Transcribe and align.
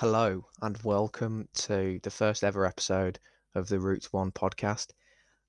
Hello 0.00 0.46
and 0.62 0.78
welcome 0.82 1.46
to 1.52 2.00
the 2.02 2.10
first 2.10 2.42
ever 2.42 2.64
episode 2.64 3.18
of 3.54 3.68
the 3.68 3.78
Roots 3.78 4.10
One 4.14 4.32
podcast. 4.32 4.92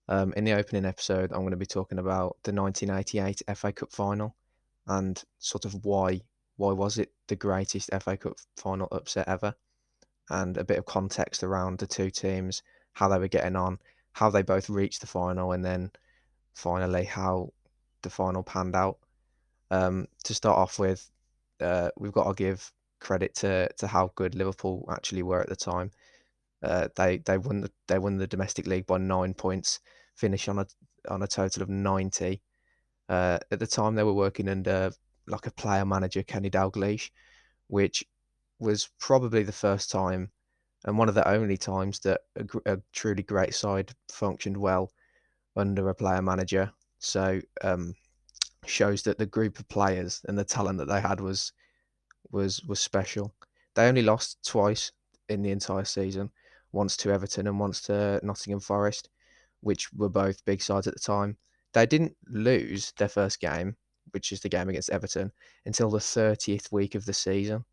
Um, 0.09 0.33
in 0.35 0.43
the 0.43 0.51
opening 0.51 0.83
episode, 0.83 1.31
I'm 1.31 1.39
going 1.39 1.51
to 1.51 1.55
be 1.55 1.65
talking 1.65 1.99
about 1.99 2.35
the 2.43 2.51
1988 2.51 3.43
FA 3.55 3.71
Cup 3.71 3.93
final 3.93 4.35
and 4.87 5.23
sort 5.39 5.63
of 5.63 5.85
why 5.85 6.19
why 6.57 6.73
was 6.73 6.97
it 6.97 7.13
the 7.29 7.37
greatest 7.37 7.91
FA 8.01 8.17
Cup 8.17 8.33
final 8.57 8.89
upset 8.91 9.29
ever, 9.29 9.55
and 10.29 10.57
a 10.57 10.65
bit 10.65 10.79
of 10.79 10.85
context 10.85 11.43
around 11.43 11.79
the 11.79 11.87
two 11.87 12.09
teams, 12.09 12.61
how 12.91 13.07
they 13.07 13.19
were 13.19 13.29
getting 13.29 13.55
on, 13.55 13.79
how 14.11 14.29
they 14.29 14.41
both 14.41 14.69
reached 14.69 14.99
the 14.99 15.07
final, 15.07 15.53
and 15.53 15.63
then 15.63 15.89
finally 16.55 17.05
how 17.05 17.53
the 18.01 18.09
final 18.09 18.43
panned 18.43 18.75
out. 18.75 18.97
Um, 19.69 20.09
to 20.25 20.33
start 20.33 20.57
off 20.57 20.77
with, 20.77 21.09
uh, 21.61 21.91
we've 21.97 22.11
got 22.11 22.27
to 22.27 22.33
give 22.33 22.69
credit 23.01 23.35
to 23.35 23.69
to 23.77 23.87
how 23.87 24.11
good 24.15 24.35
Liverpool 24.35 24.87
actually 24.91 25.23
were 25.23 25.41
at 25.41 25.49
the 25.49 25.55
time. 25.55 25.91
Uh, 26.63 26.87
they 26.95 27.17
they 27.17 27.37
won 27.37 27.61
the 27.61 27.71
they 27.87 27.99
won 27.99 28.17
the 28.17 28.27
domestic 28.27 28.67
league 28.67 28.85
by 28.85 28.97
nine 28.97 29.33
points, 29.33 29.79
finish 30.15 30.47
on 30.47 30.59
a 30.59 30.67
on 31.09 31.23
a 31.23 31.27
total 31.27 31.63
of 31.63 31.69
ninety. 31.69 32.41
Uh, 33.09 33.39
at 33.51 33.59
the 33.59 33.67
time, 33.67 33.95
they 33.95 34.03
were 34.03 34.13
working 34.13 34.47
under 34.47 34.91
like 35.27 35.47
a 35.47 35.51
player 35.51 35.85
manager, 35.85 36.23
Kenny 36.23 36.49
Dalglish, 36.49 37.11
which 37.67 38.05
was 38.59 38.89
probably 38.99 39.43
the 39.43 39.51
first 39.51 39.91
time 39.91 40.31
and 40.85 40.97
one 40.97 41.09
of 41.09 41.15
the 41.15 41.27
only 41.27 41.57
times 41.57 41.99
that 41.99 42.21
a, 42.35 42.73
a 42.73 42.77
truly 42.91 43.23
great 43.23 43.53
side 43.53 43.91
functioned 44.09 44.57
well 44.57 44.91
under 45.55 45.89
a 45.89 45.95
player 45.95 46.21
manager. 46.21 46.71
So 46.99 47.39
um, 47.61 47.95
shows 48.65 49.03
that 49.03 49.17
the 49.17 49.25
group 49.25 49.59
of 49.59 49.69
players 49.69 50.21
and 50.27 50.37
the 50.37 50.43
talent 50.43 50.79
that 50.79 50.87
they 50.87 51.01
had 51.01 51.19
was 51.19 51.51
was 52.31 52.63
was 52.63 52.79
special. 52.79 53.33
They 53.75 53.87
only 53.87 54.01
lost 54.01 54.45
twice 54.45 54.91
in 55.29 55.41
the 55.41 55.51
entire 55.51 55.85
season, 55.85 56.29
once 56.71 56.97
to 56.97 57.11
Everton 57.11 57.47
and 57.47 57.59
once 57.59 57.81
to 57.83 58.19
Nottingham 58.23 58.59
Forest, 58.59 59.09
which 59.61 59.91
were 59.93 60.09
both 60.09 60.45
big 60.45 60.61
sides 60.61 60.87
at 60.87 60.93
the 60.93 60.99
time. 60.99 61.37
They 61.73 61.85
didn't 61.85 62.15
lose 62.27 62.91
their 62.97 63.07
first 63.07 63.39
game, 63.39 63.75
which 64.11 64.31
is 64.31 64.41
the 64.41 64.49
game 64.49 64.69
against 64.69 64.89
Everton, 64.89 65.31
until 65.65 65.89
the 65.89 65.99
30th 65.99 66.71
week 66.71 66.95
of 66.95 67.05
the 67.05 67.13
season, 67.13 67.63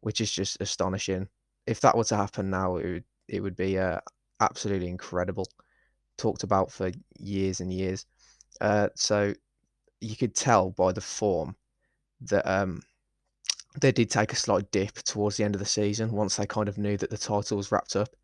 which 0.00 0.20
is 0.20 0.32
just 0.32 0.60
astonishing. 0.60 1.28
If 1.66 1.80
that 1.80 1.96
were 1.96 2.04
to 2.04 2.16
happen 2.16 2.50
now, 2.50 2.76
it 2.76 2.84
would 2.84 3.04
it 3.28 3.40
would 3.40 3.56
be 3.56 3.78
uh, 3.78 4.00
absolutely 4.40 4.88
incredible. 4.88 5.48
Talked 6.18 6.42
about 6.42 6.70
for 6.70 6.90
years 7.18 7.60
and 7.60 7.72
years. 7.72 8.06
Uh, 8.60 8.88
so 8.94 9.32
you 10.00 10.16
could 10.16 10.34
tell 10.34 10.70
by 10.70 10.92
the 10.92 11.00
form 11.00 11.56
that 12.20 12.46
um, 12.46 12.82
they 13.80 13.92
did 13.92 14.10
take 14.10 14.32
a 14.32 14.36
slight 14.36 14.70
dip 14.70 14.94
towards 14.94 15.36
the 15.36 15.44
end 15.44 15.54
of 15.54 15.58
the 15.58 15.66
season 15.66 16.12
once 16.12 16.36
they 16.36 16.46
kind 16.46 16.68
of 16.68 16.78
knew 16.78 16.96
that 16.96 17.10
the 17.10 17.18
title 17.18 17.56
was 17.56 17.72
wrapped 17.72 17.96
up. 17.96 18.14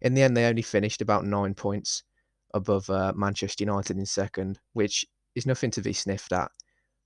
In 0.00 0.14
the 0.14 0.22
end, 0.22 0.36
they 0.36 0.44
only 0.44 0.62
finished 0.62 1.00
about 1.00 1.24
nine 1.24 1.54
points 1.54 2.02
above 2.54 2.88
uh, 2.90 3.12
Manchester 3.16 3.64
United 3.64 3.96
in 3.96 4.06
second, 4.06 4.58
which 4.74 5.06
is 5.34 5.46
nothing 5.46 5.70
to 5.72 5.80
be 5.80 5.92
sniffed 5.92 6.32
at. 6.32 6.50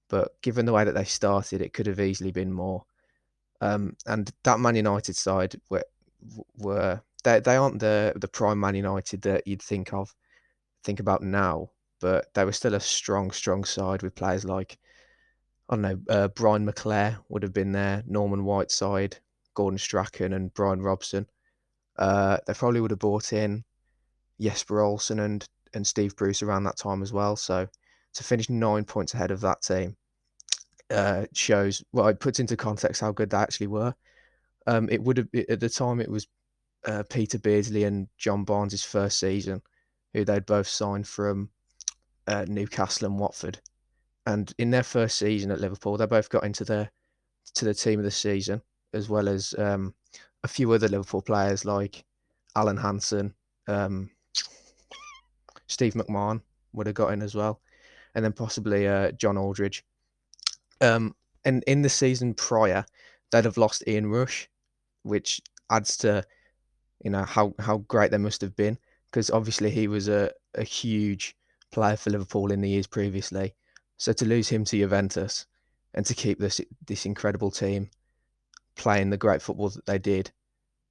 But 0.08 0.40
given 0.42 0.66
the 0.66 0.72
way 0.72 0.84
that 0.84 0.94
they 0.94 1.04
started, 1.04 1.62
it 1.62 1.72
could 1.72 1.86
have 1.86 2.00
easily 2.00 2.32
been 2.32 2.52
more. 2.52 2.84
Um, 3.60 3.96
and 4.06 4.30
that 4.42 4.60
Man 4.60 4.74
United 4.74 5.16
side 5.16 5.54
were, 5.70 5.84
were 6.58 7.00
they, 7.24 7.38
they 7.40 7.56
aren't 7.56 7.78
the 7.78 8.12
the 8.16 8.28
prime 8.28 8.58
Man 8.58 8.74
United 8.74 9.22
that 9.22 9.46
you'd 9.46 9.62
think 9.62 9.92
of, 9.94 10.14
think 10.82 10.98
about 10.98 11.22
now, 11.22 11.70
but 12.00 12.34
they 12.34 12.44
were 12.44 12.52
still 12.52 12.74
a 12.74 12.80
strong, 12.80 13.30
strong 13.30 13.64
side 13.64 14.02
with 14.02 14.16
players 14.16 14.44
like 14.44 14.78
I 15.72 15.74
don't 15.74 15.82
know, 15.82 16.14
uh, 16.14 16.28
Brian 16.28 16.66
McClair 16.66 17.16
would 17.30 17.42
have 17.42 17.54
been 17.54 17.72
there, 17.72 18.02
Norman 18.06 18.44
Whiteside, 18.44 19.16
Gordon 19.54 19.78
Strachan, 19.78 20.34
and 20.34 20.52
Brian 20.52 20.82
Robson. 20.82 21.26
Uh, 21.96 22.36
they 22.46 22.52
probably 22.52 22.82
would 22.82 22.90
have 22.90 23.00
brought 23.00 23.32
in 23.32 23.64
Jesper 24.38 24.82
Olsen 24.82 25.18
and 25.20 25.46
and 25.72 25.86
Steve 25.86 26.14
Bruce 26.14 26.42
around 26.42 26.64
that 26.64 26.76
time 26.76 27.02
as 27.02 27.10
well. 27.10 27.36
So 27.36 27.66
to 28.12 28.22
finish 28.24 28.50
nine 28.50 28.84
points 28.84 29.14
ahead 29.14 29.30
of 29.30 29.40
that 29.40 29.62
team 29.62 29.96
uh, 30.90 31.24
shows 31.32 31.82
well, 31.90 32.08
it 32.08 32.20
puts 32.20 32.38
into 32.38 32.54
context 32.54 33.00
how 33.00 33.12
good 33.12 33.30
they 33.30 33.38
actually 33.38 33.68
were. 33.68 33.94
Um, 34.66 34.90
it 34.90 35.02
would 35.02 35.16
have 35.16 35.28
at 35.48 35.60
the 35.60 35.70
time 35.70 36.00
it 36.02 36.10
was 36.10 36.28
uh, 36.84 37.02
Peter 37.08 37.38
Beardsley 37.38 37.84
and 37.84 38.08
John 38.18 38.44
Barnes' 38.44 38.84
first 38.84 39.18
season, 39.18 39.62
who 40.12 40.26
they'd 40.26 40.44
both 40.44 40.68
signed 40.68 41.08
from 41.08 41.48
uh, 42.26 42.44
Newcastle 42.46 43.06
and 43.06 43.18
Watford 43.18 43.58
and 44.26 44.52
in 44.58 44.70
their 44.70 44.82
first 44.82 45.18
season 45.18 45.50
at 45.50 45.60
Liverpool, 45.60 45.96
they 45.96 46.06
both 46.06 46.28
got 46.28 46.44
into 46.44 46.64
the 46.64 46.88
to 47.54 47.64
the 47.64 47.74
team 47.74 47.98
of 47.98 48.04
the 48.04 48.10
season, 48.10 48.62
as 48.94 49.08
well 49.08 49.28
as 49.28 49.54
um, 49.58 49.94
a 50.44 50.48
few 50.48 50.70
other 50.72 50.88
Liverpool 50.88 51.22
players 51.22 51.64
like 51.64 52.04
Alan 52.56 52.76
Hansen, 52.76 53.34
um, 53.68 54.10
Steve 55.66 55.94
McMahon 55.94 56.40
would 56.72 56.86
have 56.86 56.94
got 56.94 57.12
in 57.12 57.22
as 57.22 57.34
well, 57.34 57.60
and 58.14 58.24
then 58.24 58.32
possibly 58.32 58.86
uh, 58.86 59.12
John 59.12 59.36
Aldridge. 59.36 59.84
Um, 60.80 61.14
and 61.44 61.62
in 61.66 61.82
the 61.82 61.88
season 61.88 62.34
prior, 62.34 62.84
they'd 63.30 63.44
have 63.44 63.56
lost 63.56 63.84
Ian 63.86 64.06
Rush, 64.06 64.48
which 65.02 65.40
adds 65.70 65.96
to 65.98 66.24
you 67.02 67.10
know 67.10 67.24
how 67.24 67.54
how 67.58 67.78
great 67.78 68.10
they 68.12 68.18
must 68.18 68.40
have 68.40 68.54
been 68.54 68.78
because 69.10 69.30
obviously 69.30 69.70
he 69.70 69.88
was 69.88 70.08
a, 70.08 70.30
a 70.54 70.62
huge 70.62 71.36
player 71.72 71.96
for 71.96 72.10
Liverpool 72.10 72.52
in 72.52 72.60
the 72.60 72.68
years 72.68 72.86
previously 72.86 73.54
so 74.02 74.12
to 74.12 74.24
lose 74.24 74.48
him 74.48 74.64
to 74.64 74.76
Juventus 74.76 75.46
and 75.94 76.04
to 76.06 76.12
keep 76.12 76.40
this 76.40 76.60
this 76.88 77.06
incredible 77.06 77.52
team 77.52 77.88
playing 78.74 79.10
the 79.10 79.16
great 79.16 79.40
football 79.40 79.68
that 79.68 79.86
they 79.86 79.98
did 80.00 80.28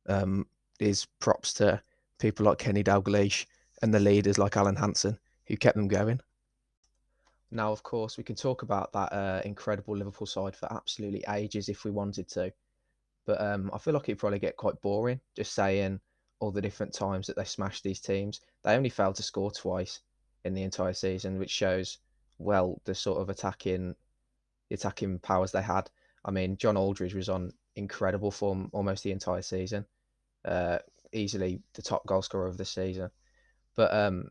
um, 0.08 0.48
is 0.80 1.08
props 1.20 1.52
to 1.56 1.82
people 2.20 2.46
like 2.46 2.58
Kenny 2.58 2.86
Dalglish 2.86 3.48
and 3.82 3.94
the 3.94 4.00
leaders 4.00 4.38
like 4.38 4.56
Alan 4.56 4.78
Hansen 4.78 5.20
who 5.48 5.58
kept 5.58 5.76
them 5.76 5.90
going. 5.90 6.22
Now, 7.52 7.74
of 7.74 7.84
course, 7.84 8.18
we 8.18 8.24
can 8.24 8.38
talk 8.38 8.62
about 8.62 8.94
that 8.94 9.12
uh, 9.12 9.42
incredible 9.44 9.98
Liverpool 9.98 10.26
side 10.26 10.56
for 10.56 10.72
absolutely 10.72 11.22
ages 11.28 11.68
if 11.68 11.84
we 11.84 11.92
wanted 11.92 12.30
to, 12.30 12.54
but 13.26 13.42
um, 13.42 13.70
I 13.74 13.78
feel 13.78 13.94
like 13.94 14.08
it'd 14.08 14.20
probably 14.20 14.40
get 14.40 14.56
quite 14.56 14.80
boring 14.80 15.20
just 15.36 15.54
saying 15.54 16.00
all 16.40 16.52
the 16.52 16.62
different 16.62 16.94
times 16.94 17.28
that 17.28 17.36
they 17.36 17.44
smashed 17.44 17.84
these 17.84 18.00
teams. 18.00 18.40
They 18.64 18.74
only 18.74 18.88
failed 18.90 19.16
to 19.16 19.24
score 19.24 19.52
twice 19.52 20.00
in 20.46 20.54
the 20.54 20.64
entire 20.64 20.94
season, 20.94 21.40
which 21.40 21.52
shows 21.52 21.98
well 22.42 22.82
the 22.86 22.96
sort 22.96 23.22
of 23.22 23.30
attacking 23.30 23.96
attacking 24.72 25.20
powers 25.20 25.52
they 25.52 25.62
had. 25.62 25.90
I 26.24 26.32
mean, 26.32 26.58
John 26.58 26.78
Aldridge 26.78 27.14
was 27.14 27.30
on 27.30 27.52
incredible 27.76 28.32
form 28.32 28.70
almost 28.74 29.04
the 29.04 29.12
entire 29.12 29.42
season, 29.42 29.86
uh, 30.46 30.80
easily 31.12 31.62
the 31.74 31.82
top 31.82 32.06
goal 32.06 32.22
scorer 32.22 32.48
of 32.48 32.58
the 32.58 32.66
season. 32.66 33.10
But 33.76 33.94
um, 33.94 34.30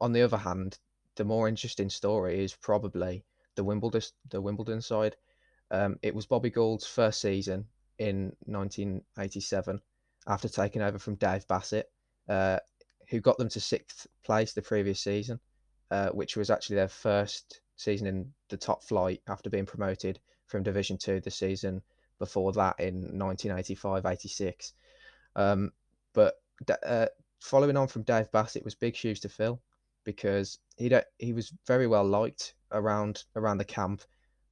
on 0.00 0.12
the 0.12 0.22
other 0.22 0.36
hand, 0.36 0.78
the 1.16 1.24
more 1.24 1.48
interesting 1.48 1.90
story 1.90 2.42
is 2.42 2.54
probably 2.54 3.24
the 3.56 3.64
Wimbledon 3.64 4.02
the 4.30 4.40
Wimbledon 4.40 4.80
side. 4.80 5.16
Um, 5.70 5.98
it 6.02 6.14
was 6.14 6.26
Bobby 6.26 6.50
Gould's 6.50 6.86
first 6.86 7.20
season 7.20 7.66
in 7.98 8.32
1987 8.46 9.80
after 10.26 10.48
taking 10.48 10.82
over 10.82 10.98
from 10.98 11.16
Dave 11.16 11.46
Bassett, 11.46 11.90
uh, 12.28 12.58
who 13.10 13.20
got 13.20 13.36
them 13.38 13.48
to 13.50 13.60
sixth 13.60 14.06
place 14.24 14.52
the 14.52 14.62
previous 14.62 15.00
season 15.00 15.40
uh, 15.90 16.10
which 16.10 16.36
was 16.36 16.50
actually 16.50 16.76
their 16.76 16.88
first 16.88 17.60
season 17.76 18.06
in 18.06 18.32
the 18.48 18.56
top 18.56 18.82
flight 18.82 19.22
after 19.28 19.50
being 19.50 19.66
promoted 19.66 20.18
from 20.46 20.62
Division 20.62 20.98
Two 20.98 21.20
the 21.20 21.30
season 21.30 21.82
before 22.18 22.52
that 22.52 22.78
in 22.80 23.12
1985-86. 23.14 24.72
Um, 25.36 25.72
but 26.12 26.34
uh, 26.84 27.06
following 27.40 27.76
on 27.76 27.86
from 27.86 28.02
Dave 28.02 28.30
Bassett 28.32 28.62
it 28.62 28.64
was 28.64 28.74
big 28.74 28.96
shoes 28.96 29.20
to 29.20 29.28
fill 29.28 29.60
because 30.04 30.58
he 30.76 30.92
he 31.18 31.32
was 31.32 31.52
very 31.66 31.86
well 31.86 32.04
liked 32.04 32.54
around 32.72 33.24
around 33.36 33.58
the 33.58 33.64
camp 33.64 34.02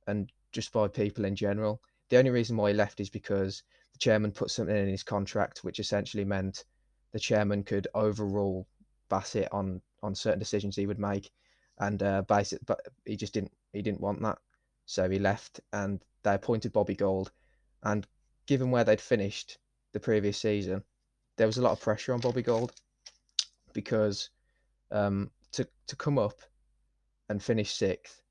and 0.06 0.31
just 0.53 0.73
by 0.73 0.88
people 0.88 1.25
in 1.25 1.35
general. 1.35 1.81
The 2.09 2.19
only 2.19 2.31
reason 2.31 2.56
why 2.56 2.71
he 2.71 2.77
left 2.77 3.00
is 3.00 3.11
because 3.11 3.62
the 3.93 3.99
chairman 3.99 4.31
put 4.31 4.50
something 4.50 4.77
in 4.77 4.88
his 4.88 5.03
contract 5.03 5.65
which 5.65 5.81
essentially 5.81 6.25
meant 6.25 6.65
the 7.12 7.19
chairman 7.19 7.65
could 7.65 7.88
overrule 7.94 8.69
Bassett 9.08 9.49
on 9.53 9.81
on 10.03 10.14
certain 10.14 10.38
decisions 10.38 10.76
he 10.76 10.87
would 10.87 10.99
make, 10.99 11.31
and 11.79 12.03
uh, 12.03 12.23
basic, 12.23 12.64
but 12.67 12.81
he 13.05 13.17
just 13.17 13.35
didn't 13.35 13.53
he 13.73 13.82
didn't 13.82 14.00
want 14.00 14.20
that, 14.23 14.38
so 14.85 15.08
he 15.08 15.19
left, 15.19 15.61
and 15.73 16.05
they 16.23 16.35
appointed 16.35 16.73
Bobby 16.73 16.94
Gould, 16.94 17.31
and 17.82 18.06
given 18.47 18.70
where 18.70 18.85
they'd 18.85 19.00
finished 19.00 19.58
the 19.93 20.00
previous 20.00 20.38
season, 20.38 20.82
there 21.37 21.47
was 21.47 21.58
a 21.58 21.62
lot 21.62 21.73
of 21.73 21.81
pressure 21.81 22.12
on 22.12 22.20
Bobby 22.20 22.43
Gould 22.43 22.73
because 23.73 24.31
um, 24.91 25.31
to 25.52 25.67
to 25.87 25.97
come 25.97 26.19
up 26.19 26.41
and 27.29 27.43
finish 27.43 27.73
sixth 27.73 28.23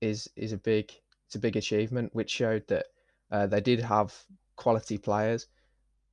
is 0.00 0.28
is 0.36 0.52
a 0.52 0.58
big 0.58 0.92
it's 1.26 1.34
a 1.34 1.40
big 1.40 1.56
achievement, 1.56 2.14
which 2.14 2.30
showed 2.30 2.66
that 2.68 2.86
uh, 3.30 3.46
they 3.46 3.60
did 3.60 3.80
have 3.80 4.14
quality 4.54 4.98
players. 4.98 5.48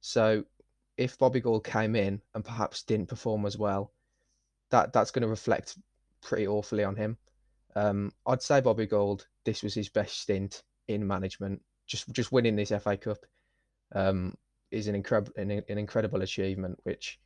So 0.02 0.44
if 0.98 1.18
Bobby 1.18 1.40
Gould 1.40 1.64
came 1.64 1.96
in 1.96 2.22
and 2.34 2.46
perhaps 2.46 2.84
didn't 2.84 3.10
perform 3.10 3.46
as 3.46 3.58
well, 3.58 3.92
that 4.70 4.94
that's 4.94 5.12
going 5.12 5.24
to 5.24 5.28
reflect 5.28 5.78
pretty 6.22 6.48
awfully 6.48 6.84
on 6.84 6.96
him. 6.96 7.18
Um, 7.76 8.12
I'd 8.26 8.42
say 8.42 8.62
Bobby 8.62 8.86
Gould, 8.86 9.28
this 9.44 9.64
was 9.64 9.74
his 9.74 9.90
best 9.90 10.20
stint 10.20 10.64
in 10.88 11.06
management. 11.06 11.62
Just 11.88 12.12
just 12.12 12.32
winning 12.32 12.56
this 12.56 12.70
FA 12.70 12.98
Cup. 12.98 13.26
Um, 13.94 14.36
is 14.74 14.88
an 14.88 14.96
incredible 14.96 15.32
an, 15.38 15.52
an 15.52 15.78
incredible 15.78 16.24
achievement, 16.24 16.80
which 16.84 17.20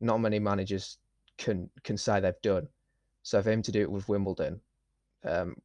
not 0.00 0.18
many 0.18 0.38
managers 0.38 0.96
can 1.36 1.68
can 1.84 1.96
say 1.96 2.18
they've 2.18 2.42
done. 2.42 2.68
So 3.22 3.42
for 3.42 3.50
him 3.50 3.62
to 3.62 3.72
do 3.72 3.82
it 3.82 3.90
with 3.90 4.08
Wimbledon, 4.08 4.60
um, 5.24 5.56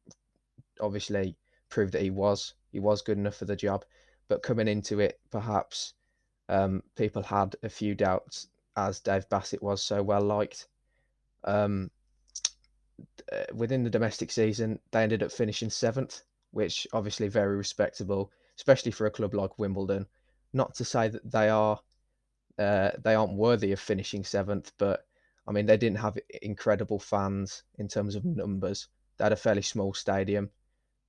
obviously 0.80 1.36
proved 1.70 1.92
that 1.94 2.02
he 2.02 2.10
was 2.10 2.54
he 2.72 2.80
was 2.80 3.02
good 3.02 3.18
enough 3.18 3.36
for 3.36 3.46
the 3.46 3.56
job. 3.56 3.84
But 4.28 4.42
coming 4.42 4.68
into 4.68 5.00
it, 5.00 5.18
perhaps 5.30 5.94
um, 6.48 6.82
people 6.96 7.22
had 7.22 7.56
a 7.62 7.68
few 7.68 7.94
doubts 7.94 8.48
as 8.76 9.00
Dave 9.00 9.28
Bassett 9.28 9.62
was 9.62 9.82
so 9.82 10.02
well 10.02 10.22
liked. 10.22 10.66
Um, 11.44 11.90
uh, 13.32 13.44
within 13.54 13.82
the 13.82 13.90
domestic 13.90 14.30
season, 14.30 14.78
they 14.90 15.02
ended 15.02 15.22
up 15.22 15.32
finishing 15.32 15.70
seventh, 15.70 16.22
which 16.50 16.86
obviously 16.92 17.28
very 17.28 17.56
respectable, 17.56 18.30
especially 18.56 18.92
for 18.92 19.06
a 19.06 19.10
club 19.10 19.34
like 19.34 19.58
Wimbledon. 19.58 20.06
Not 20.52 20.74
to 20.76 20.84
say 20.84 21.08
that 21.08 21.30
they 21.30 21.48
are 21.48 21.80
uh, 22.58 22.90
they 23.02 23.14
aren't 23.14 23.34
worthy 23.34 23.72
of 23.72 23.80
finishing 23.80 24.24
seventh, 24.24 24.72
but 24.78 25.06
I 25.46 25.52
mean 25.52 25.66
they 25.66 25.76
didn't 25.76 25.98
have 25.98 26.18
incredible 26.42 26.98
fans 26.98 27.62
in 27.78 27.88
terms 27.88 28.14
of 28.14 28.24
numbers. 28.24 28.88
They 29.16 29.24
had 29.24 29.32
a 29.32 29.36
fairly 29.36 29.62
small 29.62 29.94
stadium. 29.94 30.50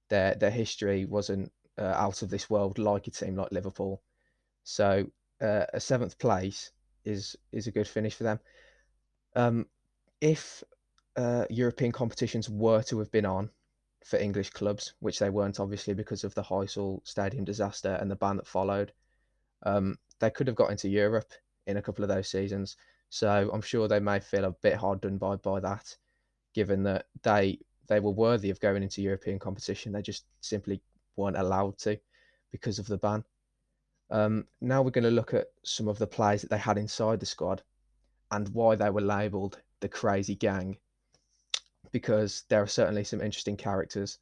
Their 0.10 0.36
their 0.36 0.52
history 0.52 1.06
wasn't 1.06 1.52
uh, 1.78 1.84
out 1.84 2.22
of 2.22 2.30
this 2.30 2.50
world 2.50 2.80
like 2.80 3.08
a 3.08 3.12
team 3.12 3.36
like 3.36 3.52
Liverpool. 3.52 4.02
So 4.64 5.12
uh, 5.42 5.66
a 5.74 5.80
seventh 5.80 6.18
place 6.18 6.72
is 7.04 7.36
is 7.52 7.68
a 7.68 7.72
good 7.72 7.88
finish 7.88 8.16
for 8.16 8.24
them. 8.24 8.40
Um, 9.36 9.66
if 10.22 10.64
uh, 11.16 11.46
European 11.50 11.92
competitions 11.92 12.50
were 12.50 12.82
to 12.84 13.00
have 13.00 13.12
been 13.12 13.26
on 13.26 13.50
for 14.04 14.18
English 14.18 14.52
clubs, 14.52 14.94
which 15.00 15.20
they 15.20 15.30
weren't 15.30 15.60
obviously 15.60 15.94
because 15.94 16.24
of 16.24 16.34
the 16.36 16.44
Heysel 16.44 17.06
Stadium 17.06 17.44
disaster 17.44 17.98
and 18.00 18.10
the 18.10 18.16
ban 18.16 18.38
that 18.38 18.48
followed, 18.48 18.92
um, 19.64 19.98
they 20.20 20.30
could 20.30 20.48
have 20.48 20.56
got 20.56 20.72
into 20.72 20.90
Europe 20.90 21.32
in 21.68 21.78
a 21.78 21.82
couple 21.82 22.04
of 22.04 22.10
those 22.10 22.30
seasons. 22.30 22.78
So 23.10 23.50
I'm 23.54 23.62
sure 23.62 23.88
they 23.88 24.00
may 24.00 24.20
feel 24.20 24.46
a 24.46 24.52
bit 24.52 24.76
hard 24.76 25.02
done 25.02 25.18
by 25.18 25.36
by 25.38 25.60
that, 25.60 25.96
given 26.54 26.84
that 26.84 27.08
they 27.24 27.60
they 27.88 28.00
were 28.00 28.12
worthy 28.12 28.50
of 28.50 28.60
going 28.60 28.84
into 28.84 29.02
European 29.02 29.40
competition. 29.40 29.92
They 29.92 30.02
just 30.02 30.26
simply 30.42 30.82
weren't 31.16 31.38
allowed 31.38 31.78
to 31.80 31.98
because 32.52 32.80
of 32.80 32.88
the 32.88 32.98
ban. 32.98 33.24
Um, 34.12 34.46
now 34.62 34.81
we're 34.81 34.92
going 34.92 35.04
to 35.04 35.12
look 35.12 35.34
at 35.34 35.48
some 35.63 35.88
of 35.88 35.98
the 35.98 36.07
players 36.07 36.42
that 36.42 36.50
they 36.50 36.57
had 36.57 36.78
inside 36.78 37.19
the 37.19 37.25
squad 37.25 37.63
and 38.31 38.50
why 38.50 38.75
they 38.75 38.90
were 38.90 39.02
labelled 39.02 39.60
the 39.80 39.90
crazy 39.90 40.36
gang 40.36 40.78
because 41.92 42.44
there 42.50 42.62
are 42.62 42.68
certainly 42.68 43.04
some 43.04 43.22
interesting 43.22 43.57
characters 43.57 44.19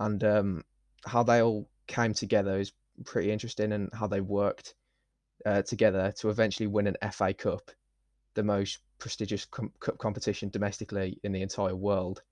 and 0.00 0.22
um, 0.24 0.64
how 1.04 1.22
they 1.22 1.42
all 1.42 1.68
came 1.86 2.14
together 2.14 2.58
is 2.58 2.72
pretty 3.04 3.30
interesting 3.30 3.72
and 3.72 3.90
how 3.92 4.06
they 4.06 4.20
worked 4.20 4.74
uh, 5.46 5.62
together 5.62 6.12
to 6.18 6.30
eventually 6.30 6.66
win 6.66 6.86
an 6.86 6.96
FA 7.10 7.34
Cup, 7.34 7.70
the 8.34 8.42
most 8.42 8.78
prestigious 8.98 9.44
com- 9.44 9.72
cup 9.80 9.98
competition 9.98 10.48
domestically 10.48 11.18
in 11.24 11.32
the 11.32 11.42
entire 11.42 11.74
world. 11.74 12.22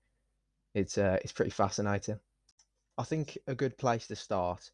It's 0.73 0.97
uh, 0.97 1.17
it's 1.21 1.33
pretty 1.33 1.51
fascinating. 1.51 2.19
I 2.97 3.03
think 3.03 3.37
a 3.47 3.55
good 3.55 3.77
place 3.77 4.07
to 4.07 4.15
start, 4.15 4.71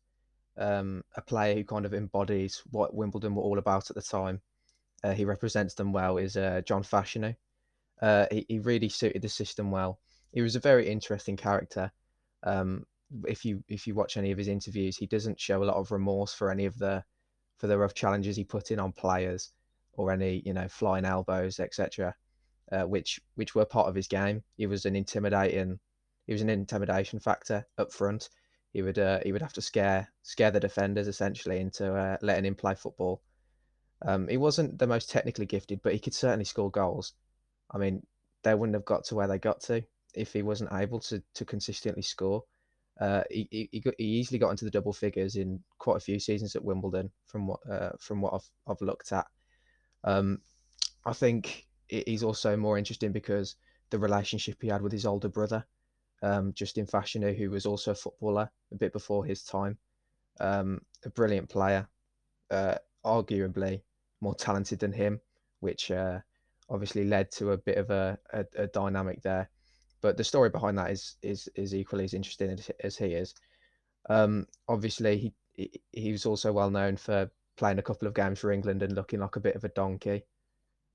um, 0.58 1.04
a 1.16 1.22
player 1.22 1.56
who 1.56 1.64
kind 1.64 1.86
of 1.86 1.94
embodies 1.94 2.62
what 2.72 2.94
Wimbledon 2.94 3.36
were 3.36 3.44
all 3.44 3.60
about 3.60 3.90
at 3.90 3.96
the 3.96 4.02
time. 4.02 4.42
Uh, 5.04 5.14
he 5.14 5.26
represents 5.26 5.76
them 5.76 5.94
well. 5.94 6.18
Is 6.18 6.38
uh, 6.38 6.62
John 6.66 6.84
Fashanu. 6.84 7.36
Uh, 8.02 8.26
he, 8.32 8.46
he 8.48 8.60
really 8.60 8.90
suited 8.90 9.22
the 9.22 9.30
system 9.30 9.72
well. 9.72 10.00
He 10.32 10.42
was 10.42 10.56
a 10.56 10.60
very 10.60 10.88
interesting 10.88 11.38
character. 11.38 11.92
Um, 12.44 12.86
if 13.26 13.46
you 13.46 13.64
if 13.70 13.88
you 13.88 13.96
watch 13.96 14.18
any 14.18 14.32
of 14.32 14.38
his 14.38 14.48
interviews, 14.48 14.98
he 14.98 15.08
doesn't 15.08 15.40
show 15.40 15.64
a 15.64 15.66
lot 15.66 15.78
of 15.78 15.92
remorse 15.92 16.34
for 16.34 16.52
any 16.52 16.66
of 16.66 16.78
the 16.78 17.04
for 17.58 17.68
the 17.68 17.78
rough 17.78 17.94
challenges 17.94 18.36
he 18.36 18.44
put 18.44 18.72
in 18.72 18.80
on 18.80 18.92
players 18.92 19.52
or 19.94 20.12
any 20.12 20.42
you 20.46 20.54
know 20.54 20.68
flying 20.68 21.06
elbows, 21.06 21.60
etc. 21.60 22.14
Uh, 22.72 22.84
which 22.84 23.20
which 23.36 23.56
were 23.56 23.66
part 23.66 23.88
of 23.88 23.96
his 23.96 24.08
game. 24.08 24.44
He 24.58 24.68
was 24.68 24.86
an 24.86 24.96
intimidating, 24.96 25.80
he 26.26 26.34
was 26.34 26.42
an 26.42 26.50
intimidation 26.50 27.20
factor 27.20 27.66
up 27.78 27.92
front. 27.92 28.30
He 28.74 28.82
would 28.82 29.00
uh, 29.00 29.20
he 29.24 29.32
would 29.32 29.42
have 29.42 29.54
to 29.54 29.62
scare 29.62 30.10
scare 30.24 30.52
the 30.52 30.60
defenders 30.60 31.08
essentially 31.08 31.60
into 31.60 31.94
uh, 31.94 32.18
letting 32.22 32.46
him 32.46 32.56
play 32.56 32.76
football. 32.76 33.22
Um, 34.06 34.28
he 34.28 34.38
wasn't 34.38 34.78
the 34.78 34.88
most 34.88 35.10
technically 35.10 35.46
gifted, 35.46 35.82
but 35.82 35.94
he 35.94 36.00
could 36.00 36.14
certainly 36.14 36.46
score 36.46 36.70
goals. 36.70 37.14
I 37.72 37.78
mean, 37.78 38.06
they 38.44 38.54
wouldn't 38.54 38.76
have 38.76 38.86
got 38.86 39.06
to 39.06 39.16
where 39.16 39.28
they 39.28 39.40
got 39.40 39.62
to 39.62 39.84
if 40.14 40.34
he 40.34 40.42
wasn't 40.42 40.74
able 40.74 41.00
to 41.02 41.22
to 41.36 41.46
consistently 41.46 42.04
score. 42.04 42.44
Uh, 43.00 43.24
he, 43.30 43.48
he, 43.52 43.84
he 43.98 44.06
easily 44.06 44.40
got 44.40 44.50
into 44.50 44.66
the 44.66 44.72
double 44.72 44.94
figures 44.94 45.36
in 45.36 45.60
quite 45.78 45.98
a 45.98 46.02
few 46.02 46.20
seasons 46.20 46.56
at 46.56 46.64
Wimbledon, 46.64 47.12
from 47.26 47.48
what 47.48 47.60
uh, 47.70 47.92
from 48.00 48.22
what 48.22 48.34
I've 48.34 48.50
I've 48.68 48.82
looked 48.82 49.12
at. 49.12 49.26
Um, 50.04 50.42
I 51.06 51.14
think 51.14 51.68
he's 51.88 52.24
also 52.24 52.58
more 52.58 52.78
interesting 52.78 53.12
because 53.12 53.56
the 53.90 54.00
relationship 54.00 54.58
he 54.62 54.68
had 54.68 54.82
with 54.82 54.92
his 54.92 55.06
older 55.06 55.30
brother, 55.30 55.66
um, 56.22 56.54
Justin 56.54 56.86
Fashanu, 56.86 57.36
who 57.36 57.50
was 57.50 57.66
also 57.66 57.92
a 57.92 57.96
footballer 57.96 58.50
a 58.72 58.76
bit 58.76 58.94
before 58.94 59.26
his 59.26 59.44
time, 59.44 59.78
um, 60.40 60.82
a 61.06 61.10
brilliant 61.10 61.50
player, 61.50 61.88
uh, 62.52 62.76
arguably 63.06 63.82
more 64.22 64.36
talented 64.36 64.80
than 64.80 64.92
him, 64.92 65.20
which 65.60 65.92
uh, 65.92 66.20
obviously 66.70 67.06
led 67.06 67.32
to 67.32 67.52
a 67.52 67.58
bit 67.58 67.78
of 67.78 67.90
a, 67.90 68.18
a, 68.34 68.46
a 68.58 68.68
dynamic 68.68 69.22
there 69.22 69.50
but 70.02 70.18
the 70.18 70.24
story 70.24 70.50
behind 70.50 70.78
that 70.78 70.92
is 70.92 71.16
is 71.22 71.50
is 71.56 71.74
equally 71.74 72.04
as 72.06 72.14
interesting 72.14 72.52
as, 72.52 72.72
as 72.84 72.98
he 72.98 73.08
is. 73.08 73.34
Um, 74.10 74.48
obviously, 74.68 75.18
he, 75.18 75.34
he 75.54 75.82
he 75.92 76.12
was 76.12 76.26
also 76.26 76.52
well 76.52 76.70
known 76.70 76.98
for 76.98 77.30
playing 77.58 77.80
a 77.80 77.84
couple 77.84 78.08
of 78.08 78.14
games 78.14 78.40
for 78.40 78.52
England 78.52 78.84
and 78.84 78.94
looking 78.94 79.20
like 79.20 79.36
a 79.36 79.42
bit 79.42 79.56
of 79.56 79.64
a 79.64 79.70
donkey. 79.70 80.24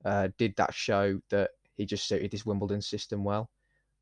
Uh, 0.05 0.29
did 0.39 0.55
that 0.57 0.75
show 0.75 1.21
that 1.31 1.51
he 1.75 1.85
just 1.85 2.07
suited 2.07 2.33
his 2.33 2.47
Wimbledon 2.47 2.81
system 2.81 3.25
well? 3.25 3.51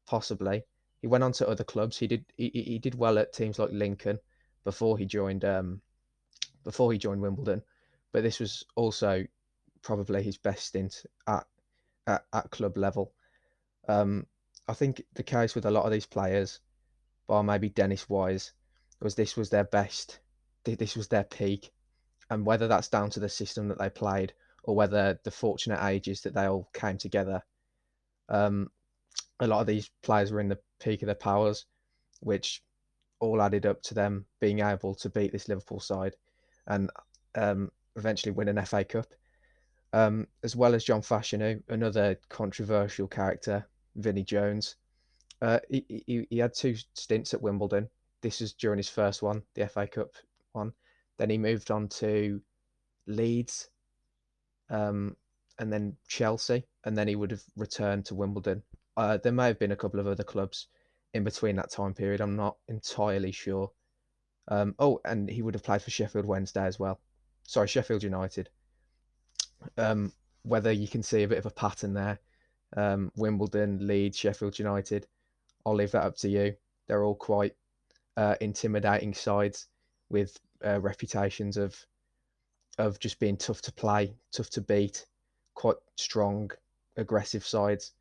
Possibly. 0.06 0.62
He 1.00 1.06
went 1.06 1.24
on 1.24 1.32
to 1.32 1.48
other 1.48 1.64
clubs. 1.64 1.98
He 1.98 2.06
did 2.06 2.24
he, 2.36 2.50
he 2.50 2.78
did 2.78 2.94
well 2.94 3.18
at 3.18 3.32
teams 3.32 3.58
like 3.58 3.70
Lincoln 3.72 4.18
before 4.64 4.98
he 4.98 5.06
joined 5.06 5.44
um 5.44 5.80
before 6.64 6.92
he 6.92 6.98
joined 6.98 7.22
Wimbledon, 7.22 7.62
but 8.12 8.22
this 8.22 8.38
was 8.40 8.64
also 8.76 9.24
probably 9.82 10.22
his 10.22 10.36
best 10.36 10.66
stint 10.66 11.04
at 11.26 11.46
at, 12.06 12.24
at 12.32 12.50
club 12.50 12.76
level. 12.76 13.12
Um, 13.88 14.26
I 14.68 14.74
think 14.74 15.02
the 15.14 15.22
case 15.22 15.54
with 15.54 15.66
a 15.66 15.70
lot 15.70 15.84
of 15.84 15.90
these 15.90 16.06
players, 16.06 16.60
bar 17.26 17.42
maybe 17.42 17.68
Dennis 17.70 18.08
Wise, 18.08 18.52
was 19.00 19.14
this 19.14 19.36
was 19.36 19.50
their 19.50 19.64
best, 19.64 20.20
this 20.64 20.96
was 20.96 21.08
their 21.08 21.24
peak, 21.24 21.72
and 22.28 22.44
whether 22.44 22.68
that's 22.68 22.88
down 22.88 23.10
to 23.10 23.20
the 23.20 23.28
system 23.28 23.68
that 23.68 23.78
they 23.78 23.90
played 23.90 24.32
or 24.62 24.76
whether 24.76 25.18
the 25.24 25.30
fortunate 25.30 25.82
ages 25.84 26.20
that 26.20 26.34
they 26.34 26.44
all 26.44 26.68
came 26.74 26.98
together. 26.98 27.42
Um, 28.28 28.70
a 29.40 29.46
lot 29.46 29.60
of 29.60 29.66
these 29.66 29.90
players 30.02 30.30
were 30.30 30.40
in 30.40 30.48
the 30.48 30.58
peak 30.80 31.02
of 31.02 31.06
their 31.06 31.14
powers, 31.14 31.66
which 32.20 32.62
all 33.18 33.42
added 33.42 33.66
up 33.66 33.82
to 33.82 33.94
them 33.94 34.24
being 34.40 34.60
able 34.60 34.94
to 34.94 35.10
beat 35.10 35.32
this 35.32 35.48
Liverpool 35.48 35.80
side 35.80 36.14
and 36.66 36.90
um, 37.34 37.70
eventually 37.96 38.32
win 38.32 38.48
an 38.48 38.64
FA 38.64 38.84
Cup. 38.84 39.06
Um, 39.92 40.28
as 40.44 40.54
well 40.54 40.74
as 40.74 40.84
John 40.84 41.02
Fashanu, 41.02 41.62
another 41.68 42.16
controversial 42.28 43.08
character 43.08 43.66
Vinnie 43.96 44.22
Jones. 44.22 44.76
Uh, 45.42 45.58
he, 45.68 45.84
he, 46.06 46.26
he 46.30 46.38
had 46.38 46.54
two 46.54 46.76
stints 46.94 47.34
at 47.34 47.42
Wimbledon. 47.42 47.88
This 48.22 48.40
was 48.40 48.52
during 48.52 48.76
his 48.76 48.88
first 48.88 49.22
one, 49.22 49.42
the 49.54 49.66
FA 49.66 49.88
Cup 49.88 50.10
one. 50.52 50.72
Then 51.18 51.30
he 51.30 51.38
moved 51.38 51.70
on 51.70 51.88
to 51.88 52.40
Leeds, 53.06 53.68
um, 54.68 55.16
and 55.58 55.72
then 55.72 55.96
Chelsea, 56.06 56.66
and 56.84 56.96
then 56.96 57.08
he 57.08 57.16
would 57.16 57.30
have 57.30 57.42
returned 57.56 58.06
to 58.06 58.14
Wimbledon. 58.14 58.62
Uh, 58.96 59.16
there 59.18 59.32
may 59.32 59.46
have 59.46 59.58
been 59.58 59.72
a 59.72 59.76
couple 59.76 60.00
of 60.00 60.06
other 60.06 60.24
clubs 60.24 60.68
in 61.14 61.24
between 61.24 61.56
that 61.56 61.70
time 61.70 61.94
period. 61.94 62.20
I'm 62.20 62.36
not 62.36 62.56
entirely 62.68 63.32
sure. 63.32 63.70
Um, 64.48 64.74
oh, 64.78 65.00
and 65.04 65.28
he 65.28 65.42
would 65.42 65.54
have 65.54 65.62
played 65.62 65.82
for 65.82 65.90
Sheffield 65.90 66.26
Wednesday 66.26 66.64
as 66.64 66.78
well. 66.78 67.00
Sorry, 67.44 67.68
Sheffield 67.68 68.02
United. 68.02 68.48
Um, 69.76 70.12
whether 70.42 70.72
you 70.72 70.88
can 70.88 71.02
see 71.02 71.22
a 71.22 71.28
bit 71.28 71.38
of 71.38 71.46
a 71.46 71.50
pattern 71.50 71.94
there 71.94 72.18
um, 72.76 73.10
Wimbledon, 73.16 73.86
Leeds, 73.86 74.16
Sheffield 74.16 74.58
United. 74.58 75.06
I'll 75.64 75.74
leave 75.74 75.92
that 75.92 76.04
up 76.04 76.16
to 76.18 76.28
you. 76.28 76.54
They're 76.86 77.04
all 77.04 77.14
quite 77.14 77.54
uh, 78.16 78.36
intimidating 78.40 79.14
sides 79.14 79.66
with 80.08 80.38
uh, 80.64 80.80
reputations 80.80 81.56
of 81.56 81.76
of 82.78 82.98
just 82.98 83.18
being 83.18 83.36
tough 83.36 83.60
to 83.60 83.72
play, 83.72 84.14
tough 84.32 84.48
to 84.48 84.60
beat, 84.60 85.04
quite 85.54 85.76
strong, 85.96 86.50
aggressive 86.96 87.44
sides, 87.46 87.92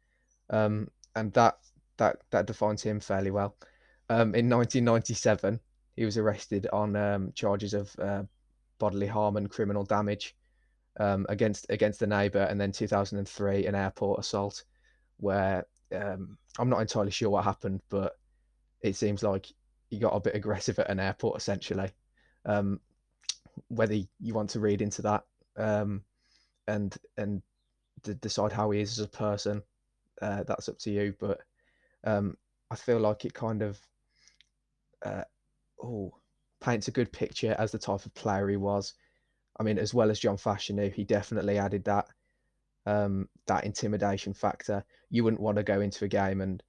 um, 0.50 0.90
and 1.16 1.34
that 1.34 1.58
that 1.98 2.18
that 2.32 2.46
defines 2.48 2.82
him 2.82 3.00
fairly 3.00 3.32
well. 3.32 3.56
Um, 4.10 4.34
in 4.34 4.50
1997, 4.50 5.60
he 5.96 6.06
was 6.06 6.18
arrested 6.18 6.68
on 6.74 6.96
um, 6.96 7.32
charges 7.36 7.74
of 7.74 7.96
uh, 8.00 8.24
bodily 8.80 9.08
harm 9.08 9.38
and 9.38 9.50
criminal 9.50 9.84
damage 9.84 10.36
um, 11.00 11.26
against 11.30 11.66
against 11.70 12.00
the 12.00 12.08
neighbour, 12.08 12.44
and 12.44 12.60
then 12.60 12.72
2003 12.72 13.66
an 13.66 13.76
airport 13.76 14.20
assault, 14.20 14.64
where 15.18 15.66
um, 15.96 16.38
I'm 16.58 16.70
not 16.70 16.82
entirely 16.82 17.12
sure 17.12 17.30
what 17.30 17.44
happened, 17.44 17.82
but 17.90 18.14
it 18.82 18.96
seems 18.96 19.24
like 19.24 19.48
he 19.90 20.00
got 20.00 20.16
a 20.16 20.20
bit 20.20 20.36
aggressive 20.36 20.80
at 20.80 20.90
an 20.90 21.00
airport 21.00 21.38
essentially. 21.38 21.92
Um, 22.46 22.80
whether 23.68 23.94
you 23.94 24.34
want 24.34 24.50
to 24.52 24.60
read 24.60 24.82
into 24.82 25.02
that 25.02 25.26
um, 25.58 26.02
and 26.68 26.96
and 27.18 27.42
decide 28.22 28.52
how 28.52 28.72
he 28.72 28.82
is 28.82 28.98
as 28.98 29.06
a 29.06 29.10
person, 29.10 29.62
uh, 30.22 30.44
that's 30.44 30.70
up 30.70 30.78
to 30.80 30.92
you. 30.92 31.14
But 31.20 31.42
um, 32.04 32.38
I 32.72 32.76
feel 32.76 33.00
like 33.00 33.26
it 33.26 33.34
kind 33.34 33.62
of 33.62 33.80
uh, 35.06 35.24
oh 35.82 36.14
paints 36.62 36.88
a 36.88 36.92
good 36.92 37.12
picture 37.12 37.56
as 37.58 37.72
the 37.72 37.80
type 37.80 38.06
of 38.06 38.14
player 38.14 38.50
he 38.50 38.58
was. 38.58 38.94
I 39.60 39.64
mean, 39.64 39.78
as 39.78 39.94
well 39.94 40.10
as 40.10 40.20
John 40.20 40.38
Fashanu, 40.38 40.94
he 40.94 41.04
definitely 41.04 41.58
added 41.58 41.84
that 41.86 42.08
um, 42.86 43.28
that 43.48 43.66
intimidation 43.66 44.34
factor. 44.34 44.84
You 45.10 45.24
wouldn't 45.24 45.42
want 45.42 45.58
to 45.58 45.64
go 45.64 45.82
into 45.82 46.06
a 46.06 46.10
game 46.10 46.42
and 46.42 46.64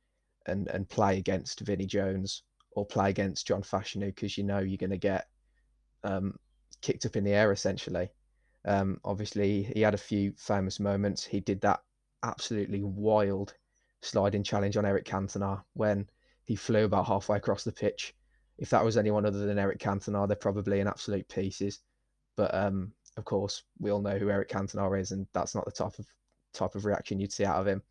and 0.47 0.69
and 0.69 0.89
play 0.89 1.19
against 1.19 1.61
Vinnie 1.61 1.87
Jones 1.87 2.43
or 2.73 2.87
play 2.87 3.11
against 3.11 3.47
John 3.47 3.63
Fashanu 3.63 4.07
because 4.07 4.39
you 4.39 4.45
know 4.45 4.59
you're 4.59 4.77
going 4.77 4.91
to 4.91 4.99
get 4.99 5.29
um, 6.05 6.37
kicked 6.81 7.07
up 7.07 7.17
in 7.17 7.25
the 7.25 7.33
air 7.33 7.53
essentially. 7.53 8.11
Um, 8.65 9.01
obviously, 9.05 9.63
he 9.63 9.81
had 9.81 9.95
a 9.95 9.99
few 9.99 10.33
famous 10.37 10.81
moments. 10.81 11.25
He 11.25 11.41
did 11.41 11.61
that 11.63 11.81
absolutely 12.23 12.83
wild 12.83 13.55
sliding 14.03 14.43
challenge 14.43 14.77
on 14.77 14.87
Eric 14.87 15.05
Cantona 15.05 15.63
when 15.75 16.09
he 16.45 16.57
flew 16.57 16.85
about 16.85 17.07
halfway 17.07 17.37
across 17.37 17.65
the 17.65 17.73
pitch. 17.73 18.15
If 18.59 18.71
that 18.71 18.85
was 18.85 18.97
anyone 18.97 19.25
other 19.25 19.47
than 19.47 19.59
Eric 19.59 19.79
Cantona, 19.79 20.27
they're 20.27 20.37
probably 20.37 20.81
in 20.81 20.89
absolute 20.89 21.29
pieces. 21.29 21.81
But 22.37 22.55
um, 22.55 22.93
of 23.17 23.25
course, 23.25 23.63
we 23.79 23.91
all 23.91 24.03
know 24.03 24.19
who 24.19 24.31
Eric 24.31 24.49
Cantona 24.49 25.01
is, 25.01 25.13
and 25.13 25.27
that's 25.33 25.55
not 25.55 25.65
the 25.65 25.71
type 25.71 25.99
of 25.99 26.07
type 26.53 26.75
of 26.75 26.85
reaction 26.85 27.21
you'd 27.21 27.33
see 27.33 27.45
out 27.45 27.61
of 27.61 27.67
him. 27.67 27.83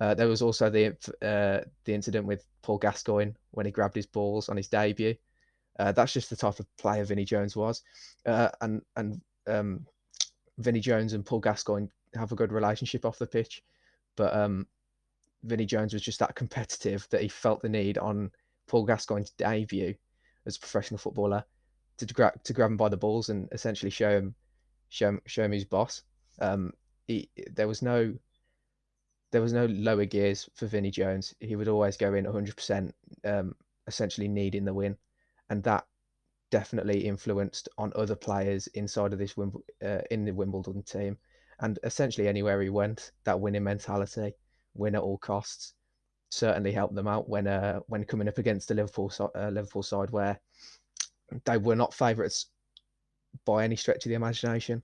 Uh, 0.00 0.14
there 0.14 0.28
was 0.28 0.42
also 0.42 0.70
the 0.70 0.88
uh, 1.22 1.64
the 1.84 1.94
incident 1.94 2.26
with 2.26 2.44
Paul 2.62 2.78
Gascoigne 2.78 3.32
when 3.50 3.66
he 3.66 3.72
grabbed 3.72 3.96
his 3.96 4.06
balls 4.06 4.48
on 4.48 4.56
his 4.56 4.68
debut. 4.68 5.14
Uh, 5.78 5.92
that's 5.92 6.12
just 6.12 6.30
the 6.30 6.36
type 6.36 6.58
of 6.58 6.66
player 6.76 7.04
Vinnie 7.04 7.24
Jones 7.24 7.56
was, 7.56 7.82
uh, 8.26 8.48
and 8.60 8.82
and 8.96 9.20
um, 9.46 9.86
Vinnie 10.58 10.80
Jones 10.80 11.12
and 11.12 11.24
Paul 11.24 11.40
Gascoigne 11.40 11.88
have 12.14 12.32
a 12.32 12.36
good 12.36 12.52
relationship 12.52 13.04
off 13.04 13.18
the 13.18 13.26
pitch, 13.26 13.62
but 14.16 14.34
um, 14.34 14.66
Vinnie 15.44 15.66
Jones 15.66 15.92
was 15.92 16.02
just 16.02 16.18
that 16.20 16.34
competitive 16.34 17.06
that 17.10 17.22
he 17.22 17.28
felt 17.28 17.62
the 17.62 17.68
need 17.68 17.98
on 17.98 18.30
Paul 18.66 18.86
Gascoigne's 18.86 19.30
debut 19.30 19.94
as 20.46 20.56
a 20.56 20.60
professional 20.60 20.98
footballer 20.98 21.44
to 21.98 22.06
grab 22.06 22.42
to 22.44 22.52
grab 22.52 22.70
him 22.70 22.76
by 22.76 22.88
the 22.88 22.96
balls 22.96 23.28
and 23.28 23.48
essentially 23.52 23.90
show 23.90 24.10
him 24.10 24.34
show 24.88 25.08
him, 25.08 25.20
show 25.26 25.44
him 25.44 25.52
his 25.52 25.64
boss. 25.64 26.02
Um, 26.40 26.72
he, 27.06 27.30
there 27.52 27.68
was 27.68 27.82
no 27.82 28.14
there 29.30 29.42
was 29.42 29.52
no 29.52 29.66
lower 29.66 30.04
gears 30.04 30.48
for 30.54 30.66
Vinnie 30.66 30.90
Jones. 30.90 31.34
He 31.40 31.56
would 31.56 31.68
always 31.68 31.98
go 31.98 32.14
in 32.14 32.24
100%, 32.24 32.92
um, 33.24 33.54
essentially 33.86 34.26
needing 34.26 34.64
the 34.64 34.72
win, 34.72 34.96
and 35.50 35.62
that 35.64 35.86
definitely 36.50 37.04
influenced 37.04 37.68
on 37.76 37.92
other 37.94 38.16
players 38.16 38.68
inside 38.68 39.12
of 39.12 39.18
this 39.18 39.34
Wimble- 39.34 39.64
uh, 39.84 40.00
in 40.10 40.24
the 40.24 40.32
Wimbledon 40.32 40.82
team, 40.82 41.18
and 41.60 41.78
essentially 41.82 42.28
anywhere 42.28 42.60
he 42.62 42.68
went, 42.68 43.12
that 43.24 43.40
winning 43.40 43.64
mentality, 43.64 44.34
win 44.74 44.94
at 44.94 45.02
all 45.02 45.18
costs, 45.18 45.74
certainly 46.30 46.72
helped 46.72 46.94
them 46.94 47.08
out 47.08 47.28
when 47.28 47.46
uh, 47.46 47.80
when 47.86 48.04
coming 48.04 48.28
up 48.28 48.38
against 48.38 48.68
the 48.68 48.74
Liverpool 48.74 49.12
uh, 49.34 49.48
Liverpool 49.48 49.82
side 49.82 50.10
where 50.10 50.38
they 51.44 51.58
were 51.58 51.76
not 51.76 51.94
favourites 51.94 52.46
by 53.44 53.64
any 53.64 53.76
stretch 53.76 54.04
of 54.06 54.10
the 54.10 54.14
imagination. 54.14 54.82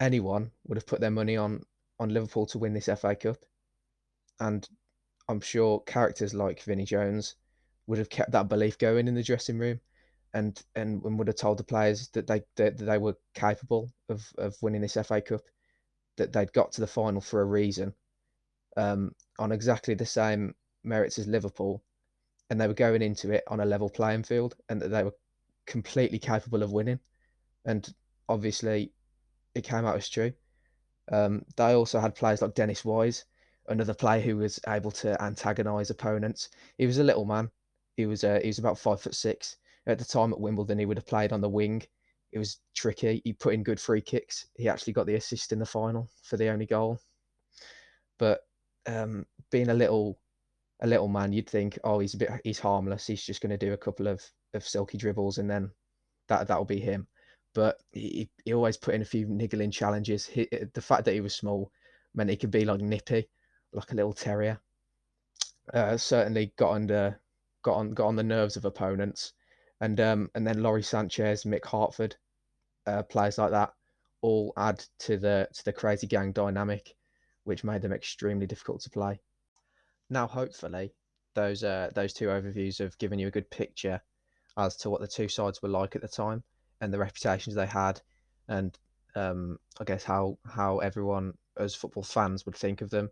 Anyone 0.00 0.50
would 0.66 0.76
have 0.76 0.86
put 0.86 1.00
their 1.00 1.10
money 1.10 1.36
on 1.36 1.62
on 1.98 2.10
Liverpool 2.10 2.46
to 2.46 2.58
win 2.58 2.74
this 2.74 2.88
FA 2.98 3.14
Cup, 3.14 3.38
and 4.40 4.68
I'm 5.28 5.40
sure 5.40 5.80
characters 5.80 6.34
like 6.34 6.62
Vinnie 6.62 6.84
Jones 6.84 7.36
would 7.86 7.98
have 7.98 8.10
kept 8.10 8.32
that 8.32 8.48
belief 8.48 8.78
going 8.78 9.08
in 9.08 9.14
the 9.14 9.22
dressing 9.22 9.58
room, 9.58 9.80
and 10.34 10.62
and, 10.74 11.02
would 11.02 11.28
have 11.28 11.36
told 11.36 11.58
the 11.58 11.64
players 11.64 12.08
that 12.10 12.26
they 12.26 12.42
that 12.56 12.78
they 12.78 12.98
were 12.98 13.16
capable 13.34 13.90
of 14.08 14.32
of 14.38 14.56
winning 14.62 14.80
this 14.80 14.98
FA 15.04 15.20
Cup, 15.20 15.42
that 16.16 16.32
they'd 16.32 16.52
got 16.52 16.72
to 16.72 16.80
the 16.80 16.86
final 16.86 17.20
for 17.20 17.40
a 17.40 17.44
reason, 17.44 17.94
um, 18.76 19.14
on 19.38 19.52
exactly 19.52 19.94
the 19.94 20.06
same 20.06 20.54
merits 20.84 21.18
as 21.18 21.26
Liverpool, 21.26 21.82
and 22.50 22.60
they 22.60 22.66
were 22.66 22.74
going 22.74 23.02
into 23.02 23.30
it 23.32 23.44
on 23.48 23.60
a 23.60 23.64
level 23.64 23.88
playing 23.88 24.22
field, 24.22 24.56
and 24.68 24.80
that 24.80 24.88
they 24.88 25.04
were 25.04 25.14
completely 25.66 26.18
capable 26.18 26.62
of 26.62 26.72
winning, 26.72 26.98
and 27.64 27.94
obviously, 28.28 28.92
it 29.54 29.64
came 29.64 29.84
out 29.84 29.96
as 29.96 30.08
true. 30.08 30.32
Um, 31.10 31.44
they 31.56 31.72
also 31.72 32.00
had 32.00 32.14
players 32.14 32.42
like 32.42 32.54
Dennis 32.54 32.84
Wise, 32.84 33.24
another 33.68 33.94
player 33.94 34.20
who 34.20 34.36
was 34.36 34.60
able 34.68 34.90
to 34.92 35.20
antagonise 35.22 35.90
opponents. 35.90 36.48
He 36.78 36.86
was 36.86 36.98
a 36.98 37.04
little 37.04 37.24
man. 37.24 37.50
He 37.96 38.06
was 38.06 38.24
uh, 38.24 38.40
he 38.42 38.48
was 38.48 38.58
about 38.58 38.78
five 38.78 39.00
foot 39.00 39.14
six 39.14 39.56
at 39.86 39.98
the 39.98 40.04
time 40.04 40.32
at 40.32 40.40
Wimbledon. 40.40 40.78
He 40.78 40.86
would 40.86 40.96
have 40.96 41.06
played 41.06 41.32
on 41.32 41.40
the 41.40 41.48
wing. 41.48 41.82
It 42.32 42.38
was 42.38 42.58
tricky. 42.74 43.20
He 43.24 43.32
put 43.32 43.54
in 43.54 43.62
good 43.62 43.80
free 43.80 44.00
kicks. 44.00 44.46
He 44.54 44.68
actually 44.68 44.94
got 44.94 45.06
the 45.06 45.16
assist 45.16 45.52
in 45.52 45.58
the 45.58 45.66
final 45.66 46.08
for 46.22 46.36
the 46.36 46.48
only 46.48 46.66
goal. 46.66 46.98
But 48.18 48.40
um, 48.86 49.26
being 49.50 49.70
a 49.70 49.74
little 49.74 50.18
a 50.80 50.86
little 50.86 51.08
man, 51.08 51.32
you'd 51.32 51.48
think, 51.48 51.78
oh, 51.84 52.00
he's 52.00 52.14
a 52.14 52.18
bit 52.18 52.30
he's 52.44 52.58
harmless. 52.58 53.06
He's 53.06 53.22
just 53.22 53.40
going 53.40 53.50
to 53.50 53.58
do 53.58 53.72
a 53.72 53.78
couple 53.78 54.06
of 54.06 54.22
of 54.54 54.66
silky 54.66 54.98
dribbles 54.98 55.38
and 55.38 55.48
then 55.48 55.70
that 56.28 56.46
that'll 56.46 56.64
be 56.64 56.80
him 56.80 57.06
but 57.54 57.82
he, 57.92 58.28
he 58.44 58.54
always 58.54 58.76
put 58.76 58.94
in 58.94 59.02
a 59.02 59.06
few 59.06 59.26
niggling 59.26 59.70
challenges. 59.70 60.26
He, 60.26 60.48
the 60.72 60.80
fact 60.80 61.04
that 61.04 61.14
he 61.14 61.20
was 61.20 61.34
small 61.34 61.70
meant 62.14 62.30
he 62.30 62.36
could 62.36 62.50
be 62.50 62.64
like 62.64 62.80
nippy, 62.80 63.28
like 63.72 63.92
a 63.92 63.94
little 63.94 64.12
terrier. 64.12 64.58
Uh, 65.72 65.96
certainly 65.96 66.52
got 66.56 66.72
under 66.72 67.20
got 67.62 67.74
on 67.74 67.94
got 67.94 68.06
on 68.06 68.16
the 68.16 68.22
nerves 68.22 68.56
of 68.56 68.64
opponents, 68.64 69.34
and 69.82 70.00
um, 70.00 70.30
and 70.34 70.46
then 70.46 70.62
Lawrie 70.62 70.82
Sanchez, 70.82 71.42
Mick 71.42 71.64
Harford, 71.64 72.14
uh, 72.86 73.02
players 73.02 73.36
like 73.36 73.50
that, 73.50 73.72
all 74.22 74.52
add 74.56 74.82
to 75.00 75.18
the 75.18 75.48
to 75.52 75.64
the 75.64 75.72
crazy 75.72 76.06
gang 76.06 76.30
dynamic, 76.30 76.94
which 77.42 77.64
made 77.64 77.82
them 77.82 77.92
extremely 77.92 78.46
difficult 78.46 78.80
to 78.82 78.90
play. 78.90 79.20
Now, 80.08 80.28
hopefully, 80.28 80.94
those 81.34 81.64
uh, 81.64 81.90
those 81.96 82.12
two 82.12 82.28
overviews 82.28 82.78
have 82.78 82.96
given 82.98 83.18
you 83.18 83.26
a 83.26 83.32
good 83.32 83.50
picture 83.50 84.00
as 84.56 84.76
to 84.76 84.88
what 84.88 85.00
the 85.00 85.08
two 85.08 85.28
sides 85.28 85.60
were 85.60 85.68
like 85.68 85.96
at 85.96 86.02
the 86.02 86.08
time 86.08 86.44
and 86.80 86.92
the 86.92 86.98
reputations 86.98 87.56
they 87.56 87.66
had, 87.66 88.00
and 88.46 88.78
um, 89.16 89.58
I 89.80 89.84
guess 89.84 90.04
how 90.04 90.38
how 90.46 90.78
everyone 90.78 91.32
as 91.58 91.74
football 91.74 92.04
fans 92.04 92.46
would 92.46 92.56
think 92.56 92.82
of 92.82 92.90
them. 92.90 93.10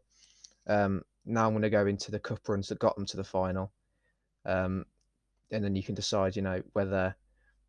Um, 0.68 1.02
now 1.24 1.46
I'm 1.46 1.52
going 1.52 1.62
to 1.62 1.70
go 1.70 1.86
into 1.86 2.12
the 2.12 2.20
cup 2.20 2.48
runs 2.48 2.68
that 2.68 2.78
got 2.78 2.94
them 2.94 3.06
to 3.06 3.16
the 3.16 3.24
final, 3.24 3.72
um, 4.46 4.84
and 5.52 5.64
then 5.64 5.76
you 5.76 5.82
can 5.82 5.94
decide, 5.94 6.36
you 6.36 6.42
know, 6.42 6.62
whether 6.72 7.14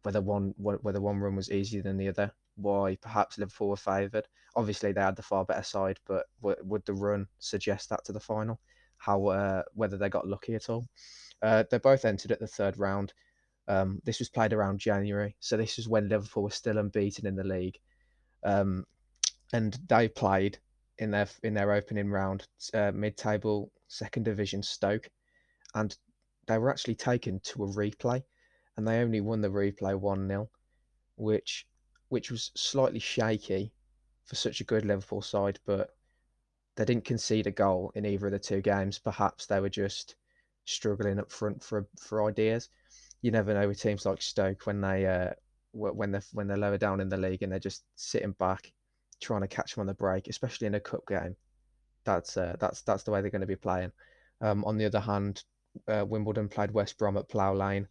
whether 0.03 0.21
one 0.21 0.53
whether 0.57 1.01
one 1.01 1.19
run 1.19 1.35
was 1.35 1.51
easier 1.51 1.81
than 1.81 1.97
the 1.97 2.09
other. 2.09 2.31
Why 2.55 2.97
perhaps 3.01 3.37
Liverpool 3.37 3.69
were 3.69 3.77
favoured. 3.77 4.27
Obviously, 4.55 4.91
they 4.91 5.01
had 5.01 5.15
the 5.15 5.21
far 5.21 5.45
better 5.45 5.63
side, 5.63 5.99
but 6.05 6.25
would 6.41 6.85
the 6.85 6.93
run 6.93 7.27
suggest 7.39 7.89
that 7.89 8.03
to 8.05 8.11
the 8.11 8.19
final? 8.19 8.59
How 8.97 9.27
uh, 9.27 9.63
whether 9.73 9.97
they 9.97 10.09
got 10.09 10.27
lucky 10.27 10.55
at 10.55 10.69
all? 10.69 10.85
Uh, 11.41 11.63
they 11.71 11.77
both 11.77 12.05
entered 12.05 12.31
at 12.31 12.39
the 12.39 12.47
third 12.47 12.77
round. 12.77 13.13
Um, 13.67 14.01
this 14.03 14.19
was 14.19 14.29
played 14.29 14.53
around 14.53 14.79
January, 14.79 15.35
so 15.39 15.55
this 15.55 15.77
was 15.77 15.87
when 15.87 16.09
Liverpool 16.09 16.43
was 16.43 16.55
still 16.55 16.77
unbeaten 16.77 17.25
in 17.25 17.35
the 17.35 17.43
league, 17.43 17.77
um, 18.43 18.85
and 19.53 19.77
they 19.87 20.07
played 20.07 20.57
in 20.97 21.11
their 21.11 21.27
in 21.43 21.53
their 21.53 21.71
opening 21.71 22.09
round, 22.09 22.47
uh, 22.73 22.91
mid-table 22.93 23.71
second 23.87 24.23
division 24.23 24.61
Stoke, 24.61 25.09
and 25.73 25.95
they 26.47 26.57
were 26.57 26.69
actually 26.69 26.95
taken 26.95 27.39
to 27.41 27.63
a 27.63 27.67
replay, 27.67 28.23
and 28.77 28.87
they 28.87 28.99
only 28.99 29.21
won 29.21 29.41
the 29.41 29.49
replay 29.49 29.97
one 29.97 30.27
0 30.27 30.49
which 31.15 31.67
which 32.09 32.31
was 32.31 32.51
slightly 32.55 32.99
shaky 32.99 33.71
for 34.25 34.35
such 34.35 34.59
a 34.59 34.65
good 34.65 34.85
Liverpool 34.85 35.21
side, 35.21 35.59
but 35.65 35.95
they 36.75 36.85
didn't 36.85 37.05
concede 37.05 37.47
a 37.47 37.51
goal 37.51 37.91
in 37.95 38.05
either 38.05 38.27
of 38.27 38.31
the 38.31 38.39
two 38.39 38.61
games. 38.61 38.99
Perhaps 38.99 39.45
they 39.45 39.59
were 39.59 39.69
just 39.69 40.15
struggling 40.65 41.19
up 41.19 41.31
front 41.31 41.63
for 41.63 41.87
for 41.97 42.27
ideas 42.27 42.69
you 43.21 43.31
never 43.31 43.53
know 43.53 43.67
with 43.67 43.79
teams 43.79 44.05
like 44.05 44.21
Stoke 44.21 44.65
when 44.65 44.81
they 44.81 45.05
uh, 45.05 45.29
when 45.73 46.11
they're 46.11 46.23
when 46.33 46.47
they're 46.47 46.57
lower 46.57 46.77
down 46.77 46.99
in 46.99 47.09
the 47.09 47.17
league 47.17 47.43
and 47.43 47.51
they're 47.51 47.59
just 47.59 47.83
sitting 47.95 48.31
back, 48.33 48.71
trying 49.21 49.41
to 49.41 49.47
catch 49.47 49.75
them 49.75 49.81
on 49.81 49.87
the 49.87 49.93
break, 49.93 50.27
especially 50.27 50.67
in 50.67 50.75
a 50.75 50.79
cup 50.79 51.07
game. 51.07 51.35
That's 52.03 52.35
uh, 52.35 52.55
that's 52.59 52.81
that's 52.81 53.03
the 53.03 53.11
way 53.11 53.21
they're 53.21 53.29
going 53.29 53.41
to 53.41 53.47
be 53.47 53.55
playing. 53.55 53.91
Um, 54.41 54.65
on 54.65 54.77
the 54.77 54.85
other 54.85 54.99
hand, 54.99 55.43
uh, 55.87 56.05
Wimbledon 56.07 56.49
played 56.49 56.71
West 56.71 56.97
Brom 56.97 57.17
at 57.17 57.29
Plough 57.29 57.53
Lane 57.53 57.87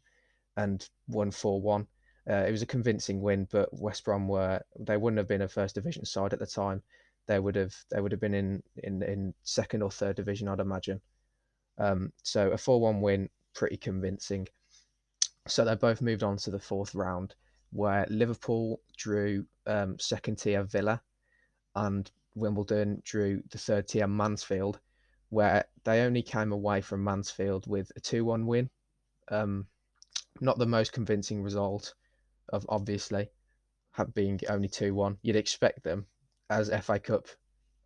and 0.56 0.88
won 1.08 1.30
four 1.30 1.60
one. 1.60 1.86
Uh, 2.28 2.44
it 2.46 2.50
was 2.50 2.62
a 2.62 2.66
convincing 2.66 3.20
win, 3.20 3.48
but 3.50 3.68
West 3.72 4.04
Brom 4.04 4.28
were 4.28 4.60
they 4.78 4.96
wouldn't 4.96 5.18
have 5.18 5.28
been 5.28 5.42
a 5.42 5.48
first 5.48 5.74
division 5.74 6.04
side 6.04 6.32
at 6.32 6.38
the 6.38 6.46
time. 6.46 6.82
They 7.26 7.38
would 7.38 7.56
have 7.56 7.74
they 7.90 8.00
would 8.00 8.12
have 8.12 8.20
been 8.20 8.34
in 8.34 8.62
in, 8.76 9.02
in 9.02 9.34
second 9.42 9.82
or 9.82 9.90
third 9.90 10.16
division, 10.16 10.48
I'd 10.48 10.60
imagine. 10.60 11.00
Um, 11.78 12.12
so 12.22 12.50
a 12.50 12.58
four 12.58 12.80
one 12.80 13.00
win, 13.00 13.28
pretty 13.54 13.76
convincing. 13.76 14.48
So 15.46 15.64
they 15.64 15.74
both 15.74 16.02
moved 16.02 16.22
on 16.22 16.36
to 16.38 16.50
the 16.50 16.58
fourth 16.58 16.94
round, 16.94 17.34
where 17.72 18.06
Liverpool 18.10 18.80
drew 18.96 19.46
um, 19.66 19.98
second 19.98 20.36
tier 20.36 20.62
Villa, 20.62 21.00
and 21.74 22.10
Wimbledon 22.34 23.02
drew 23.04 23.42
the 23.50 23.58
third 23.58 23.88
tier 23.88 24.06
Mansfield, 24.06 24.78
where 25.30 25.64
they 25.84 26.02
only 26.02 26.22
came 26.22 26.52
away 26.52 26.80
from 26.80 27.02
Mansfield 27.02 27.66
with 27.66 27.90
a 27.96 28.00
2 28.00 28.24
1 28.24 28.46
win. 28.46 28.70
Um, 29.30 29.66
not 30.40 30.58
the 30.58 30.66
most 30.66 30.92
convincing 30.92 31.42
result, 31.42 31.94
of 32.50 32.66
obviously, 32.68 33.30
being 34.14 34.40
only 34.48 34.68
two 34.68 34.94
one, 34.94 35.18
you'd 35.22 35.36
expect 35.36 35.82
them 35.82 36.06
as 36.48 36.70
FA 36.82 36.98
Cup 36.98 37.26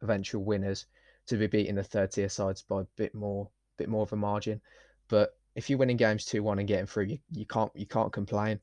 eventual 0.03 0.45
winners 0.45 0.87
to 1.27 1.37
be 1.37 1.47
beating 1.47 1.75
the 1.75 1.83
third 1.83 2.13
tier 2.13 2.29
sides 2.29 2.63
by 2.63 2.83
a 2.83 2.87
bit 2.97 3.15
more, 3.15 3.49
bit 3.77 3.89
more 3.89 4.03
of 4.03 4.13
a 4.13 4.17
margin. 4.17 4.61
But 5.09 5.37
if 5.55 5.69
you're 5.69 5.79
winning 5.79 5.97
games 5.97 6.25
two 6.25 6.43
one 6.43 6.59
and 6.59 6.69
getting 6.69 6.87
through, 6.87 7.05
you, 7.05 7.19
you 7.31 7.47
can't 7.47 7.73
you 7.75 7.87
can't 7.87 8.13
complain. 8.13 8.61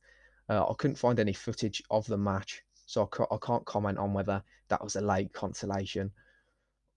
Uh, 0.50 0.66
I 0.70 0.74
couldn't 0.78 0.98
find 0.98 1.20
any 1.20 1.34
footage 1.34 1.82
of 1.90 2.06
the 2.08 2.18
match, 2.18 2.62
so 2.86 3.10
I, 3.20 3.24
I 3.34 3.38
can't 3.42 3.66
comment 3.66 3.98
on 3.98 4.14
whether 4.14 4.44
that 4.70 4.84
was 4.84 4.96
a 4.96 5.02
late 5.02 5.34
consolation 5.34 6.12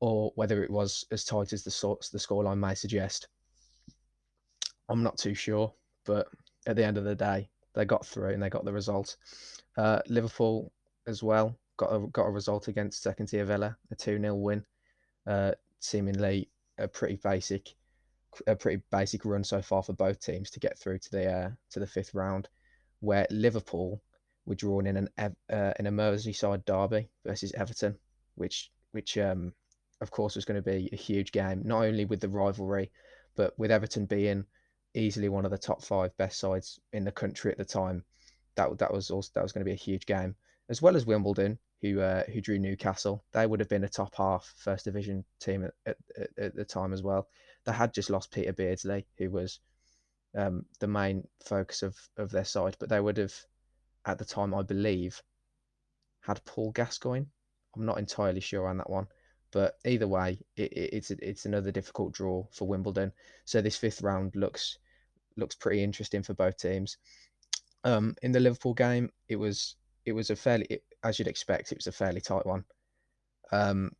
or 0.00 0.32
whether 0.34 0.62
it 0.62 0.70
was 0.70 1.04
as 1.10 1.24
tight 1.24 1.52
as 1.52 1.64
the 1.64 1.70
sorts 1.70 2.08
the 2.08 2.18
scoreline 2.18 2.58
may 2.58 2.74
suggest. 2.74 3.28
I'm 4.88 5.02
not 5.02 5.16
too 5.18 5.34
sure, 5.34 5.72
but 6.04 6.28
at 6.66 6.76
the 6.76 6.84
end 6.84 6.98
of 6.98 7.04
the 7.04 7.14
day, 7.14 7.48
they 7.74 7.84
got 7.84 8.06
through 8.06 8.32
and 8.32 8.42
they 8.42 8.50
got 8.50 8.64
the 8.64 8.72
result. 8.72 9.16
Uh, 9.76 10.00
Liverpool 10.08 10.72
as 11.06 11.22
well 11.22 11.58
got 11.76 11.94
a 11.94 12.06
got 12.08 12.26
a 12.26 12.30
result 12.30 12.68
against 12.68 13.02
second 13.02 13.26
tier 13.26 13.44
Villa, 13.44 13.76
a 13.90 13.94
two 13.94 14.18
0 14.18 14.34
win. 14.34 14.64
Uh, 15.26 15.52
seemingly 15.80 16.50
a 16.78 16.88
pretty 16.88 17.16
basic, 17.22 17.74
a 18.46 18.56
pretty 18.56 18.82
basic 18.90 19.24
run 19.24 19.44
so 19.44 19.62
far 19.62 19.82
for 19.82 19.92
both 19.92 20.20
teams 20.20 20.50
to 20.50 20.60
get 20.60 20.78
through 20.78 20.98
to 20.98 21.10
the 21.10 21.32
uh, 21.32 21.50
to 21.70 21.80
the 21.80 21.86
fifth 21.86 22.14
round, 22.14 22.48
where 23.00 23.26
Liverpool 23.30 24.02
were 24.46 24.54
drawn 24.54 24.86
in 24.86 24.96
an 24.96 25.08
uh, 25.18 25.72
in 25.78 25.86
a 25.86 25.92
Merseyside 25.92 26.64
derby 26.64 27.08
versus 27.24 27.52
Everton, 27.54 27.96
which 28.34 28.70
which 28.92 29.18
um, 29.18 29.52
of 30.04 30.12
course 30.12 30.36
was 30.36 30.44
going 30.44 30.62
to 30.62 30.70
be 30.70 30.88
a 30.92 30.96
huge 30.96 31.32
game, 31.32 31.62
not 31.64 31.84
only 31.84 32.04
with 32.04 32.20
the 32.20 32.28
rivalry, 32.28 32.92
but 33.34 33.58
with 33.58 33.72
Everton 33.72 34.06
being 34.06 34.44
easily 34.94 35.28
one 35.28 35.44
of 35.44 35.50
the 35.50 35.58
top 35.58 35.82
five 35.82 36.16
best 36.16 36.38
sides 36.38 36.78
in 36.92 37.04
the 37.04 37.10
country 37.10 37.50
at 37.50 37.58
the 37.58 37.64
time. 37.64 38.04
That 38.54 38.78
that 38.78 38.92
was 38.92 39.10
also 39.10 39.30
that 39.34 39.42
was 39.42 39.50
going 39.50 39.64
to 39.64 39.68
be 39.68 39.74
a 39.74 39.86
huge 39.88 40.06
game, 40.06 40.36
as 40.68 40.80
well 40.80 40.94
as 40.94 41.06
Wimbledon, 41.06 41.58
who 41.82 42.00
uh, 42.00 42.22
who 42.32 42.40
drew 42.40 42.58
Newcastle. 42.58 43.24
They 43.32 43.46
would 43.46 43.58
have 43.58 43.68
been 43.68 43.82
a 43.82 43.88
top 43.88 44.14
half 44.14 44.54
first 44.58 44.84
division 44.84 45.24
team 45.40 45.64
at, 45.64 45.96
at, 46.16 46.28
at 46.38 46.54
the 46.54 46.64
time 46.64 46.92
as 46.92 47.02
well. 47.02 47.26
They 47.64 47.72
had 47.72 47.92
just 47.92 48.10
lost 48.10 48.30
Peter 48.30 48.52
Beardsley, 48.52 49.06
who 49.18 49.30
was 49.30 49.58
um, 50.36 50.66
the 50.78 50.86
main 50.86 51.26
focus 51.44 51.82
of 51.82 51.96
of 52.16 52.30
their 52.30 52.44
side, 52.44 52.76
but 52.78 52.88
they 52.88 53.00
would 53.00 53.16
have 53.16 53.34
at 54.04 54.18
the 54.18 54.24
time, 54.24 54.54
I 54.54 54.62
believe, 54.62 55.20
had 56.20 56.44
Paul 56.44 56.70
Gascoigne. 56.72 57.26
I'm 57.74 57.86
not 57.86 57.98
entirely 57.98 58.40
sure 58.40 58.68
on 58.68 58.78
that 58.78 58.90
one. 58.90 59.08
But 59.54 59.78
either 59.84 60.08
way, 60.08 60.40
it, 60.56 60.72
it, 60.72 60.90
it's 60.92 61.10
it's 61.12 61.46
another 61.46 61.70
difficult 61.70 62.12
draw 62.12 62.44
for 62.50 62.66
Wimbledon. 62.66 63.12
So 63.44 63.62
this 63.62 63.76
fifth 63.76 64.02
round 64.02 64.34
looks 64.34 64.78
looks 65.36 65.54
pretty 65.54 65.80
interesting 65.80 66.24
for 66.24 66.34
both 66.34 66.56
teams. 66.58 66.96
Um, 67.84 68.16
in 68.22 68.32
the 68.32 68.40
Liverpool 68.40 68.74
game, 68.74 69.10
it 69.28 69.36
was 69.36 69.76
it 70.04 70.12
was 70.12 70.30
a 70.30 70.36
fairly, 70.36 70.80
as 71.04 71.20
you'd 71.20 71.28
expect, 71.28 71.70
it 71.70 71.78
was 71.78 71.86
a 71.86 71.92
fairly 71.92 72.20
tight 72.20 72.44
one. 72.44 72.64
Um, 73.52 73.92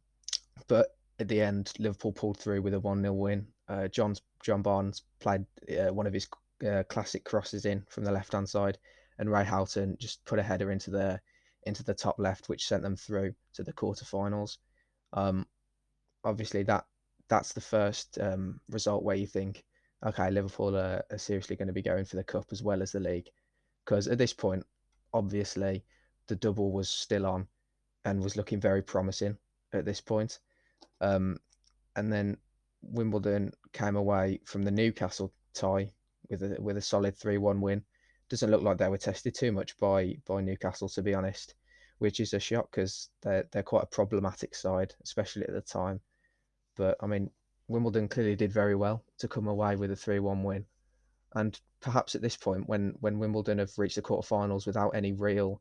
but 0.67 0.89
at 1.21 1.29
the 1.29 1.41
end, 1.41 1.73
Liverpool 1.79 2.13
pulled 2.13 2.39
through 2.39 2.63
with 2.63 2.75
a 2.75 2.81
one 2.81 3.01
0 3.01 3.13
win. 3.13 3.47
Uh, 3.69 3.87
John's 3.87 4.23
John 4.43 4.61
Barnes 4.61 5.03
played 5.21 5.47
uh, 5.71 5.95
one 5.95 6.09
of 6.09 6.13
his 6.13 6.27
uh, 6.69 6.83
classic 6.89 7.23
crosses 7.23 7.65
in 7.65 7.85
from 7.89 8.03
the 8.03 8.11
left 8.11 8.33
hand 8.33 8.49
side, 8.49 8.77
and 9.21 9.31
Ray 9.31 9.45
Houghton 9.45 9.99
just 10.01 10.25
put 10.25 10.41
a 10.41 10.43
header 10.43 10.73
into 10.73 10.91
the 10.91 11.21
into 11.63 11.85
the 11.85 11.95
top 11.95 12.17
left, 12.19 12.49
which 12.49 12.67
sent 12.67 12.83
them 12.83 12.97
through 12.97 13.37
to 13.53 13.63
the 13.63 13.73
quarterfinals. 13.73 14.57
Um, 15.15 15.47
obviously, 16.25 16.63
that 16.65 16.85
that's 17.29 17.53
the 17.53 17.61
first 17.61 18.19
um, 18.21 18.61
result 18.69 19.03
where 19.03 19.17
you 19.17 19.27
think 19.27 19.65
okay, 20.05 20.31
Liverpool 20.31 20.77
are, 20.77 21.03
are 21.11 21.19
seriously 21.19 21.57
going 21.57 21.69
to 21.69 21.75
be 21.75 21.83
going 21.83 22.05
for 22.05 22.17
the 22.17 22.25
cup 22.25 22.47
as 22.53 22.63
well 22.63 22.83
as 22.83 22.93
the 22.93 23.01
league. 23.01 23.29
Because 23.85 24.07
at 24.07 24.19
this 24.19 24.33
point, 24.33 24.65
obviously, 25.13 25.85
the 26.29 26.37
double 26.37 26.73
was 26.73 26.89
still 26.89 27.27
on 27.27 27.47
and 28.05 28.23
was 28.23 28.37
looking 28.37 28.61
very 28.61 28.83
promising 28.83 29.37
at 29.73 29.85
this 29.85 30.01
point. 30.01 30.39
Um, 31.01 31.39
and 31.97 32.13
then 32.13 32.37
Wimbledon 32.83 33.53
came 33.73 33.97
away 33.97 34.41
from 34.45 34.63
the 34.63 34.71
Newcastle 34.71 35.33
tie 35.55 35.93
with 36.29 36.43
a 36.43 36.57
with 36.61 36.77
a 36.77 36.83
solid 36.83 37.17
three 37.17 37.39
one 37.39 37.61
win. 37.61 37.83
Doesn't 38.29 38.51
look 38.51 38.63
like 38.63 38.79
they 38.79 38.89
were 38.89 38.99
tested 38.99 39.35
too 39.35 39.53
much 39.53 39.77
by 39.79 40.17
by 40.27 40.41
Newcastle, 40.41 40.89
to 40.91 41.03
be 41.03 41.15
honest, 41.15 41.55
which 41.99 42.21
is 42.21 42.35
a 42.35 42.41
shock 42.41 42.71
because 42.71 43.09
they're 43.23 43.47
they're 43.53 43.63
quite 43.63 43.85
a 43.85 43.87
problematic 43.87 44.55
side, 44.55 44.95
especially 45.03 45.45
at 45.45 45.53
the 45.53 45.61
time. 45.61 46.01
But 46.77 46.97
I 47.01 47.07
mean, 47.07 47.31
Wimbledon 47.69 48.09
clearly 48.09 48.37
did 48.37 48.53
very 48.53 48.75
well 48.75 49.05
to 49.19 49.29
come 49.29 49.47
away 49.49 49.77
with 49.77 49.91
a 49.91 49.97
3 49.97 50.19
1 50.19 50.43
win. 50.43 50.67
And 51.35 51.59
perhaps 51.81 52.15
at 52.15 52.23
this 52.23 52.37
point, 52.37 52.69
when, 52.69 52.95
when 53.01 53.19
Wimbledon 53.19 53.59
have 53.59 53.77
reached 53.77 53.97
the 53.97 54.03
quarterfinals 54.03 54.67
without 54.67 54.91
any 54.91 55.13
real 55.13 55.61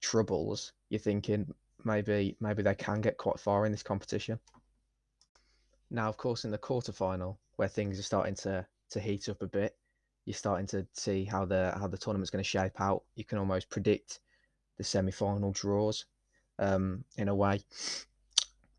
troubles, 0.00 0.72
you're 0.90 0.98
thinking 0.98 1.54
maybe 1.84 2.36
maybe 2.40 2.62
they 2.62 2.74
can 2.74 3.00
get 3.00 3.16
quite 3.16 3.40
far 3.40 3.64
in 3.64 3.72
this 3.72 3.82
competition. 3.82 4.38
Now, 5.90 6.08
of 6.08 6.16
course, 6.16 6.44
in 6.44 6.50
the 6.50 6.58
quarterfinal, 6.58 7.36
where 7.56 7.68
things 7.68 7.98
are 7.98 8.02
starting 8.02 8.34
to, 8.36 8.66
to 8.90 9.00
heat 9.00 9.28
up 9.28 9.42
a 9.42 9.46
bit, 9.46 9.76
you're 10.24 10.34
starting 10.34 10.66
to 10.68 10.86
see 10.94 11.24
how 11.24 11.44
the 11.44 11.72
how 11.78 11.86
the 11.86 11.98
tournament's 11.98 12.30
going 12.30 12.44
to 12.44 12.48
shape 12.48 12.80
out. 12.80 13.04
You 13.14 13.24
can 13.24 13.38
almost 13.38 13.70
predict 13.70 14.20
the 14.78 14.84
semi-final 14.84 15.52
draws 15.52 16.06
um, 16.58 17.04
in 17.16 17.28
a 17.28 17.34
way. 17.34 17.60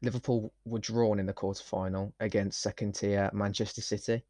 Liverpool 0.01 0.53
were 0.65 0.79
drawn 0.79 1.19
in 1.19 1.25
the 1.25 1.33
quarter-final 1.33 2.13
against 2.19 2.61
second 2.61 2.93
tier 2.93 3.29
Manchester 3.33 3.81
City. 3.81 4.23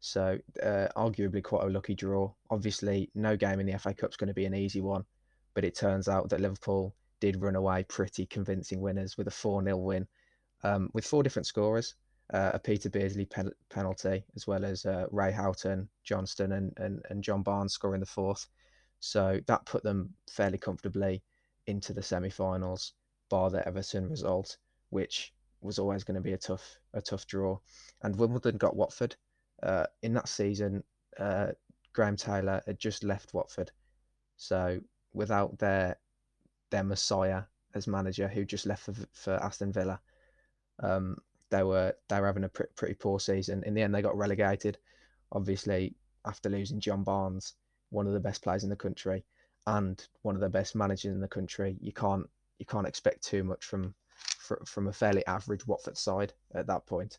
So, 0.00 0.38
uh, 0.62 0.88
arguably 0.96 1.42
quite 1.42 1.64
a 1.64 1.70
lucky 1.70 1.94
draw. 1.94 2.32
Obviously, 2.50 3.10
no 3.14 3.36
game 3.36 3.58
in 3.58 3.66
the 3.66 3.78
FA 3.78 3.94
Cup 3.94 4.10
is 4.10 4.16
going 4.16 4.28
to 4.28 4.34
be 4.34 4.44
an 4.44 4.54
easy 4.54 4.80
one, 4.80 5.04
but 5.54 5.64
it 5.64 5.74
turns 5.74 6.08
out 6.08 6.28
that 6.28 6.40
Liverpool 6.40 6.94
did 7.20 7.40
run 7.40 7.56
away 7.56 7.84
pretty 7.88 8.26
convincing 8.26 8.80
winners 8.80 9.16
with 9.16 9.26
a 9.26 9.30
4 9.30 9.64
0 9.64 9.76
win 9.78 10.06
um, 10.62 10.88
with 10.92 11.04
four 11.04 11.22
different 11.22 11.46
scorers 11.46 11.94
uh, 12.32 12.50
a 12.54 12.58
Peter 12.58 12.90
Beardsley 12.90 13.24
pen- 13.24 13.52
penalty, 13.70 14.24
as 14.36 14.46
well 14.46 14.64
as 14.64 14.84
uh, 14.84 15.06
Ray 15.10 15.32
Houghton, 15.32 15.88
Johnston, 16.04 16.52
and, 16.52 16.72
and, 16.76 17.00
and 17.08 17.22
John 17.22 17.42
Barnes 17.42 17.72
scoring 17.72 18.00
the 18.00 18.06
fourth. 18.06 18.46
So 19.00 19.40
that 19.46 19.66
put 19.66 19.82
them 19.82 20.14
fairly 20.30 20.58
comfortably 20.58 21.22
into 21.66 21.92
the 21.92 22.02
semi 22.02 22.30
finals, 22.30 22.94
bar 23.28 23.50
the 23.50 23.66
Everton 23.66 24.08
result 24.08 24.56
which 24.90 25.34
was 25.60 25.78
always 25.78 26.04
going 26.04 26.14
to 26.14 26.20
be 26.20 26.32
a 26.32 26.38
tough 26.38 26.78
a 26.94 27.00
tough 27.00 27.26
draw. 27.26 27.58
And 28.02 28.16
Wimbledon 28.16 28.58
got 28.58 28.76
Watford 28.76 29.16
uh, 29.62 29.86
in 30.02 30.14
that 30.14 30.28
season. 30.28 30.82
Uh, 31.18 31.48
Graham 31.92 32.16
Taylor 32.16 32.62
had 32.66 32.78
just 32.78 33.02
left 33.04 33.34
Watford, 33.34 33.70
so 34.36 34.80
without 35.12 35.58
their 35.58 35.98
their 36.70 36.84
messiah 36.84 37.42
as 37.74 37.86
manager, 37.86 38.28
who 38.28 38.44
just 38.44 38.66
left 38.66 38.84
for, 38.84 38.94
for 39.12 39.34
Aston 39.42 39.72
Villa, 39.72 40.00
um, 40.80 41.16
they 41.50 41.62
were 41.62 41.94
they 42.08 42.20
were 42.20 42.26
having 42.26 42.44
a 42.44 42.48
pretty 42.48 42.94
poor 42.94 43.18
season. 43.18 43.62
In 43.66 43.74
the 43.74 43.82
end, 43.82 43.94
they 43.94 44.02
got 44.02 44.16
relegated. 44.16 44.78
Obviously, 45.32 45.94
after 46.24 46.48
losing 46.48 46.80
John 46.80 47.02
Barnes, 47.02 47.54
one 47.90 48.06
of 48.06 48.12
the 48.12 48.20
best 48.20 48.42
players 48.42 48.64
in 48.64 48.70
the 48.70 48.76
country, 48.76 49.24
and 49.66 50.06
one 50.22 50.34
of 50.34 50.40
the 50.40 50.48
best 50.48 50.74
managers 50.74 51.12
in 51.12 51.20
the 51.20 51.28
country, 51.28 51.76
you 51.80 51.92
can't 51.92 52.28
you 52.58 52.66
can't 52.66 52.86
expect 52.86 53.22
too 53.22 53.44
much 53.44 53.64
from 53.64 53.94
for, 54.38 54.60
from 54.66 54.88
a 54.88 54.92
fairly 54.92 55.24
average 55.26 55.66
Watford 55.66 55.96
side 55.96 56.32
at 56.54 56.66
that 56.66 56.86
point. 56.86 57.18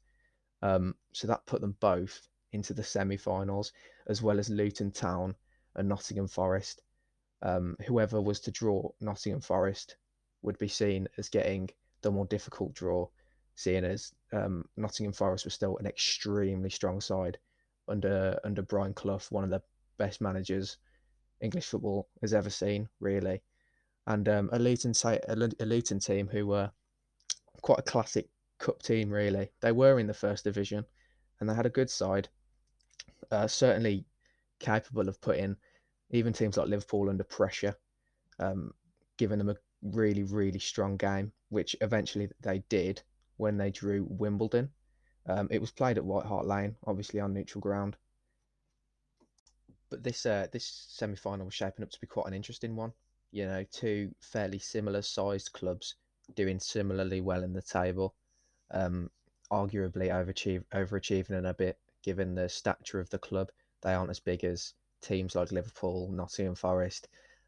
Um, 0.61 0.95
so 1.13 1.27
that 1.27 1.45
put 1.45 1.61
them 1.61 1.75
both 1.79 2.27
into 2.51 2.73
the 2.73 2.83
semi-finals, 2.83 3.71
as 4.07 4.21
well 4.21 4.39
as 4.39 4.49
Luton 4.49 4.91
Town 4.91 5.35
and 5.75 5.87
Nottingham 5.87 6.27
Forest. 6.27 6.81
Um, 7.41 7.77
whoever 7.85 8.19
was 8.21 8.39
to 8.41 8.51
draw 8.51 8.89
Nottingham 8.99 9.41
Forest 9.41 9.95
would 10.41 10.57
be 10.57 10.67
seen 10.67 11.07
as 11.17 11.29
getting 11.29 11.69
the 12.01 12.11
more 12.11 12.25
difficult 12.25 12.73
draw, 12.73 13.07
seeing 13.55 13.85
as 13.85 14.13
um, 14.33 14.65
Nottingham 14.75 15.13
Forest 15.13 15.45
was 15.45 15.53
still 15.53 15.77
an 15.77 15.85
extremely 15.85 16.69
strong 16.69 16.99
side 16.99 17.37
under 17.87 18.39
under 18.43 18.61
Brian 18.61 18.93
Clough, 18.93 19.21
one 19.29 19.43
of 19.43 19.49
the 19.49 19.61
best 19.99 20.21
managers 20.21 20.77
English 21.41 21.67
football 21.67 22.09
has 22.21 22.33
ever 22.33 22.49
seen, 22.49 22.89
really. 22.99 23.41
And 24.07 24.27
um, 24.27 24.49
a 24.51 24.57
Luton, 24.57 24.93
a 25.05 25.65
Luton 25.65 25.99
team 25.99 26.27
who 26.27 26.47
were 26.47 26.71
quite 27.61 27.79
a 27.79 27.83
classic 27.83 28.27
cup 28.57 28.81
team, 28.81 29.11
really. 29.11 29.51
They 29.61 29.71
were 29.71 29.99
in 29.99 30.07
the 30.07 30.13
first 30.13 30.43
division 30.43 30.83
and 31.39 31.47
they 31.47 31.53
had 31.53 31.67
a 31.67 31.69
good 31.69 31.89
side. 31.89 32.27
Uh, 33.31 33.47
certainly 33.47 34.05
capable 34.59 35.07
of 35.07 35.21
putting 35.21 35.55
even 36.11 36.33
teams 36.33 36.57
like 36.57 36.67
Liverpool 36.67 37.09
under 37.09 37.23
pressure, 37.23 37.75
um, 38.39 38.73
giving 39.17 39.37
them 39.37 39.49
a 39.49 39.55
really, 39.83 40.23
really 40.23 40.59
strong 40.59 40.97
game, 40.97 41.31
which 41.49 41.75
eventually 41.81 42.29
they 42.41 42.63
did 42.69 43.01
when 43.37 43.57
they 43.57 43.69
drew 43.69 44.05
Wimbledon. 44.09 44.69
Um, 45.27 45.47
it 45.51 45.61
was 45.61 45.71
played 45.71 45.97
at 45.97 46.05
White 46.05 46.25
Hart 46.25 46.47
Lane, 46.47 46.75
obviously 46.87 47.19
on 47.19 47.33
neutral 47.33 47.61
ground. 47.61 47.95
But 49.89 50.03
this 50.03 50.25
uh, 50.25 50.47
this 50.51 50.87
semi 50.89 51.15
final 51.15 51.45
was 51.45 51.53
shaping 51.53 51.83
up 51.83 51.91
to 51.91 51.99
be 51.99 52.07
quite 52.07 52.27
an 52.27 52.33
interesting 52.33 52.75
one. 52.75 52.93
You 53.31 53.45
know, 53.45 53.63
two 53.71 54.13
fairly 54.21 54.59
similar 54.59 55.01
sized 55.01 55.51
clubs 55.53 55.95
doing 56.35 56.59
similarly 56.59 57.21
well 57.21 57.43
in 57.43 57.53
the 57.53 57.61
table, 57.61 58.15
um, 58.71 59.09
arguably 59.51 60.09
overachieve, 60.09 60.63
overachieving 60.73 61.47
a 61.47 61.53
bit 61.53 61.77
given 62.03 62.35
the 62.35 62.49
stature 62.49 62.99
of 62.99 63.09
the 63.09 63.19
club. 63.19 63.51
They 63.81 63.93
aren't 63.93 64.11
as 64.11 64.19
big 64.19 64.43
as 64.43 64.73
teams 65.01 65.35
like 65.35 65.51
Liverpool, 65.51 66.11
Nottingham 66.11 66.55
Forest, 66.55 67.07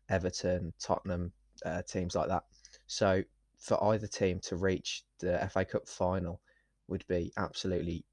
Everton, 0.10 0.74
Tottenham, 0.80 1.32
uh, 1.66 1.82
teams 1.84 2.16
like 2.16 2.30
that. 2.30 2.44
So 2.88 3.24
for 3.58 3.84
either 3.86 4.08
team 4.08 4.40
to 4.42 4.56
reach 4.56 5.04
the 5.20 5.48
FA 5.52 5.66
Cup 5.66 5.88
final 5.88 6.42
would 6.88 7.06
be 7.08 7.32
absolutely 7.38 8.04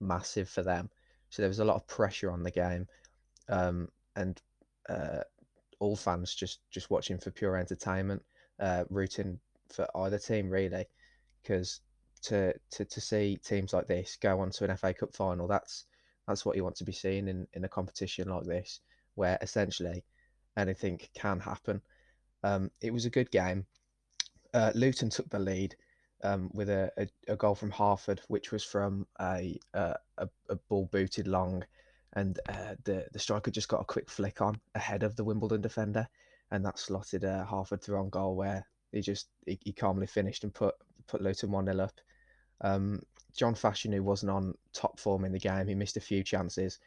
massive 0.00 0.48
for 0.48 0.62
them. 0.62 0.90
So 1.30 1.42
there 1.42 1.48
was 1.48 1.60
a 1.60 1.64
lot 1.64 1.76
of 1.76 1.86
pressure 1.86 2.30
on 2.30 2.42
the 2.42 2.50
game, 2.50 2.88
um, 3.50 3.88
and 4.16 4.40
uh, 4.88 5.20
all 5.80 5.96
fans 5.96 6.34
just 6.34 6.60
just 6.70 6.90
watching 6.90 7.18
for 7.18 7.30
pure 7.30 7.56
entertainment, 7.56 8.22
uh, 8.60 8.84
rooting 8.88 9.38
for 9.68 9.86
either 9.96 10.18
team 10.18 10.48
really, 10.48 10.86
because 11.42 11.80
to, 12.22 12.54
to 12.70 12.84
to 12.84 13.00
see 13.00 13.38
teams 13.44 13.72
like 13.72 13.86
this 13.86 14.16
go 14.20 14.40
on 14.40 14.50
to 14.50 14.64
an 14.64 14.76
FA 14.76 14.94
Cup 14.94 15.14
final, 15.14 15.46
that's 15.46 15.86
that's 16.26 16.46
what 16.46 16.56
you 16.56 16.62
want 16.62 16.76
to 16.76 16.84
be 16.84 16.92
seeing 16.92 17.28
in, 17.28 17.46
in 17.54 17.64
a 17.64 17.68
competition 17.68 18.28
like 18.28 18.44
this, 18.44 18.80
where 19.14 19.38
essentially 19.42 20.04
anything 20.56 21.00
can 21.14 21.40
happen. 21.40 21.80
Um, 22.44 22.70
it 22.80 22.92
was 22.92 23.04
a 23.04 23.10
good 23.10 23.30
game. 23.30 23.66
Uh, 24.54 24.72
Luton 24.74 25.10
took 25.10 25.28
the 25.28 25.38
lead 25.38 25.76
um, 26.22 26.50
with 26.52 26.68
a, 26.68 26.90
a, 26.98 27.32
a, 27.32 27.36
goal 27.36 27.54
from 27.54 27.70
Harford, 27.70 28.20
which 28.28 28.52
was 28.52 28.64
from 28.64 29.06
a 29.20 29.58
a, 29.74 29.96
a 30.18 30.56
ball 30.68 30.88
booted 30.92 31.26
long, 31.26 31.64
and 32.14 32.38
uh, 32.48 32.74
the 32.84 33.06
the 33.12 33.18
striker 33.18 33.50
just 33.50 33.68
got 33.68 33.80
a 33.80 33.84
quick 33.84 34.10
flick 34.10 34.40
on 34.40 34.60
ahead 34.74 35.02
of 35.02 35.16
the 35.16 35.24
Wimbledon 35.24 35.60
defender, 35.60 36.08
and 36.50 36.64
that 36.64 36.78
slotted 36.78 37.24
uh, 37.24 37.44
Harford 37.44 37.82
through 37.82 37.98
on 37.98 38.10
goal 38.10 38.36
where 38.36 38.66
he 38.92 39.00
just 39.00 39.28
he, 39.46 39.58
he 39.64 39.72
calmly 39.72 40.06
finished 40.06 40.44
and 40.44 40.52
put 40.52 40.74
put 41.06 41.22
Luton 41.22 41.50
one 41.50 41.66
0 41.66 41.78
up. 41.80 42.00
Um, 42.62 43.00
John 43.36 43.54
Fashanu 43.54 44.00
wasn't 44.00 44.30
on 44.30 44.54
top 44.72 44.98
form 44.98 45.24
in 45.24 45.32
the 45.32 45.38
game. 45.38 45.68
He 45.68 45.74
missed 45.74 45.96
a 45.96 46.00
few 46.00 46.22
chances, 46.24 46.78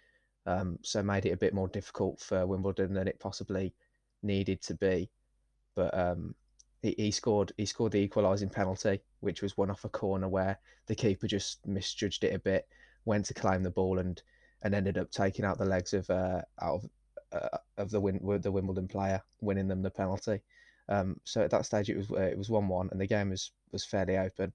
um, 0.45 0.77
so 0.81 1.01
made 1.01 1.25
it 1.25 1.31
a 1.31 1.37
bit 1.37 1.53
more 1.53 1.69
difficult 1.69 2.19
for 2.19 2.45
Wimbledon 2.45 2.93
than 2.93 3.07
it 3.07 3.19
possibly 3.19 3.73
needed 4.21 4.61
to 4.63 4.75
be. 4.75 5.09
But 5.75 5.97
um, 5.97 6.35
he, 6.81 6.93
he 6.97 7.11
scored 7.11 7.53
he 7.57 7.65
scored 7.65 7.93
the 7.93 7.99
equalising 7.99 8.49
penalty, 8.49 8.99
which 9.21 9.41
was 9.41 9.57
one 9.57 9.71
off 9.71 9.85
a 9.85 9.89
corner 9.89 10.27
where 10.27 10.59
the 10.87 10.95
keeper 10.95 11.27
just 11.27 11.65
misjudged 11.65 12.25
it 12.25 12.35
a 12.35 12.39
bit, 12.39 12.67
went 13.05 13.25
to 13.25 13.33
claim 13.33 13.63
the 13.63 13.71
ball 13.71 13.99
and 13.99 14.21
and 14.63 14.73
ended 14.73 14.97
up 14.97 15.11
taking 15.11 15.45
out 15.45 15.57
the 15.57 15.65
legs 15.65 15.93
of 15.93 16.09
uh, 16.09 16.41
out 16.61 16.81
of 16.81 16.89
uh, 17.33 17.57
of 17.77 17.91
the 17.91 17.99
win 17.99 18.19
the 18.41 18.51
Wimbledon 18.51 18.87
player, 18.87 19.21
winning 19.41 19.67
them 19.67 19.81
the 19.81 19.91
penalty. 19.91 20.41
Um, 20.89 21.19
so 21.23 21.41
at 21.41 21.51
that 21.51 21.65
stage 21.65 21.89
it 21.89 21.97
was 21.97 22.11
uh, 22.11 22.21
it 22.21 22.37
was 22.37 22.49
one 22.49 22.67
one, 22.67 22.89
and 22.91 22.99
the 22.99 23.07
game 23.07 23.29
was 23.29 23.51
was 23.71 23.85
fairly 23.85 24.17
open, 24.17 24.53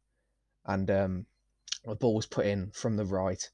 and 0.66 0.90
um, 0.90 1.26
the 1.84 1.94
ball 1.94 2.14
was 2.14 2.26
put 2.26 2.46
in 2.46 2.70
from 2.72 2.96
the 2.96 3.04
right 3.04 3.48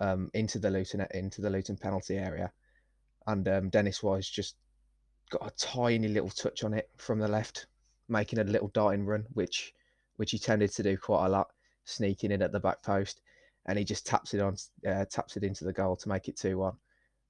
um, 0.00 0.30
into 0.34 0.58
the 0.58 0.70
Luton 0.70 1.06
into 1.12 1.40
the 1.40 1.50
Luton 1.50 1.76
penalty 1.76 2.16
area, 2.16 2.52
and 3.26 3.46
um, 3.48 3.70
Dennis 3.70 4.02
Wise 4.02 4.28
just 4.28 4.56
got 5.30 5.46
a 5.46 5.56
tiny 5.56 6.08
little 6.08 6.30
touch 6.30 6.64
on 6.64 6.74
it 6.74 6.90
from 6.96 7.18
the 7.18 7.28
left, 7.28 7.66
making 8.08 8.38
a 8.38 8.44
little 8.44 8.68
darting 8.68 9.06
run, 9.06 9.24
which 9.32 9.72
which 10.16 10.30
he 10.30 10.38
tended 10.38 10.72
to 10.72 10.82
do 10.82 10.96
quite 10.96 11.26
a 11.26 11.28
lot, 11.28 11.48
sneaking 11.84 12.30
in 12.30 12.42
at 12.42 12.52
the 12.52 12.60
back 12.60 12.82
post, 12.82 13.20
and 13.66 13.78
he 13.78 13.84
just 13.84 14.06
taps 14.06 14.34
it 14.34 14.40
on, 14.40 14.56
uh, 14.86 15.04
taps 15.06 15.36
it 15.36 15.44
into 15.44 15.64
the 15.64 15.72
goal 15.72 15.96
to 15.96 16.08
make 16.08 16.28
it 16.28 16.36
two 16.36 16.58
one, 16.58 16.76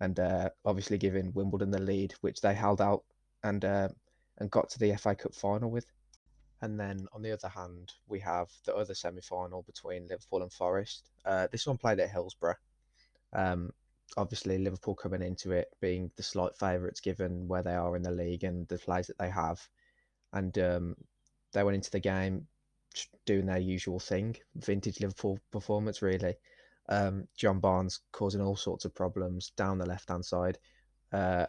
and 0.01 0.19
uh, 0.19 0.51
obviously 0.65 0.99
giving 0.99 1.33
Wimbledon 1.33 1.71
the 1.71 1.81
lead, 1.81 2.15
which 2.21 2.41
they 2.41 2.55
held 2.55 2.81
out 2.81 3.05
and 3.43 3.65
uh, 3.65 3.89
and 4.39 4.51
got 4.51 4.69
to 4.71 4.79
the 4.79 4.97
FA 4.97 5.15
Cup 5.15 5.35
final 5.35 5.71
with. 5.71 5.87
And 6.63 6.81
then 6.81 7.07
on 7.13 7.23
the 7.23 7.33
other 7.33 7.49
hand, 7.49 7.93
we 8.09 8.21
have 8.21 8.49
the 8.65 8.75
other 8.75 8.95
semi 8.95 9.21
final 9.21 9.63
between 9.63 10.09
Liverpool 10.09 10.43
and 10.43 10.53
Forest. 10.53 11.11
Uh, 11.25 11.47
this 11.53 11.67
one 11.67 11.77
played 11.77 12.01
at 12.01 12.11
Hillsborough. 12.11 12.57
Um, 13.33 13.71
obviously, 14.17 14.59
Liverpool 14.59 14.95
coming 14.95 15.23
into 15.23 15.53
it 15.53 15.69
being 15.81 16.11
the 16.17 16.23
slight 16.23 16.57
favourites 16.57 17.01
given 17.01 17.49
where 17.49 17.63
they 17.63 17.75
are 17.75 17.97
in 17.97 18.03
the 18.03 18.11
league 18.11 18.45
and 18.45 18.67
the 18.69 18.79
players 18.79 19.09
that 19.09 19.19
they 19.19 19.29
have. 19.29 19.61
And 20.33 20.57
um, 20.59 20.97
they 21.53 21.63
went 21.63 21.77
into 21.77 21.91
the 21.91 22.01
game 22.01 22.47
doing 23.27 23.47
their 23.47 23.59
usual 23.59 23.99
thing, 23.99 24.37
vintage 24.57 25.01
Liverpool 25.01 25.39
performance, 25.51 26.03
really. 26.03 26.35
Um, 26.89 27.27
John 27.37 27.61
Barnes 27.61 28.01
causing 28.13 28.41
all 28.41 28.57
sorts 28.57 28.85
of 28.85 28.95
problems 28.95 29.51
down 29.57 29.79
the 29.79 29.87
left 29.87 30.09
hand 30.09 30.25
side. 30.25 30.59
Uh, 31.13 31.47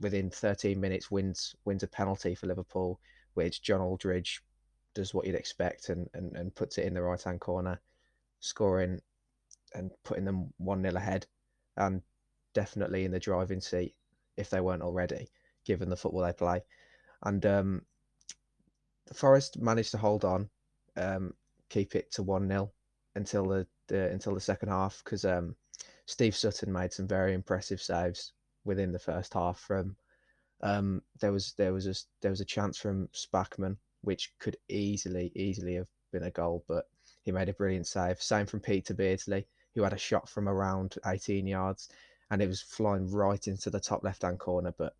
within 0.00 0.30
13 0.30 0.80
minutes, 0.80 1.10
wins 1.10 1.54
wins 1.64 1.82
a 1.82 1.88
penalty 1.88 2.34
for 2.34 2.46
Liverpool, 2.46 3.00
which 3.34 3.62
John 3.62 3.80
Aldridge 3.80 4.42
does 4.94 5.14
what 5.14 5.26
you'd 5.26 5.34
expect 5.34 5.88
and, 5.88 6.08
and, 6.14 6.34
and 6.36 6.54
puts 6.54 6.78
it 6.78 6.86
in 6.86 6.94
the 6.94 7.02
right 7.02 7.22
hand 7.22 7.40
corner, 7.40 7.80
scoring 8.40 9.00
and 9.74 9.90
putting 10.02 10.24
them 10.24 10.52
1 10.58 10.82
0 10.82 10.94
ahead, 10.94 11.26
and 11.76 12.02
definitely 12.54 13.04
in 13.04 13.12
the 13.12 13.20
driving 13.20 13.60
seat 13.60 13.94
if 14.36 14.50
they 14.50 14.60
weren't 14.60 14.82
already, 14.82 15.28
given 15.64 15.88
the 15.88 15.96
football 15.96 16.22
they 16.22 16.32
play. 16.32 16.62
And 17.22 17.44
um, 17.46 17.82
Forest 19.12 19.60
managed 19.60 19.90
to 19.92 19.98
hold 19.98 20.24
on 20.24 20.48
um, 21.00 21.34
keep 21.68 21.94
it 21.94 22.12
to 22.12 22.22
one 22.22 22.48
0 22.48 22.70
until 23.14 23.46
the, 23.46 23.66
the 23.88 24.08
until 24.10 24.34
the 24.34 24.40
second 24.40 24.68
half 24.68 25.02
because 25.04 25.24
um, 25.24 25.54
Steve 26.06 26.36
Sutton 26.36 26.72
made 26.72 26.92
some 26.92 27.08
very 27.08 27.34
impressive 27.34 27.80
saves 27.80 28.32
within 28.64 28.92
the 28.92 28.98
first 28.98 29.34
half. 29.34 29.58
From 29.58 29.96
um, 30.62 31.02
there 31.20 31.32
was 31.32 31.54
there 31.56 31.72
was 31.72 31.86
a 31.86 31.94
there 32.20 32.30
was 32.30 32.40
a 32.40 32.44
chance 32.44 32.78
from 32.78 33.08
Spackman 33.08 33.76
which 34.02 34.32
could 34.38 34.56
easily 34.68 35.32
easily 35.34 35.74
have 35.74 35.88
been 36.12 36.24
a 36.24 36.30
goal, 36.30 36.64
but 36.68 36.86
he 37.22 37.32
made 37.32 37.48
a 37.48 37.54
brilliant 37.54 37.86
save. 37.86 38.20
Same 38.20 38.46
from 38.46 38.60
Peter 38.60 38.94
Beardsley, 38.94 39.46
who 39.74 39.82
had 39.82 39.92
a 39.92 39.98
shot 39.98 40.28
from 40.28 40.48
around 40.48 40.96
18 41.06 41.46
yards, 41.46 41.90
and 42.30 42.40
it 42.42 42.48
was 42.48 42.62
flying 42.62 43.10
right 43.10 43.46
into 43.46 43.70
the 43.70 43.80
top 43.80 44.02
left 44.04 44.22
hand 44.22 44.38
corner, 44.38 44.74
but 44.76 44.94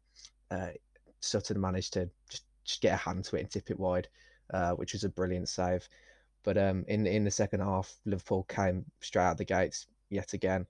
uh, 0.50 0.68
Sutton 1.20 1.60
managed 1.60 1.94
to 1.94 2.10
just, 2.28 2.44
just 2.64 2.80
get 2.82 2.94
a 2.94 2.96
hand 2.96 3.24
to 3.24 3.36
it 3.36 3.40
and 3.40 3.50
tip 3.50 3.70
it 3.70 3.80
wide 3.80 4.08
uh, 4.52 4.72
which 4.72 4.92
was 4.92 5.04
a 5.04 5.08
brilliant 5.08 5.48
save. 5.48 5.88
But 6.42 6.56
um, 6.56 6.84
in 6.88 7.06
in 7.06 7.24
the 7.24 7.30
second 7.30 7.60
half, 7.60 7.94
Liverpool 8.06 8.44
came 8.44 8.84
straight 9.00 9.24
out 9.24 9.38
the 9.38 9.44
gates 9.44 9.86
yet 10.08 10.32
again, 10.32 10.66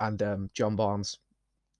and 0.00 0.22
um, 0.22 0.50
John 0.54 0.76
Barnes 0.76 1.18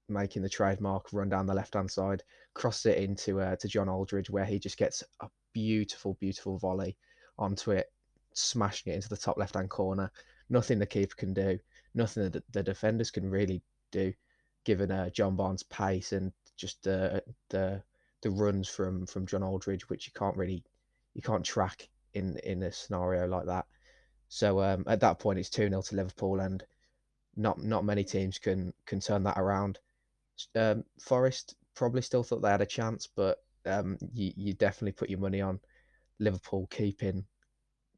making 0.09 0.43
the 0.43 0.49
trademark 0.49 1.13
run 1.13 1.29
down 1.29 1.47
the 1.47 1.55
left 1.55 1.75
hand 1.75 1.91
side, 1.91 2.23
cross 2.55 2.85
it 2.87 2.99
into 2.99 3.41
uh, 3.41 3.57
to 3.57 3.69
John 3.69 3.89
Aldridge, 3.89 4.31
where 4.31 4.45
he 4.45 4.59
just 4.59 4.77
gets 4.77 5.03
a 5.21 5.29
beautiful, 5.53 6.15
beautiful 6.21 6.59
volley 6.59 6.97
onto 7.39 7.71
it, 7.71 7.91
smashing 8.35 8.93
it 8.93 8.97
into 8.97 9.09
the 9.09 9.17
top 9.17 9.39
left 9.39 9.55
hand 9.55 9.71
corner. 9.71 10.11
Nothing 10.51 10.79
the 10.79 10.87
keeper 10.87 11.15
can 11.17 11.33
do, 11.33 11.59
nothing 11.95 12.31
that 12.31 12.53
the 12.53 12.63
defenders 12.63 13.11
can 13.11 13.31
really 13.31 13.63
do, 13.91 14.13
given 14.65 14.91
uh, 14.91 15.09
John 15.11 15.35
Barnes' 15.35 15.63
pace 15.63 16.13
and 16.13 16.33
just 16.57 16.83
the 16.83 17.23
the 17.49 17.83
the 18.21 18.31
runs 18.31 18.69
from 18.69 19.07
from 19.07 19.27
John 19.27 19.43
Aldridge, 19.43 19.89
which 19.89 20.07
you 20.07 20.13
can't 20.15 20.37
really 20.37 20.63
you 21.15 21.23
can't 21.23 21.45
track 21.45 21.89
in 22.15 22.39
in 22.45 22.63
a 22.63 22.73
scenario 22.73 23.27
like 23.27 23.47
that. 23.47 23.67
So 24.29 24.63
um, 24.63 24.85
at 24.87 25.01
that 25.01 25.19
point, 25.19 25.39
it's 25.39 25.51
two 25.51 25.69
0 25.69 25.83
to 25.83 25.97
Liverpool, 25.97 26.41
and 26.41 26.65
not 27.37 27.63
not 27.63 27.85
many 27.85 28.05
teams 28.05 28.39
can 28.39 28.73
can 28.87 29.01
turn 29.01 29.23
that 29.25 29.39
around. 29.39 29.79
Um, 30.55 30.85
Forest 31.01 31.55
probably 31.75 32.03
still 32.03 32.23
thought 32.23 32.43
they 32.43 32.51
had 32.51 32.61
a 32.61 32.67
chance, 32.67 33.07
but 33.07 33.39
um, 33.67 33.99
you 34.13 34.33
you 34.37 34.55
definitely 34.55 34.93
put 34.93 35.11
your 35.11 35.21
money 35.21 35.41
on 35.41 35.61
Liverpool 36.19 36.67
keeping 36.71 37.25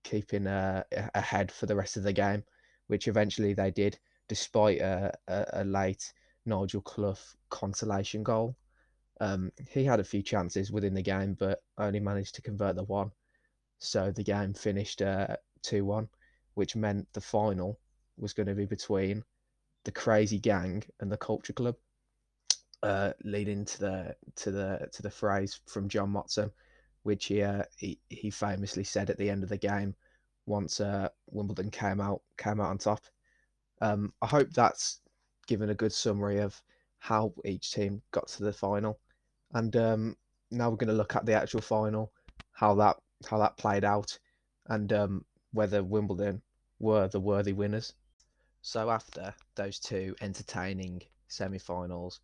keeping 0.02 0.46
uh, 0.46 0.82
ahead 1.14 1.50
for 1.50 1.66
the 1.66 1.76
rest 1.76 1.96
of 1.96 2.02
the 2.02 2.12
game, 2.12 2.44
which 2.88 3.08
eventually 3.08 3.54
they 3.54 3.70
did, 3.70 3.98
despite 4.28 4.80
a, 4.80 5.12
a, 5.28 5.46
a 5.54 5.64
late 5.64 6.12
Nigel 6.46 6.82
Clough 6.82 7.18
consolation 7.48 8.22
goal. 8.22 8.54
Um, 9.20 9.52
he 9.70 9.84
had 9.84 10.00
a 10.00 10.04
few 10.04 10.22
chances 10.22 10.72
within 10.72 10.94
the 10.94 11.02
game, 11.02 11.34
but 11.34 11.62
only 11.78 12.00
managed 12.00 12.34
to 12.36 12.42
convert 12.42 12.76
the 12.76 12.84
one. 12.84 13.10
So 13.78 14.10
the 14.10 14.24
game 14.24 14.54
finished 14.54 15.02
uh, 15.02 15.36
2 15.62 15.84
1, 15.84 16.08
which 16.54 16.76
meant 16.76 17.12
the 17.12 17.20
final 17.20 17.78
was 18.16 18.32
going 18.32 18.46
to 18.46 18.54
be 18.54 18.66
between 18.66 19.24
the 19.84 19.92
Crazy 19.92 20.38
Gang 20.38 20.82
and 21.00 21.10
the 21.10 21.16
Culture 21.16 21.52
Club, 21.52 21.76
uh, 22.82 23.12
leading 23.22 23.64
to 23.64 23.80
the 23.80 24.16
to 24.36 24.50
the 24.50 24.88
to 24.92 25.02
the 25.02 25.10
phrase 25.10 25.60
from 25.66 25.88
John 25.88 26.12
Motson, 26.12 26.50
which 27.02 27.26
he, 27.26 27.42
uh, 27.42 27.64
he 27.76 27.98
he 28.08 28.30
famously 28.30 28.84
said 28.84 29.10
at 29.10 29.18
the 29.18 29.30
end 29.30 29.42
of 29.42 29.48
the 29.48 29.58
game 29.58 29.94
once 30.46 30.80
uh, 30.80 31.08
Wimbledon 31.30 31.70
came 31.70 32.00
out 32.00 32.22
came 32.36 32.60
out 32.60 32.70
on 32.70 32.78
top. 32.78 33.00
Um, 33.80 34.12
I 34.22 34.26
hope 34.26 34.50
that's 34.50 35.00
given 35.46 35.70
a 35.70 35.74
good 35.74 35.92
summary 35.92 36.38
of 36.38 36.60
how 37.04 37.30
each 37.44 37.70
team 37.70 38.00
got 38.12 38.26
to 38.26 38.42
the 38.42 38.52
final. 38.52 38.98
And 39.52 39.76
um, 39.76 40.16
now 40.50 40.70
we're 40.70 40.78
going 40.78 40.88
to 40.88 40.94
look 40.94 41.14
at 41.14 41.26
the 41.26 41.34
actual 41.34 41.60
final, 41.60 42.10
how 42.52 42.74
that 42.76 42.96
how 43.28 43.36
that 43.38 43.58
played 43.58 43.84
out, 43.84 44.18
and 44.68 44.90
um, 44.90 45.24
whether 45.52 45.84
Wimbledon 45.84 46.40
were 46.78 47.06
the 47.08 47.20
worthy 47.20 47.52
winners. 47.52 47.92
So 48.62 48.88
after 48.88 49.34
those 49.54 49.78
two 49.78 50.16
entertaining 50.22 51.02
semi-finals, 51.28 52.20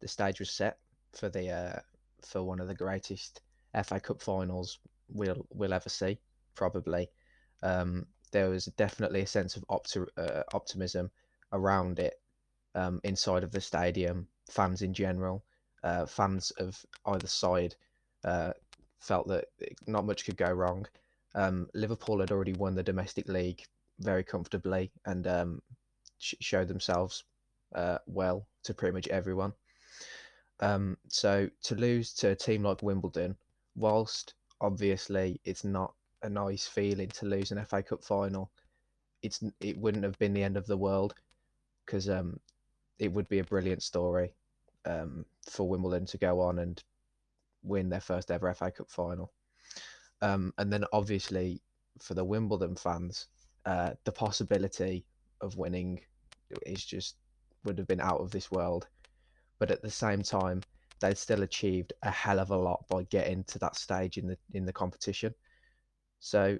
the 0.00 0.08
stage 0.08 0.40
was 0.40 0.50
set 0.50 0.76
for 1.14 1.30
the 1.30 1.50
uh, 1.50 1.80
for 2.20 2.42
one 2.42 2.60
of 2.60 2.68
the 2.68 2.74
greatest 2.74 3.40
FA 3.82 3.98
Cup 3.98 4.20
finals 4.20 4.78
we'll 5.08 5.46
we'll 5.54 5.72
ever 5.72 5.88
see, 5.88 6.18
probably. 6.54 7.08
Um, 7.62 8.04
there 8.32 8.50
was 8.50 8.66
definitely 8.76 9.22
a 9.22 9.26
sense 9.26 9.56
of 9.56 9.64
opti- 9.70 10.06
uh, 10.18 10.42
optimism 10.52 11.10
around 11.50 11.98
it 11.98 12.20
um, 12.78 13.00
inside 13.02 13.42
of 13.42 13.50
the 13.50 13.60
stadium, 13.60 14.28
fans 14.48 14.82
in 14.82 14.94
general, 14.94 15.44
uh, 15.82 16.06
fans 16.06 16.52
of 16.58 16.84
either 17.06 17.26
side 17.26 17.74
uh, 18.24 18.52
felt 19.00 19.26
that 19.28 19.46
not 19.86 20.06
much 20.06 20.24
could 20.24 20.36
go 20.36 20.50
wrong. 20.50 20.86
Um, 21.34 21.68
Liverpool 21.74 22.20
had 22.20 22.30
already 22.30 22.52
won 22.52 22.74
the 22.74 22.82
domestic 22.82 23.28
league 23.28 23.62
very 24.00 24.22
comfortably 24.22 24.92
and 25.06 25.26
um, 25.26 25.62
sh- 26.18 26.34
showed 26.40 26.68
themselves 26.68 27.24
uh, 27.74 27.98
well 28.06 28.46
to 28.62 28.74
pretty 28.74 28.94
much 28.94 29.08
everyone. 29.08 29.52
Um, 30.60 30.96
so 31.08 31.48
to 31.64 31.74
lose 31.74 32.12
to 32.14 32.30
a 32.30 32.36
team 32.36 32.62
like 32.62 32.82
Wimbledon, 32.82 33.36
whilst 33.76 34.34
obviously 34.60 35.40
it's 35.44 35.64
not 35.64 35.94
a 36.22 36.28
nice 36.28 36.66
feeling 36.66 37.08
to 37.08 37.26
lose 37.26 37.50
an 37.52 37.64
FA 37.64 37.82
Cup 37.82 38.04
final, 38.04 38.50
it's 39.22 39.42
it 39.60 39.76
wouldn't 39.76 40.04
have 40.04 40.18
been 40.18 40.32
the 40.32 40.42
end 40.42 40.56
of 40.56 40.66
the 40.66 40.76
world 40.76 41.14
because 41.84 42.08
um, 42.08 42.38
it 42.98 43.12
would 43.12 43.28
be 43.28 43.38
a 43.38 43.44
brilliant 43.44 43.82
story 43.82 44.34
um, 44.84 45.24
for 45.48 45.68
Wimbledon 45.68 46.06
to 46.06 46.18
go 46.18 46.40
on 46.40 46.58
and 46.58 46.82
win 47.62 47.88
their 47.88 48.00
first 48.00 48.30
ever 48.30 48.52
FA 48.54 48.70
Cup 48.70 48.90
final. 48.90 49.32
Um, 50.20 50.52
and 50.58 50.72
then 50.72 50.84
obviously 50.92 51.62
for 52.00 52.14
the 52.14 52.24
Wimbledon 52.24 52.76
fans, 52.76 53.26
uh, 53.66 53.92
the 54.04 54.12
possibility 54.12 55.04
of 55.40 55.56
winning 55.56 56.00
is 56.66 56.84
just 56.84 57.16
would 57.64 57.78
have 57.78 57.86
been 57.86 58.00
out 58.00 58.20
of 58.20 58.30
this 58.30 58.50
world. 58.50 58.88
But 59.58 59.70
at 59.70 59.82
the 59.82 59.90
same 59.90 60.22
time, 60.22 60.62
they'd 61.00 61.18
still 61.18 61.42
achieved 61.42 61.92
a 62.02 62.10
hell 62.10 62.40
of 62.40 62.50
a 62.50 62.56
lot 62.56 62.84
by 62.88 63.04
getting 63.04 63.44
to 63.44 63.58
that 63.60 63.76
stage 63.76 64.18
in 64.18 64.26
the 64.26 64.36
in 64.54 64.64
the 64.64 64.72
competition. 64.72 65.34
So 66.20 66.58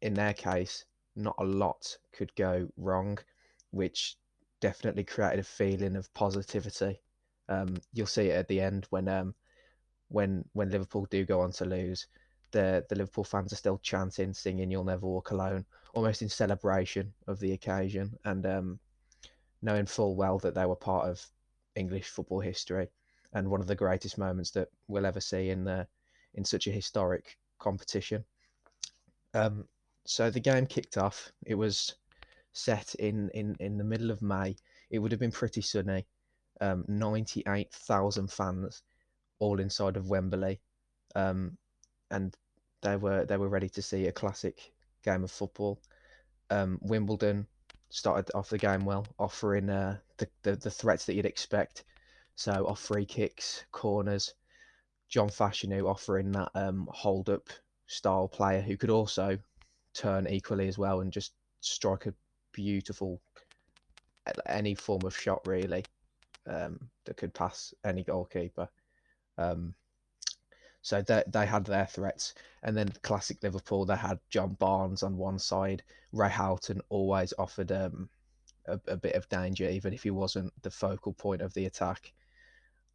in 0.00 0.14
their 0.14 0.34
case, 0.34 0.84
not 1.16 1.36
a 1.38 1.44
lot 1.44 1.96
could 2.12 2.34
go 2.34 2.68
wrong, 2.76 3.18
which 3.70 4.16
definitely 4.62 5.04
created 5.04 5.40
a 5.40 5.42
feeling 5.42 5.96
of 5.96 6.12
positivity. 6.14 7.02
Um, 7.48 7.76
you'll 7.92 8.06
see 8.06 8.28
it 8.28 8.36
at 8.36 8.48
the 8.48 8.60
end 8.60 8.86
when 8.88 9.08
um, 9.08 9.34
when 10.08 10.44
when 10.54 10.70
Liverpool 10.70 11.06
do 11.10 11.26
go 11.26 11.40
on 11.40 11.52
to 11.52 11.66
lose, 11.66 12.06
the 12.52 12.86
the 12.88 12.94
Liverpool 12.94 13.24
fans 13.24 13.52
are 13.52 13.56
still 13.56 13.78
chanting, 13.82 14.32
singing 14.32 14.70
"You'll 14.70 14.84
never 14.84 15.06
walk 15.06 15.32
alone," 15.32 15.66
almost 15.92 16.22
in 16.22 16.28
celebration 16.30 17.12
of 17.26 17.40
the 17.40 17.52
occasion, 17.52 18.16
and 18.24 18.46
um, 18.46 18.78
knowing 19.60 19.86
full 19.86 20.14
well 20.16 20.38
that 20.38 20.54
they 20.54 20.64
were 20.64 20.76
part 20.76 21.08
of 21.08 21.26
English 21.74 22.08
football 22.08 22.40
history 22.40 22.88
and 23.34 23.48
one 23.48 23.60
of 23.60 23.66
the 23.66 23.74
greatest 23.74 24.18
moments 24.18 24.50
that 24.50 24.68
we'll 24.88 25.06
ever 25.06 25.20
see 25.20 25.50
in 25.50 25.64
the 25.64 25.86
in 26.34 26.44
such 26.44 26.66
a 26.66 26.70
historic 26.72 27.36
competition. 27.58 28.24
Um, 29.34 29.66
so 30.04 30.30
the 30.30 30.40
game 30.40 30.66
kicked 30.66 30.98
off. 30.98 31.32
It 31.46 31.54
was 31.54 31.94
set 32.52 32.94
in, 32.96 33.30
in, 33.34 33.56
in 33.60 33.78
the 33.78 33.84
middle 33.84 34.10
of 34.10 34.22
May. 34.22 34.56
It 34.90 34.98
would 34.98 35.12
have 35.12 35.20
been 35.20 35.32
pretty 35.32 35.62
sunny. 35.62 36.06
Um, 36.60 36.84
98,000 36.88 38.30
fans 38.30 38.82
all 39.38 39.58
inside 39.58 39.96
of 39.96 40.08
Wembley. 40.08 40.60
Um, 41.14 41.56
and 42.10 42.36
they 42.82 42.96
were 42.96 43.24
they 43.24 43.36
were 43.36 43.48
ready 43.48 43.68
to 43.70 43.82
see 43.82 44.06
a 44.06 44.12
classic 44.12 44.72
game 45.04 45.24
of 45.24 45.30
football. 45.30 45.80
Um, 46.50 46.78
Wimbledon 46.82 47.46
started 47.90 48.30
off 48.34 48.50
the 48.50 48.58
game 48.58 48.84
well, 48.84 49.06
offering 49.18 49.68
uh, 49.68 49.98
the, 50.18 50.28
the, 50.42 50.56
the 50.56 50.70
threats 50.70 51.06
that 51.06 51.14
you'd 51.14 51.26
expect. 51.26 51.84
So 52.34 52.66
off 52.66 52.80
free 52.80 53.04
kicks, 53.04 53.64
corners, 53.72 54.34
John 55.08 55.28
Fashanu 55.28 55.88
offering 55.88 56.32
that 56.32 56.50
um, 56.54 56.88
hold 56.90 57.28
up 57.28 57.48
style 57.86 58.28
player 58.28 58.62
who 58.62 58.76
could 58.76 58.90
also 58.90 59.38
turn 59.94 60.26
equally 60.26 60.68
as 60.68 60.78
well 60.78 61.00
and 61.00 61.12
just 61.12 61.32
strike 61.60 62.06
a 62.06 62.14
beautiful 62.52 63.20
any 64.46 64.74
form 64.74 65.02
of 65.04 65.16
shot 65.16 65.40
really 65.46 65.84
um, 66.46 66.78
that 67.04 67.16
could 67.16 67.34
pass 67.34 67.74
any 67.84 68.04
goalkeeper. 68.04 68.68
Um, 69.38 69.74
so 70.82 71.00
they, 71.00 71.22
they 71.28 71.46
had 71.46 71.64
their 71.64 71.86
threats. 71.86 72.34
And 72.62 72.76
then 72.76 72.92
classic 73.02 73.42
Liverpool, 73.42 73.84
they 73.84 73.96
had 73.96 74.18
John 74.30 74.54
Barnes 74.54 75.02
on 75.02 75.16
one 75.16 75.38
side. 75.38 75.82
Ray 76.12 76.28
Houghton 76.28 76.80
always 76.88 77.32
offered 77.38 77.72
um, 77.72 78.08
a, 78.66 78.78
a, 78.88 78.96
bit 78.96 79.14
of 79.14 79.28
danger, 79.28 79.68
even 79.68 79.92
if 79.92 80.02
he 80.02 80.10
wasn't 80.10 80.52
the 80.62 80.70
focal 80.70 81.12
point 81.12 81.40
of 81.40 81.54
the 81.54 81.66
attack. 81.66 82.12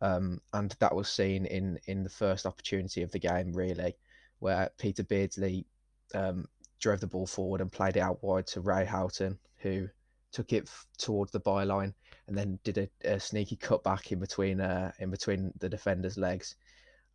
Um, 0.01 0.41
and 0.53 0.75
that 0.79 0.95
was 0.95 1.09
seen 1.09 1.45
in, 1.45 1.79
in 1.87 2.03
the 2.03 2.09
first 2.09 2.45
opportunity 2.45 3.01
of 3.01 3.11
the 3.11 3.19
game, 3.19 3.53
really, 3.53 3.95
where 4.39 4.69
Peter 4.77 5.03
Beardsley 5.03 5.65
um, 6.13 6.45
drove 6.79 6.99
the 6.99 7.07
ball 7.07 7.27
forward 7.27 7.61
and 7.61 7.71
played 7.71 7.97
it 7.97 8.01
out 8.01 8.23
wide 8.23 8.47
to 8.47 8.61
Ray 8.61 8.85
Houghton, 8.85 9.37
who 9.57 9.87
took 10.31 10.53
it 10.53 10.63
f- 10.67 10.85
towards 10.97 11.31
the 11.31 11.39
byline 11.39 11.93
and 12.27 12.37
then 12.37 12.59
did 12.63 12.77
a, 12.77 12.89
a 13.05 13.19
sneaky 13.19 13.55
cutback 13.55 14.11
in 14.11 14.19
between 14.19 14.61
uh, 14.61 14.91
in 14.99 15.09
between 15.09 15.53
the 15.59 15.69
defender's 15.69 16.17
legs 16.17 16.55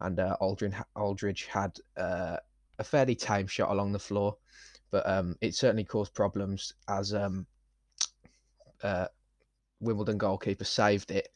and 0.03 0.19
uh, 0.19 0.37
Aldridge, 0.41 0.75
Aldridge 0.97 1.47
had 1.47 1.79
uh, 1.97 2.37
a 2.79 2.85
fairly 2.85 3.15
tame 3.15 3.47
shot 3.47 3.71
along 3.71 3.93
the 3.93 3.99
floor, 3.99 4.37
but 4.91 5.09
um, 5.09 5.37
it 5.41 5.55
certainly 5.55 5.85
caused 5.85 6.15
problems 6.15 6.75
as 6.89 7.15
um, 7.15 7.47
uh, 8.83 9.07
Wimbledon 9.81 10.19
goalkeeper 10.19 10.65
saved 10.65 11.11
it, 11.13 11.29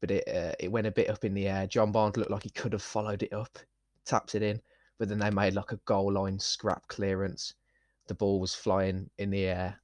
but 0.00 0.10
it 0.10 0.28
uh, 0.28 0.54
it 0.60 0.70
went 0.70 0.86
a 0.86 0.92
bit 0.92 1.10
up 1.10 1.24
in 1.24 1.34
the 1.34 1.48
air. 1.48 1.66
John 1.66 1.92
Barnes 1.92 2.16
looked 2.16 2.30
like 2.30 2.44
he 2.44 2.50
could 2.50 2.72
have 2.72 2.82
followed 2.82 3.22
it 3.22 3.32
up, 3.32 3.58
tapped 4.04 4.34
it 4.34 4.42
in, 4.42 4.60
but 4.98 5.08
then 5.08 5.18
they 5.18 5.30
made 5.30 5.54
like 5.54 5.72
a 5.72 5.80
goal 5.84 6.12
line 6.12 6.38
scrap 6.38 6.86
clearance. 6.86 7.54
The 8.06 8.14
ball 8.14 8.40
was 8.40 8.54
flying 8.54 9.08
in 9.18 9.30
the 9.30 9.44
air. 9.44 9.80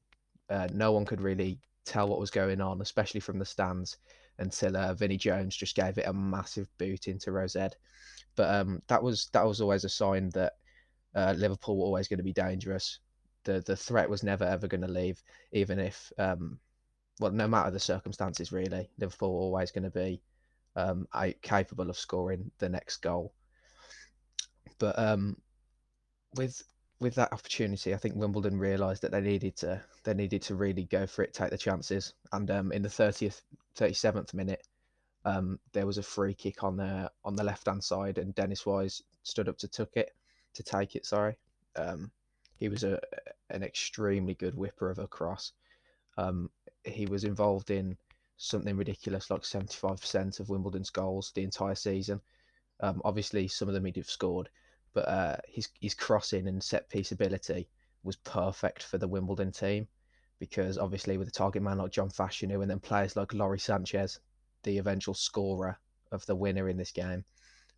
Uh, 0.48 0.68
no 0.72 0.92
one 0.92 1.04
could 1.04 1.20
really 1.20 1.59
tell 1.85 2.09
what 2.09 2.20
was 2.20 2.30
going 2.30 2.61
on, 2.61 2.80
especially 2.80 3.20
from 3.20 3.38
the 3.38 3.44
stands, 3.44 3.96
until 4.38 4.76
uh, 4.76 4.94
Vinnie 4.94 5.16
Jones 5.16 5.56
just 5.56 5.76
gave 5.76 5.98
it 5.98 6.06
a 6.06 6.12
massive 6.12 6.68
boot 6.78 7.09
into 7.09 7.33
Rosette. 7.33 7.76
But 8.37 8.54
um, 8.54 8.83
that 8.88 9.02
was 9.02 9.28
that 9.33 9.46
was 9.46 9.61
always 9.61 9.85
a 9.85 9.88
sign 9.88 10.30
that 10.30 10.54
uh, 11.14 11.35
Liverpool 11.37 11.78
were 11.78 11.87
always 11.87 12.09
going 12.09 12.18
to 12.18 12.24
be 12.24 12.33
dangerous. 12.33 12.98
The 13.44 13.62
the 13.66 13.76
threat 13.76 14.09
was 14.09 14.22
never 14.22 14.44
ever 14.44 14.68
going 14.68 14.83
to 14.83 14.88
leave, 14.88 15.22
even 15.52 15.78
if 15.78 16.12
um, 16.18 16.59
well, 17.20 17.33
no 17.33 17.46
matter 17.46 17.70
the 17.70 17.80
circumstances, 17.80 18.52
really, 18.52 18.90
Liverpool 18.98 19.35
were 19.35 19.40
always 19.40 19.70
going 19.70 19.85
to 19.85 19.90
be 19.90 20.22
um, 20.76 21.06
capable 21.42 21.90
of 21.90 21.98
scoring 21.98 22.50
the 22.59 22.68
next 22.68 22.98
goal. 22.98 23.35
But 24.78 24.98
um, 24.98 25.37
with 26.35 26.62
with 27.01 27.15
that 27.15 27.33
opportunity, 27.33 27.95
I 27.95 27.97
think 27.97 28.15
Wimbledon 28.15 28.59
realised 28.59 29.03
that 29.03 29.11
they 29.11 29.21
needed 29.23 29.57
to 29.57 29.83
they 30.05 30.15
needed 30.15 30.43
to 30.43 30.55
really 30.55 30.85
go 30.85 31.07
for 31.07 31.23
it, 31.23 31.33
take 31.33 31.51
the 31.51 31.59
chances. 31.59 32.15
And 32.33 32.51
um, 32.51 32.73
in 32.73 32.83
the 32.83 32.91
thirtieth, 32.91 33.43
thirty 33.75 33.95
seventh 33.95 34.35
minute, 34.35 34.67
um, 35.25 35.59
there 35.73 35.87
was 35.87 35.99
a 35.99 36.03
free 36.03 36.35
kick 36.35 36.63
on 36.63 36.77
the 36.77 37.11
on 37.25 37.37
the 37.37 37.45
left 37.45 37.67
hand 37.67 37.83
side, 37.83 38.19
and 38.19 38.35
Dennis 38.35 38.67
Wise 38.67 39.03
stood 39.23 39.49
up 39.49 39.59
to 39.59 39.69
took 39.69 39.97
it 39.97 40.13
to 40.55 40.63
take 40.63 40.95
it. 40.95 41.07
Sorry, 41.07 41.37
um, 41.77 42.11
he 42.57 42.69
was 42.69 42.85
a 42.85 43.01
an 43.49 43.63
extremely 43.63 44.35
good 44.35 44.55
whipper 44.55 44.91
of 44.91 44.99
a 44.99 45.09
cross. 45.09 45.53
Um, 46.19 46.51
he 46.85 47.07
was 47.07 47.25
involved 47.25 47.71
in 47.71 47.97
something 48.37 48.77
ridiculous 48.77 49.31
like 49.31 49.45
seventy 49.45 49.77
five 49.77 50.01
percent 50.01 50.39
of 50.39 50.51
Wimbledon's 50.51 50.91
goals 50.91 51.33
the 51.35 51.43
entire 51.45 51.75
season. 51.75 52.21
Um, 52.81 53.01
obviously, 53.05 53.49
some 53.49 53.69
of 53.69 53.75
them 53.75 53.85
he'd 53.85 53.97
have 53.97 54.09
scored, 54.09 54.49
but 54.94 55.09
uh, 55.09 55.37
his 55.48 55.68
his 55.81 55.94
crossing 55.94 56.48
and 56.48 56.62
set 56.62 56.88
piece 56.88 57.12
ability 57.12 57.68
was 58.03 58.16
perfect 58.16 58.83
for 58.83 58.98
the 58.98 59.09
Wimbledon 59.09 59.53
team 59.53 59.87
because 60.38 60.79
obviously 60.79 61.18
with 61.18 61.29
a 61.29 61.33
target 61.33 61.62
man 61.62 61.79
like 61.79 61.92
John 61.92 62.09
Fashanu 62.09 62.62
and 62.62 62.70
then 62.70 62.81
players 62.81 63.14
like 63.14 63.35
Lawrie 63.35 63.59
Sanchez 63.59 64.18
the 64.62 64.79
eventual 64.79 65.14
scorer 65.14 65.79
of 66.12 66.24
the 66.26 66.35
winner 66.35 66.68
in 66.68 66.76
this 66.76 66.90
game. 66.90 67.24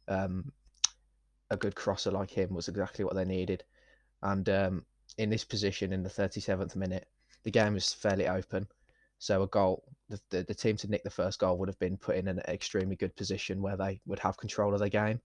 Um, 0.09 0.53
a 1.51 1.57
good 1.57 1.75
crosser 1.75 2.11
like 2.11 2.31
him 2.31 2.55
was 2.55 2.69
exactly 2.69 3.05
what 3.05 3.15
they 3.15 3.25
needed. 3.25 3.63
And 4.23 4.49
um, 4.49 4.87
in 5.19 5.31
this 5.31 5.45
position, 5.45 5.93
in 5.93 6.03
the 6.03 6.09
37th 6.09 6.77
minute, 6.77 7.07
the 7.45 7.51
game 7.51 7.75
was 7.75 7.93
fairly 7.93 8.29
open. 8.29 8.67
So 9.19 9.43
a 9.43 9.47
goal, 9.47 9.85
the, 10.09 10.21
the, 10.31 10.43
the, 10.45 10.55
team 10.55 10.77
to 10.79 10.89
nick 10.89 11.05
the 11.05 11.11
first 11.11 11.39
goal 11.39 11.59
would 11.59 11.69
have 11.69 11.79
been 11.79 11.97
put 11.97 12.17
in 12.17 12.27
an 12.27 12.41
extremely 12.49 12.97
good 12.97 13.15
position 13.15 13.63
where 13.63 13.77
they 13.77 14.01
would 14.07 14.19
have 14.19 14.37
control 14.37 14.75
of 14.75 14.81
the 14.81 14.89
game. 14.89 15.21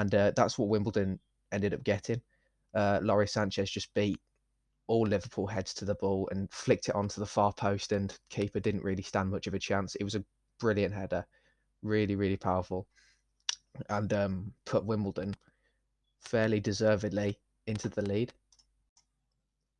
And 0.00 0.14
uh, 0.14 0.32
that's 0.34 0.58
what 0.58 0.70
Wimbledon 0.70 1.20
ended 1.52 1.74
up 1.74 1.84
getting. 1.84 2.22
Uh, 2.74 3.00
Lawrie 3.02 3.28
Sanchez 3.28 3.70
just 3.70 3.92
beat 3.92 4.18
all 4.86 5.06
Liverpool 5.06 5.46
heads 5.46 5.74
to 5.74 5.84
the 5.84 5.94
ball 5.96 6.26
and 6.32 6.50
flicked 6.50 6.88
it 6.88 6.94
onto 6.94 7.20
the 7.20 7.26
far 7.26 7.52
post, 7.52 7.92
and 7.92 8.18
keeper 8.30 8.60
didn't 8.60 8.82
really 8.82 9.02
stand 9.02 9.30
much 9.30 9.46
of 9.46 9.52
a 9.52 9.58
chance. 9.58 9.96
It 9.96 10.04
was 10.04 10.14
a 10.14 10.24
brilliant 10.58 10.94
header, 10.94 11.26
really 11.82 12.16
really 12.16 12.38
powerful, 12.38 12.86
and 13.90 14.10
um, 14.14 14.54
put 14.64 14.86
Wimbledon 14.86 15.36
fairly 16.22 16.60
deservedly 16.60 17.38
into 17.66 17.90
the 17.90 18.02
lead. 18.02 18.32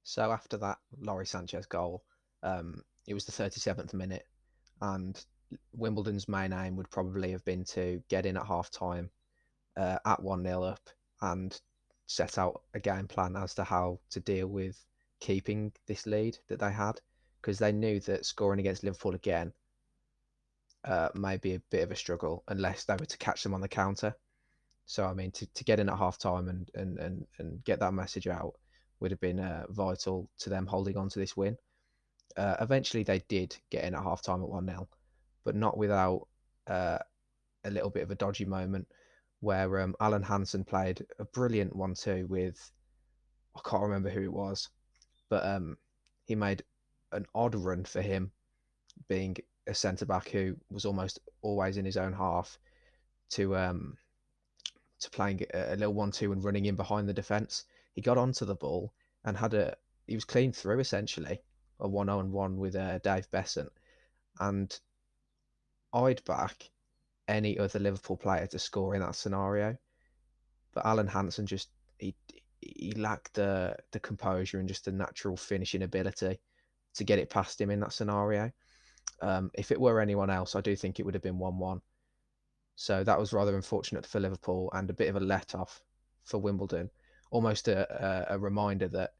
So 0.02 0.30
after 0.32 0.58
that 0.58 0.76
Lawrie 1.00 1.24
Sanchez 1.24 1.64
goal, 1.64 2.04
um, 2.42 2.82
it 3.08 3.14
was 3.14 3.24
the 3.24 3.32
37th 3.32 3.94
minute, 3.94 4.26
and 4.82 5.18
Wimbledon's 5.72 6.28
main 6.28 6.52
aim 6.52 6.76
would 6.76 6.90
probably 6.90 7.30
have 7.30 7.44
been 7.46 7.64
to 7.64 8.02
get 8.10 8.26
in 8.26 8.36
at 8.36 8.44
half 8.44 8.70
time 8.70 9.08
uh, 9.76 9.98
at 10.04 10.22
1 10.22 10.42
0 10.42 10.62
up 10.62 10.90
and 11.22 11.60
set 12.06 12.38
out 12.38 12.62
a 12.74 12.80
game 12.80 13.06
plan 13.06 13.36
as 13.36 13.54
to 13.54 13.64
how 13.64 13.98
to 14.10 14.20
deal 14.20 14.48
with 14.48 14.76
keeping 15.20 15.72
this 15.86 16.06
lead 16.06 16.36
that 16.48 16.58
they 16.58 16.72
had 16.72 17.00
because 17.40 17.58
they 17.58 17.72
knew 17.72 18.00
that 18.00 18.26
scoring 18.26 18.60
against 18.60 18.82
Liverpool 18.82 19.14
again 19.14 19.52
uh, 20.84 21.08
may 21.14 21.36
be 21.36 21.54
a 21.54 21.62
bit 21.70 21.82
of 21.82 21.90
a 21.90 21.96
struggle 21.96 22.42
unless 22.48 22.84
they 22.84 22.94
were 22.94 23.06
to 23.06 23.18
catch 23.18 23.42
them 23.42 23.54
on 23.54 23.60
the 23.60 23.68
counter. 23.68 24.14
So 24.86 25.04
I 25.06 25.14
mean, 25.14 25.30
to, 25.32 25.46
to 25.46 25.64
get 25.64 25.78
in 25.78 25.88
at 25.88 25.98
half 25.98 26.18
time 26.18 26.48
and, 26.48 26.70
and, 26.74 26.98
and, 26.98 27.26
and 27.38 27.64
get 27.64 27.80
that 27.80 27.94
message 27.94 28.26
out 28.26 28.54
would 28.98 29.10
have 29.10 29.20
been 29.20 29.40
uh, 29.40 29.66
vital 29.68 30.28
to 30.38 30.50
them 30.50 30.66
holding 30.66 30.96
on 30.96 31.08
to 31.10 31.18
this 31.18 31.36
win. 31.36 31.56
Uh, 32.36 32.56
eventually, 32.60 33.02
they 33.02 33.22
did 33.28 33.56
get 33.70 33.84
in 33.84 33.94
at 33.94 34.02
half 34.02 34.22
time 34.22 34.42
at 34.42 34.48
1 34.48 34.66
0, 34.66 34.88
but 35.44 35.54
not 35.54 35.76
without 35.76 36.26
uh, 36.66 36.98
a 37.64 37.70
little 37.70 37.90
bit 37.90 38.02
of 38.02 38.10
a 38.10 38.14
dodgy 38.14 38.44
moment 38.44 38.88
where 39.40 39.80
um, 39.80 39.94
Alan 40.00 40.22
Hansen 40.22 40.64
played 40.64 41.04
a 41.18 41.24
brilliant 41.24 41.74
1 41.74 41.94
2 41.94 42.26
with, 42.28 42.70
I 43.56 43.60
can't 43.68 43.82
remember 43.82 44.10
who 44.10 44.22
it 44.22 44.32
was, 44.32 44.68
but 45.28 45.44
um, 45.44 45.76
he 46.26 46.34
made 46.34 46.62
an 47.12 47.26
odd 47.34 47.54
run 47.54 47.84
for 47.84 48.02
him, 48.02 48.30
being 49.08 49.36
a 49.66 49.74
centre 49.74 50.06
back 50.06 50.28
who 50.28 50.56
was 50.70 50.84
almost 50.84 51.18
always 51.42 51.76
in 51.76 51.84
his 51.84 51.96
own 51.96 52.12
half, 52.12 52.58
to 53.30 53.56
um, 53.56 53.96
to 55.00 55.10
playing 55.10 55.44
a, 55.54 55.76
little 55.76 55.94
one-two 55.94 56.32
and 56.32 56.44
running 56.44 56.66
in 56.66 56.76
behind 56.76 57.08
the 57.08 57.14
defence. 57.14 57.64
He 57.94 58.02
got 58.02 58.18
onto 58.18 58.44
the 58.44 58.54
ball 58.54 58.92
and 59.24 59.36
had 59.36 59.54
a 59.54 59.74
he 60.06 60.14
was 60.14 60.24
clean 60.24 60.52
through 60.52 60.80
essentially 60.80 61.40
a 61.78 61.88
one-on-one 61.88 62.58
with 62.58 62.76
uh, 62.76 62.98
Dave 62.98 63.30
Beasant, 63.30 63.72
and 64.38 64.78
I'd 65.94 66.22
back 66.24 66.70
any 67.30 67.58
other 67.58 67.78
Liverpool 67.78 68.16
player 68.16 68.46
to 68.48 68.58
score 68.58 68.94
in 68.94 69.00
that 69.00 69.14
scenario, 69.14 69.76
but 70.74 70.84
Alan 70.84 71.06
Hansen 71.06 71.46
just 71.46 71.70
he 71.98 72.14
he 72.60 72.92
lacked 72.92 73.34
the 73.34 73.76
the 73.92 74.00
composure 74.00 74.58
and 74.58 74.68
just 74.68 74.84
the 74.84 74.92
natural 74.92 75.36
finishing 75.36 75.82
ability 75.82 76.38
to 76.94 77.04
get 77.04 77.18
it 77.18 77.30
past 77.30 77.60
him 77.60 77.70
in 77.70 77.80
that 77.80 77.92
scenario. 77.92 78.50
Um, 79.22 79.50
if 79.54 79.70
it 79.70 79.80
were 79.80 80.00
anyone 80.00 80.30
else, 80.30 80.56
I 80.56 80.60
do 80.60 80.74
think 80.76 80.98
it 80.98 81.04
would 81.04 81.14
have 81.14 81.22
been 81.22 81.38
one-one. 81.38 81.80
So 82.76 83.04
that 83.04 83.18
was 83.18 83.32
rather 83.32 83.54
unfortunate 83.54 84.06
for 84.06 84.20
Liverpool 84.20 84.70
and 84.72 84.88
a 84.88 84.94
bit 84.94 85.08
of 85.08 85.16
a 85.16 85.20
let 85.20 85.54
off 85.54 85.82
for 86.24 86.38
Wimbledon. 86.38 86.90
Almost 87.30 87.68
a, 87.68 88.30
a, 88.30 88.34
a 88.34 88.38
reminder 88.38 88.88
that 88.88 89.10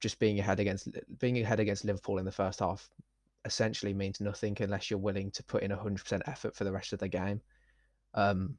just 0.00 0.18
being 0.18 0.38
ahead 0.38 0.60
against 0.60 0.88
being 1.18 1.40
ahead 1.40 1.60
against 1.60 1.84
Liverpool 1.84 2.18
in 2.18 2.24
the 2.24 2.32
first 2.32 2.60
half 2.60 2.88
essentially 3.44 3.92
means 3.92 4.20
nothing 4.20 4.56
unless 4.60 4.90
you're 4.90 4.98
willing 4.98 5.30
to 5.32 5.42
put 5.44 5.62
in 5.62 5.70
100% 5.70 6.22
effort 6.26 6.54
for 6.54 6.64
the 6.64 6.72
rest 6.72 6.92
of 6.92 6.98
the 6.98 7.08
game. 7.08 7.40
Um, 8.14 8.56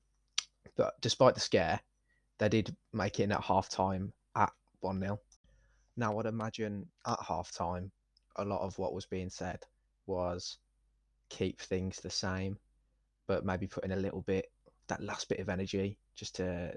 but 0.75 0.93
despite 1.01 1.35
the 1.35 1.41
scare, 1.41 1.79
they 2.39 2.49
did 2.49 2.75
make 2.91 3.19
it 3.19 3.23
in 3.23 3.31
at 3.31 3.43
half 3.43 3.69
time 3.69 4.11
at 4.35 4.51
1 4.81 4.99
0. 4.99 5.19
Now, 5.95 6.17
I'd 6.17 6.25
imagine 6.25 6.85
at 7.05 7.19
half 7.25 7.51
time, 7.51 7.91
a 8.37 8.45
lot 8.45 8.61
of 8.61 8.77
what 8.79 8.93
was 8.93 9.05
being 9.05 9.29
said 9.29 9.59
was 10.07 10.57
keep 11.29 11.61
things 11.61 11.99
the 11.99 12.09
same, 12.09 12.57
but 13.27 13.45
maybe 13.45 13.67
put 13.67 13.85
in 13.85 13.91
a 13.91 13.97
little 13.97 14.21
bit, 14.21 14.51
that 14.87 15.01
last 15.01 15.29
bit 15.29 15.39
of 15.39 15.49
energy 15.49 15.97
just 16.15 16.35
to, 16.35 16.73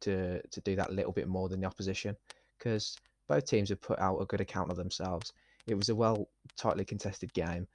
to, 0.00 0.40
to 0.50 0.60
do 0.60 0.76
that 0.76 0.92
little 0.92 1.12
bit 1.12 1.28
more 1.28 1.48
than 1.48 1.60
the 1.60 1.66
opposition. 1.66 2.14
Because 2.58 2.96
both 3.26 3.46
teams 3.46 3.70
have 3.70 3.80
put 3.80 3.98
out 3.98 4.20
a 4.20 4.26
good 4.26 4.40
account 4.40 4.70
of 4.70 4.76
themselves. 4.76 5.32
It 5.68 5.76
was 5.76 5.88
a 5.88 5.94
well, 5.94 6.28
tightly 6.56 6.84
contested 6.84 7.32
game. 7.32 7.66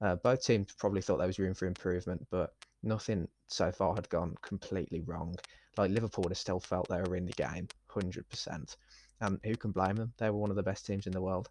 Uh, 0.00 0.16
both 0.16 0.42
teams 0.42 0.72
probably 0.78 1.02
thought 1.02 1.18
there 1.18 1.26
was 1.26 1.38
room 1.38 1.54
for 1.54 1.66
improvement, 1.66 2.26
but 2.30 2.54
nothing 2.82 3.28
so 3.48 3.70
far 3.70 3.94
had 3.94 4.08
gone 4.08 4.34
completely 4.42 5.00
wrong. 5.00 5.34
Like 5.76 5.90
Liverpool 5.90 6.28
have 6.28 6.38
still 6.38 6.60
felt 6.60 6.88
they 6.88 7.00
were 7.00 7.16
in 7.16 7.26
the 7.26 7.32
game, 7.32 7.68
hundred 7.88 8.28
percent. 8.28 8.76
And 9.20 9.38
who 9.44 9.56
can 9.56 9.70
blame 9.70 9.96
them? 9.96 10.12
They 10.18 10.30
were 10.30 10.38
one 10.38 10.50
of 10.50 10.56
the 10.56 10.62
best 10.62 10.86
teams 10.86 11.06
in 11.06 11.12
the 11.12 11.20
world. 11.20 11.48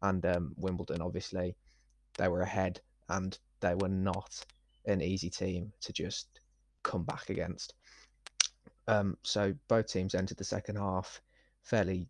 And 0.00 0.24
um, 0.26 0.54
Wimbledon, 0.56 1.02
obviously, 1.02 1.56
they 2.16 2.28
were 2.28 2.42
ahead, 2.42 2.80
and 3.08 3.36
they 3.60 3.74
were 3.74 3.88
not 3.88 4.44
an 4.86 5.02
easy 5.02 5.30
team 5.30 5.72
to 5.80 5.92
just 5.92 6.40
come 6.82 7.04
back 7.04 7.30
against. 7.30 7.74
Um, 8.88 9.16
so 9.22 9.54
both 9.68 9.86
teams 9.86 10.14
entered 10.14 10.38
the 10.38 10.44
second 10.44 10.76
half 10.76 11.20
fairly 11.62 12.08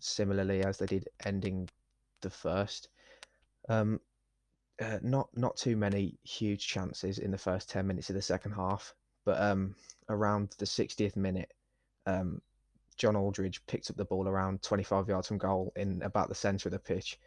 similarly 0.00 0.62
as 0.62 0.78
they 0.78 0.86
did 0.86 1.08
ending 1.24 1.68
the 2.24 2.30
first. 2.30 2.88
Um, 3.68 4.00
uh, 4.82 4.98
not 5.02 5.28
not 5.36 5.56
too 5.56 5.76
many 5.76 6.18
huge 6.24 6.66
chances 6.66 7.18
in 7.18 7.30
the 7.30 7.38
first 7.38 7.70
10 7.70 7.86
minutes 7.86 8.10
of 8.10 8.16
the 8.16 8.22
second 8.22 8.52
half, 8.52 8.92
but 9.24 9.40
um, 9.40 9.76
around 10.08 10.54
the 10.58 10.64
60th 10.64 11.14
minute, 11.14 11.52
um, 12.06 12.42
John 12.96 13.14
Aldridge 13.14 13.64
picked 13.66 13.90
up 13.90 13.96
the 13.96 14.04
ball 14.04 14.28
around 14.28 14.62
25 14.62 15.08
yards 15.08 15.28
from 15.28 15.38
goal 15.38 15.72
in 15.76 16.02
about 16.02 16.28
the 16.28 16.34
centre 16.34 16.68
of 16.68 16.72
the 16.72 16.78
pitch 16.78 17.18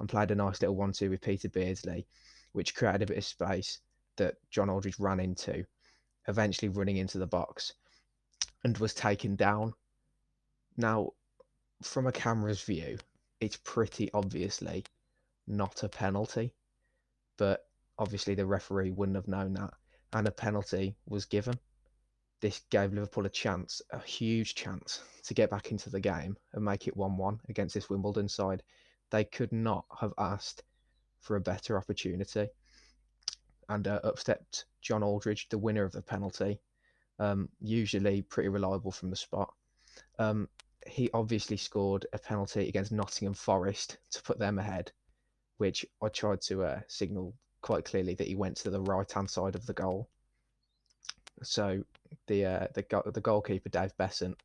and 0.00 0.08
played 0.08 0.30
a 0.30 0.34
nice 0.34 0.60
little 0.60 0.76
1 0.76 0.92
2 0.92 1.10
with 1.10 1.20
Peter 1.20 1.48
Beardsley, 1.48 2.06
which 2.52 2.74
created 2.74 3.02
a 3.02 3.06
bit 3.06 3.18
of 3.18 3.24
space 3.24 3.78
that 4.16 4.36
John 4.50 4.68
Aldridge 4.68 4.98
ran 4.98 5.20
into, 5.20 5.64
eventually 6.26 6.68
running 6.68 6.96
into 6.96 7.18
the 7.18 7.26
box 7.26 7.74
and 8.64 8.76
was 8.78 8.94
taken 8.94 9.36
down. 9.36 9.74
Now, 10.76 11.12
from 11.82 12.06
a 12.06 12.12
camera's 12.12 12.62
view, 12.62 12.98
it's 13.40 13.56
pretty 13.56 14.10
obviously 14.12 14.84
not 15.46 15.82
a 15.82 15.88
penalty 15.88 16.52
but 17.40 17.64
obviously 17.98 18.34
the 18.34 18.44
referee 18.44 18.90
wouldn't 18.90 19.16
have 19.16 19.26
known 19.26 19.54
that, 19.54 19.72
and 20.12 20.28
a 20.28 20.30
penalty 20.30 20.94
was 21.06 21.24
given. 21.24 21.54
This 22.42 22.60
gave 22.68 22.92
Liverpool 22.92 23.24
a 23.24 23.30
chance, 23.30 23.80
a 23.92 23.98
huge 23.98 24.54
chance, 24.54 25.02
to 25.22 25.32
get 25.32 25.48
back 25.48 25.70
into 25.70 25.88
the 25.88 26.00
game 26.00 26.36
and 26.52 26.62
make 26.62 26.86
it 26.86 26.96
1 26.96 27.16
1 27.16 27.40
against 27.48 27.74
this 27.74 27.88
Wimbledon 27.88 28.28
side. 28.28 28.62
They 29.08 29.24
could 29.24 29.52
not 29.52 29.86
have 29.98 30.12
asked 30.18 30.62
for 31.20 31.36
a 31.36 31.40
better 31.40 31.78
opportunity. 31.78 32.48
And 33.70 33.88
uh, 33.88 34.00
up 34.04 34.18
stepped 34.18 34.66
John 34.82 35.02
Aldridge, 35.02 35.48
the 35.48 35.56
winner 35.56 35.84
of 35.84 35.92
the 35.92 36.02
penalty, 36.02 36.60
um, 37.18 37.48
usually 37.58 38.20
pretty 38.20 38.50
reliable 38.50 38.92
from 38.92 39.08
the 39.08 39.16
spot. 39.16 39.54
Um, 40.18 40.46
he 40.86 41.10
obviously 41.12 41.56
scored 41.56 42.06
a 42.12 42.18
penalty 42.18 42.68
against 42.68 42.92
Nottingham 42.92 43.34
Forest 43.34 43.98
to 44.10 44.22
put 44.22 44.38
them 44.38 44.58
ahead 44.58 44.92
which 45.60 45.84
I 46.02 46.08
tried 46.08 46.40
to 46.42 46.62
uh, 46.62 46.80
signal 46.88 47.34
quite 47.60 47.84
clearly 47.84 48.14
that 48.14 48.26
he 48.26 48.34
went 48.34 48.56
to 48.58 48.70
the 48.70 48.80
right 48.80 49.12
hand 49.12 49.28
side 49.28 49.54
of 49.54 49.66
the 49.66 49.74
goal. 49.74 50.08
So 51.42 51.82
the 52.28 52.46
uh, 52.46 52.66
the 52.74 53.02
the 53.12 53.20
goalkeeper 53.20 53.68
Dave 53.68 53.94
Beasant 53.98 54.42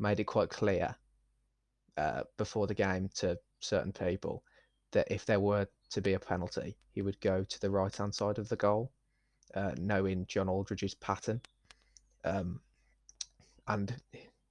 made 0.00 0.18
it 0.18 0.24
quite 0.24 0.50
clear 0.50 0.96
uh, 1.96 2.24
before 2.38 2.66
the 2.66 2.74
game 2.74 3.08
to 3.14 3.38
certain 3.60 3.92
people 3.92 4.42
that 4.90 5.06
if 5.12 5.24
there 5.26 5.38
were 5.38 5.68
to 5.90 6.00
be 6.00 6.14
a 6.14 6.18
penalty, 6.18 6.76
he 6.90 7.02
would 7.02 7.20
go 7.20 7.44
to 7.44 7.60
the 7.60 7.70
right 7.70 7.96
hand 7.96 8.12
side 8.12 8.38
of 8.38 8.48
the 8.48 8.56
goal, 8.56 8.90
uh, 9.54 9.72
knowing 9.78 10.26
John 10.26 10.48
Aldridge's 10.48 10.94
pattern, 10.94 11.40
um, 12.24 12.60
and 13.68 13.94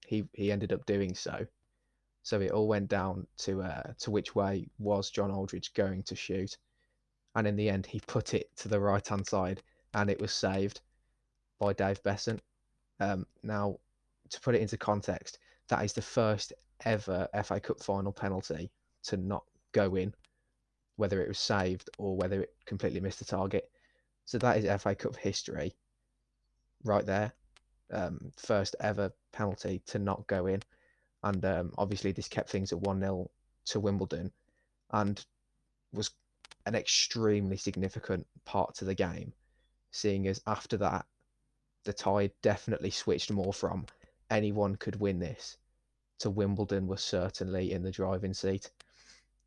he 0.08 0.28
he 0.34 0.52
ended 0.52 0.74
up 0.74 0.86
doing 0.86 1.13
so. 1.13 1.46
So 2.24 2.41
it 2.41 2.52
all 2.52 2.67
went 2.67 2.89
down 2.89 3.28
to 3.39 3.62
uh, 3.62 3.93
to 4.00 4.12
which 4.12 4.36
way 4.36 4.67
was 4.80 5.12
John 5.12 5.32
Aldridge 5.32 5.74
going 5.74 6.04
to 6.04 6.15
shoot, 6.15 6.58
and 7.36 7.46
in 7.46 7.56
the 7.56 7.70
end 7.70 7.86
he 7.86 8.00
put 8.08 8.34
it 8.34 8.50
to 8.58 8.67
the 8.67 8.80
right 8.80 9.06
hand 9.06 9.28
side, 9.28 9.62
and 9.93 10.10
it 10.10 10.20
was 10.20 10.34
saved 10.34 10.82
by 11.60 11.74
Dave 11.74 12.02
Beasant. 12.04 12.41
Um, 13.00 13.28
now, 13.43 13.78
to 14.30 14.41
put 14.41 14.56
it 14.56 14.62
into 14.62 14.78
context, 14.78 15.39
that 15.67 15.84
is 15.84 15.93
the 15.93 16.02
first 16.02 16.54
ever 16.86 17.28
FA 17.43 17.60
Cup 17.60 17.82
final 17.82 18.12
penalty 18.12 18.72
to 19.04 19.17
not 19.17 19.43
go 19.72 19.96
in, 19.96 20.13
whether 20.96 21.22
it 21.22 21.28
was 21.28 21.39
saved 21.39 21.89
or 21.98 22.15
whether 22.15 22.41
it 22.41 22.56
completely 22.65 23.00
missed 23.00 23.20
the 23.20 23.26
target. 23.26 23.70
So 24.26 24.38
that 24.39 24.58
is 24.58 24.82
FA 24.82 24.96
Cup 24.96 25.15
history, 25.15 25.76
right 26.84 27.06
there. 27.06 27.34
Um, 27.91 28.32
first 28.36 28.75
ever 28.82 29.13
penalty 29.38 29.81
to 29.85 30.00
not 30.00 30.27
go 30.27 30.48
in 30.48 30.62
and 31.23 31.44
um, 31.46 31.73
obviously 31.77 32.12
this 32.12 32.27
kept 32.27 32.50
things 32.50 32.71
at 32.71 32.79
one 32.81 33.00
0 33.00 33.29
to 33.65 33.79
Wimbledon, 33.79 34.31
and 34.92 35.25
was 35.94 36.12
an 36.65 36.75
extremely 36.75 37.58
significant 37.58 38.25
part 38.46 38.75
to 38.75 38.85
the 38.85 38.96
game, 38.96 39.33
seeing 39.92 40.27
as 40.27 40.42
after 40.48 40.77
that, 40.77 41.06
the 41.83 41.94
tide 41.94 42.31
definitely 42.42 42.92
switched 42.92 43.31
more 43.31 43.54
from 43.54 43.85
anyone 44.29 44.75
could 44.75 45.00
win 45.00 45.19
this 45.19 45.58
to 46.19 46.29
Wimbledon 46.29 46.88
was 46.88 47.02
certainly 47.02 47.71
in 47.71 47.83
the 47.83 47.92
driving 47.92 48.33
seat 48.33 48.71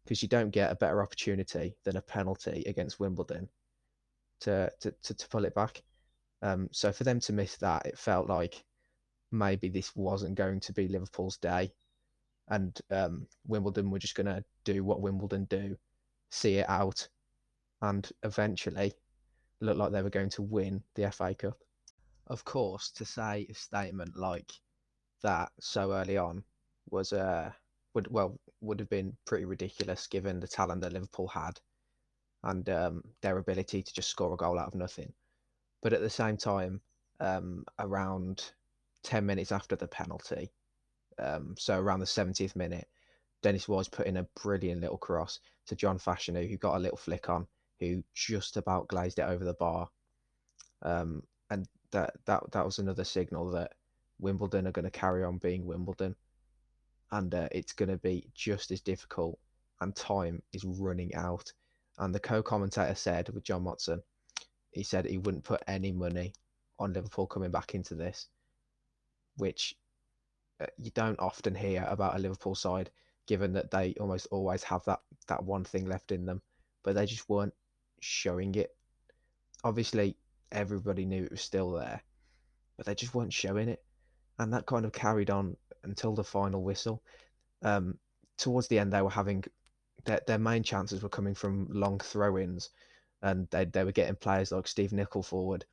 because 0.04 0.22
you 0.22 0.28
don't 0.28 0.50
get 0.50 0.72
a 0.72 0.76
better 0.76 1.02
opportunity 1.02 1.76
than 1.84 1.96
a 1.96 2.02
penalty 2.02 2.62
against 2.66 3.00
Wimbledon 3.00 3.48
to 4.40 4.70
to, 4.80 4.94
to, 5.02 5.14
to 5.14 5.28
pull 5.28 5.44
it 5.44 5.54
back. 5.54 5.82
Um, 6.42 6.68
so 6.72 6.92
for 6.92 7.04
them 7.04 7.20
to 7.20 7.32
miss 7.34 7.56
that, 7.58 7.84
it 7.86 7.98
felt 7.98 8.28
like 8.28 8.64
maybe 9.32 9.68
this 9.68 9.94
wasn't 9.96 10.34
going 10.36 10.60
to 10.60 10.72
be 10.72 10.88
Liverpool's 10.88 11.36
day, 11.38 11.72
and 12.48 12.80
um, 12.90 13.26
Wimbledon 13.46 13.90
were 13.90 13.98
just 13.98 14.14
going 14.16 14.26
to 14.26 14.44
do 14.64 14.84
what 14.84 15.00
Wimbledon 15.02 15.44
do, 15.46 15.76
see 16.30 16.58
it 16.58 16.68
out, 16.68 17.08
and 17.82 18.10
eventually 18.22 18.94
look 19.60 19.76
like 19.78 19.92
they 19.92 20.02
were 20.02 20.10
going 20.10 20.30
to 20.30 20.42
win 20.42 20.82
the 20.96 21.10
FA 21.12 21.34
Cup. 21.34 21.58
Of 22.28 22.44
course, 22.44 22.90
to 22.92 23.04
say 23.04 23.46
a 23.50 23.54
statement 23.54 24.16
like 24.16 24.50
that 25.22 25.52
so 25.60 25.92
early 25.92 26.16
on 26.18 26.44
was 26.90 27.12
uh 27.12 27.52
would 27.94 28.08
well 28.08 28.38
would 28.60 28.80
have 28.80 28.88
been 28.90 29.16
pretty 29.26 29.44
ridiculous 29.46 30.06
given 30.06 30.40
the 30.40 30.48
talent 30.48 30.82
that 30.82 30.92
Liverpool 30.92 31.28
had. 31.28 31.60
and 32.42 32.68
um, 32.70 33.02
their 33.22 33.38
ability 33.38 33.82
to 33.82 33.94
just 33.94 34.08
score 34.10 34.32
a 34.34 34.36
goal 34.36 34.58
out 34.58 34.68
of 34.68 34.74
nothing. 34.74 35.12
But 35.82 35.92
at 35.92 36.00
the 36.02 36.10
same 36.10 36.36
time, 36.36 36.80
um, 37.20 37.64
around 37.78 38.52
10 39.02 39.24
minutes 39.24 39.52
after 39.52 39.76
the 39.76 39.88
penalty, 39.88 40.52
um, 41.18 41.54
so 41.58 41.78
around 41.78 42.00
the 42.00 42.06
70th 42.06 42.56
minute, 42.56 42.88
Dennis 43.42 43.68
Wise 43.68 43.88
put 43.88 44.06
in 44.06 44.18
a 44.18 44.26
brilliant 44.42 44.80
little 44.80 44.98
cross 44.98 45.40
to 45.66 45.76
John 45.76 45.98
Fashanu, 45.98 46.48
who 46.48 46.56
got 46.56 46.76
a 46.76 46.80
little 46.80 46.96
flick 46.96 47.28
on, 47.28 47.46
who 47.78 48.02
just 48.14 48.56
about 48.56 48.88
glazed 48.88 49.18
it 49.18 49.22
over 49.22 49.44
the 49.44 49.54
bar. 49.54 49.88
Um, 50.82 51.22
and 51.50 51.66
that, 51.92 52.14
that, 52.26 52.50
that 52.52 52.64
was 52.64 52.78
another 52.78 53.04
signal 53.04 53.50
that 53.52 53.72
Wimbledon 54.18 54.66
are 54.66 54.72
going 54.72 54.84
to 54.84 54.90
carry 54.90 55.24
on 55.24 55.38
being 55.38 55.66
Wimbledon. 55.66 56.16
And 57.12 57.34
uh, 57.34 57.48
it's 57.50 57.72
going 57.72 57.88
to 57.88 57.96
be 57.96 58.30
just 58.34 58.70
as 58.70 58.80
difficult, 58.80 59.38
and 59.80 59.94
time 59.96 60.42
is 60.52 60.64
running 60.64 61.14
out. 61.14 61.52
And 61.98 62.14
the 62.14 62.20
co 62.20 62.42
commentator 62.42 62.94
said 62.94 63.28
with 63.30 63.42
John 63.44 63.64
Motson, 63.64 64.02
he 64.70 64.84
said 64.84 65.04
he 65.04 65.18
wouldn't 65.18 65.44
put 65.44 65.62
any 65.66 65.92
money 65.92 66.32
on 66.78 66.92
Liverpool 66.92 67.26
coming 67.26 67.50
back 67.50 67.74
into 67.74 67.94
this, 67.94 68.28
which 69.40 69.74
uh, 70.60 70.66
you 70.78 70.90
don't 70.92 71.18
often 71.18 71.54
hear 71.54 71.84
about 71.88 72.16
a 72.16 72.18
Liverpool 72.18 72.54
side, 72.54 72.90
given 73.26 73.52
that 73.54 73.70
they 73.70 73.94
almost 74.00 74.28
always 74.30 74.62
have 74.64 74.84
that 74.84 75.00
that 75.26 75.42
one 75.42 75.64
thing 75.64 75.86
left 75.86 76.12
in 76.12 76.26
them, 76.26 76.42
but 76.82 76.94
they 76.94 77.06
just 77.06 77.28
weren't 77.28 77.54
showing 78.00 78.54
it. 78.54 78.76
Obviously, 79.64 80.16
everybody 80.52 81.04
knew 81.04 81.24
it 81.24 81.30
was 81.30 81.40
still 81.42 81.72
there, 81.72 82.02
but 82.76 82.86
they 82.86 82.94
just 82.94 83.14
weren't 83.14 83.32
showing 83.32 83.68
it, 83.68 83.82
and 84.38 84.52
that 84.52 84.66
kind 84.66 84.84
of 84.84 84.92
carried 84.92 85.30
on 85.30 85.56
until 85.84 86.14
the 86.14 86.24
final 86.24 86.62
whistle. 86.62 87.02
Um, 87.62 87.98
towards 88.36 88.68
the 88.68 88.78
end, 88.78 88.92
they 88.92 89.02
were 89.02 89.10
having 89.10 89.44
their 90.04 90.20
their 90.26 90.38
main 90.38 90.62
chances 90.62 91.02
were 91.02 91.08
coming 91.08 91.34
from 91.34 91.68
long 91.70 91.98
throw-ins, 91.98 92.70
and 93.22 93.48
they 93.50 93.64
they 93.64 93.84
were 93.84 93.92
getting 93.92 94.16
players 94.16 94.52
like 94.52 94.68
Steve 94.68 94.92
Nicol 94.92 95.22
forward, 95.22 95.64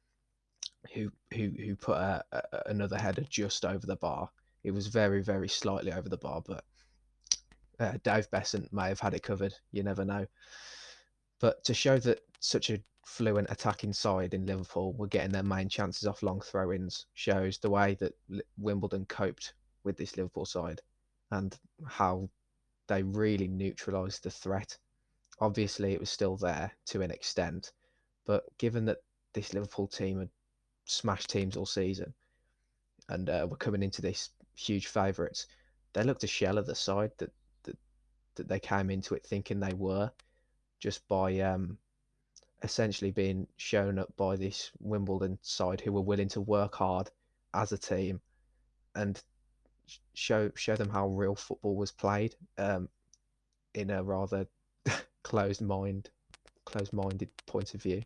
who 0.93 1.11
who 1.33 1.51
who 1.57 1.75
put 1.75 1.97
a, 1.97 2.23
a, 2.31 2.41
another 2.67 2.97
header 2.97 3.25
just 3.29 3.65
over 3.65 3.85
the 3.85 3.95
bar. 3.95 4.29
It 4.63 4.71
was 4.71 4.87
very 4.87 5.21
very 5.21 5.49
slightly 5.49 5.93
over 5.93 6.09
the 6.09 6.17
bar, 6.17 6.41
but 6.45 6.63
uh, 7.79 7.93
Dave 8.03 8.29
Beasant 8.31 8.71
may 8.73 8.87
have 8.87 8.99
had 8.99 9.13
it 9.13 9.23
covered. 9.23 9.53
You 9.71 9.83
never 9.83 10.05
know. 10.05 10.25
But 11.39 11.63
to 11.65 11.73
show 11.73 11.99
that 11.99 12.21
such 12.39 12.69
a 12.69 12.81
fluent 13.05 13.49
attacking 13.49 13.93
side 13.93 14.33
in 14.33 14.45
Liverpool 14.45 14.93
were 14.93 15.07
getting 15.07 15.31
their 15.31 15.43
main 15.43 15.69
chances 15.69 16.07
off 16.07 16.23
long 16.23 16.41
throw-ins 16.41 17.05
shows 17.13 17.57
the 17.57 17.69
way 17.69 17.95
that 17.95 18.13
Wimbledon 18.57 19.05
coped 19.05 19.53
with 19.83 19.95
this 19.95 20.17
Liverpool 20.17 20.45
side 20.45 20.81
and 21.31 21.57
how 21.85 22.29
they 22.87 23.03
really 23.03 23.47
neutralised 23.47 24.23
the 24.23 24.31
threat. 24.31 24.77
Obviously, 25.39 25.93
it 25.93 25.99
was 25.99 26.09
still 26.09 26.35
there 26.35 26.71
to 26.87 27.01
an 27.01 27.11
extent, 27.11 27.71
but 28.25 28.43
given 28.57 28.85
that 28.85 28.97
this 29.33 29.53
Liverpool 29.53 29.87
team 29.87 30.19
had 30.19 30.29
smashed 30.87 31.29
teams 31.29 31.55
all 31.55 31.65
season 31.65 32.13
and 33.09 33.29
uh, 33.29 33.47
were 33.49 33.57
coming 33.57 33.83
into 33.83 34.01
this 34.01 34.31
huge 34.55 34.87
favourites, 34.87 35.45
they 35.93 36.03
looked 36.03 36.23
a 36.23 36.27
shell 36.27 36.57
of 36.57 36.65
the 36.65 36.75
side 36.75 37.11
that, 37.17 37.31
that 37.63 37.77
that 38.35 38.47
they 38.47 38.59
came 38.59 38.89
into 38.89 39.13
it 39.13 39.25
thinking 39.25 39.59
they 39.59 39.73
were, 39.73 40.11
just 40.79 41.07
by 41.07 41.39
um, 41.39 41.77
essentially 42.63 43.11
being 43.11 43.47
shown 43.57 43.99
up 43.99 44.15
by 44.17 44.35
this 44.35 44.71
Wimbledon 44.79 45.37
side 45.41 45.81
who 45.81 45.91
were 45.91 46.01
willing 46.01 46.29
to 46.29 46.41
work 46.41 46.75
hard 46.75 47.09
as 47.53 47.71
a 47.71 47.77
team 47.77 48.19
and 48.95 49.21
show 50.13 50.51
show 50.55 50.75
them 50.75 50.89
how 50.89 51.07
real 51.07 51.35
football 51.35 51.75
was 51.75 51.91
played 51.91 52.35
um, 52.57 52.89
in 53.73 53.89
a 53.91 54.03
rather 54.03 54.47
closed 55.23 55.61
mind 55.61 56.09
closed 56.65 56.93
minded 56.93 57.29
point 57.45 57.73
of 57.73 57.81
view. 57.81 58.01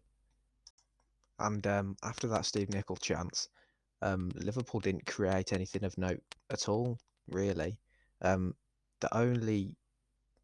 And 1.42 1.66
um, 1.66 1.98
after 2.04 2.28
that 2.28 2.46
Steve 2.46 2.70
Nicol 2.70 2.98
chance, 2.98 3.50
um, 4.02 4.32
Liverpool 4.36 4.80
didn't 4.80 5.06
create 5.06 5.54
anything 5.54 5.84
of 5.84 5.98
note 5.98 6.22
at 6.50 6.70
all, 6.70 7.00
really. 7.28 7.80
Um, 8.22 8.56
the 9.00 9.16
only 9.18 9.76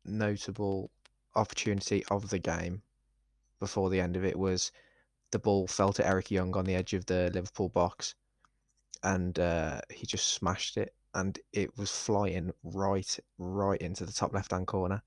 notable 0.05 0.89
opportunity 1.35 2.03
of 2.09 2.29
the 2.29 2.39
game 2.39 2.81
before 3.59 3.89
the 3.89 4.01
end 4.01 4.15
of 4.15 4.25
it 4.25 4.37
was 4.37 4.71
the 5.31 5.39
ball 5.39 5.67
fell 5.67 5.93
to 5.93 6.05
Eric 6.05 6.31
Young 6.31 6.55
on 6.55 6.65
the 6.65 6.75
edge 6.75 6.93
of 6.93 7.05
the 7.05 7.29
Liverpool 7.33 7.69
box, 7.69 8.15
and 9.03 9.37
uh, 9.39 9.81
he 9.91 10.05
just 10.05 10.29
smashed 10.29 10.77
it, 10.77 10.93
and 11.13 11.39
it 11.53 11.77
was 11.77 11.91
flying 11.91 12.51
right, 12.63 13.19
right 13.37 13.81
into 13.81 14.05
the 14.05 14.13
top 14.13 14.33
left-hand 14.33 14.67
corner. 14.67 15.01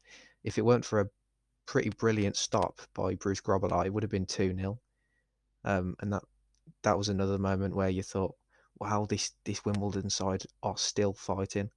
If 0.44 0.58
it 0.58 0.64
weren't 0.64 0.84
for 0.84 1.00
a 1.00 1.08
pretty 1.66 1.90
brilliant 1.90 2.36
stop 2.36 2.80
by 2.94 3.14
Bruce 3.14 3.40
Grobbelaar, 3.40 3.86
it 3.86 3.92
would 3.92 4.02
have 4.02 4.10
been 4.10 4.26
two 4.26 4.54
0 4.54 4.78
um, 5.64 5.94
and 6.00 6.12
that 6.12 6.22
that 6.82 6.96
was 6.96 7.08
another 7.08 7.38
moment 7.38 7.74
where 7.74 7.88
you 7.88 8.02
thought, 8.02 8.34
wow, 8.78 9.06
this 9.08 9.32
this 9.44 9.64
Wimbledon 9.64 10.10
side 10.10 10.44
are 10.62 10.76
still 10.76 11.12
fighting. 11.12 11.70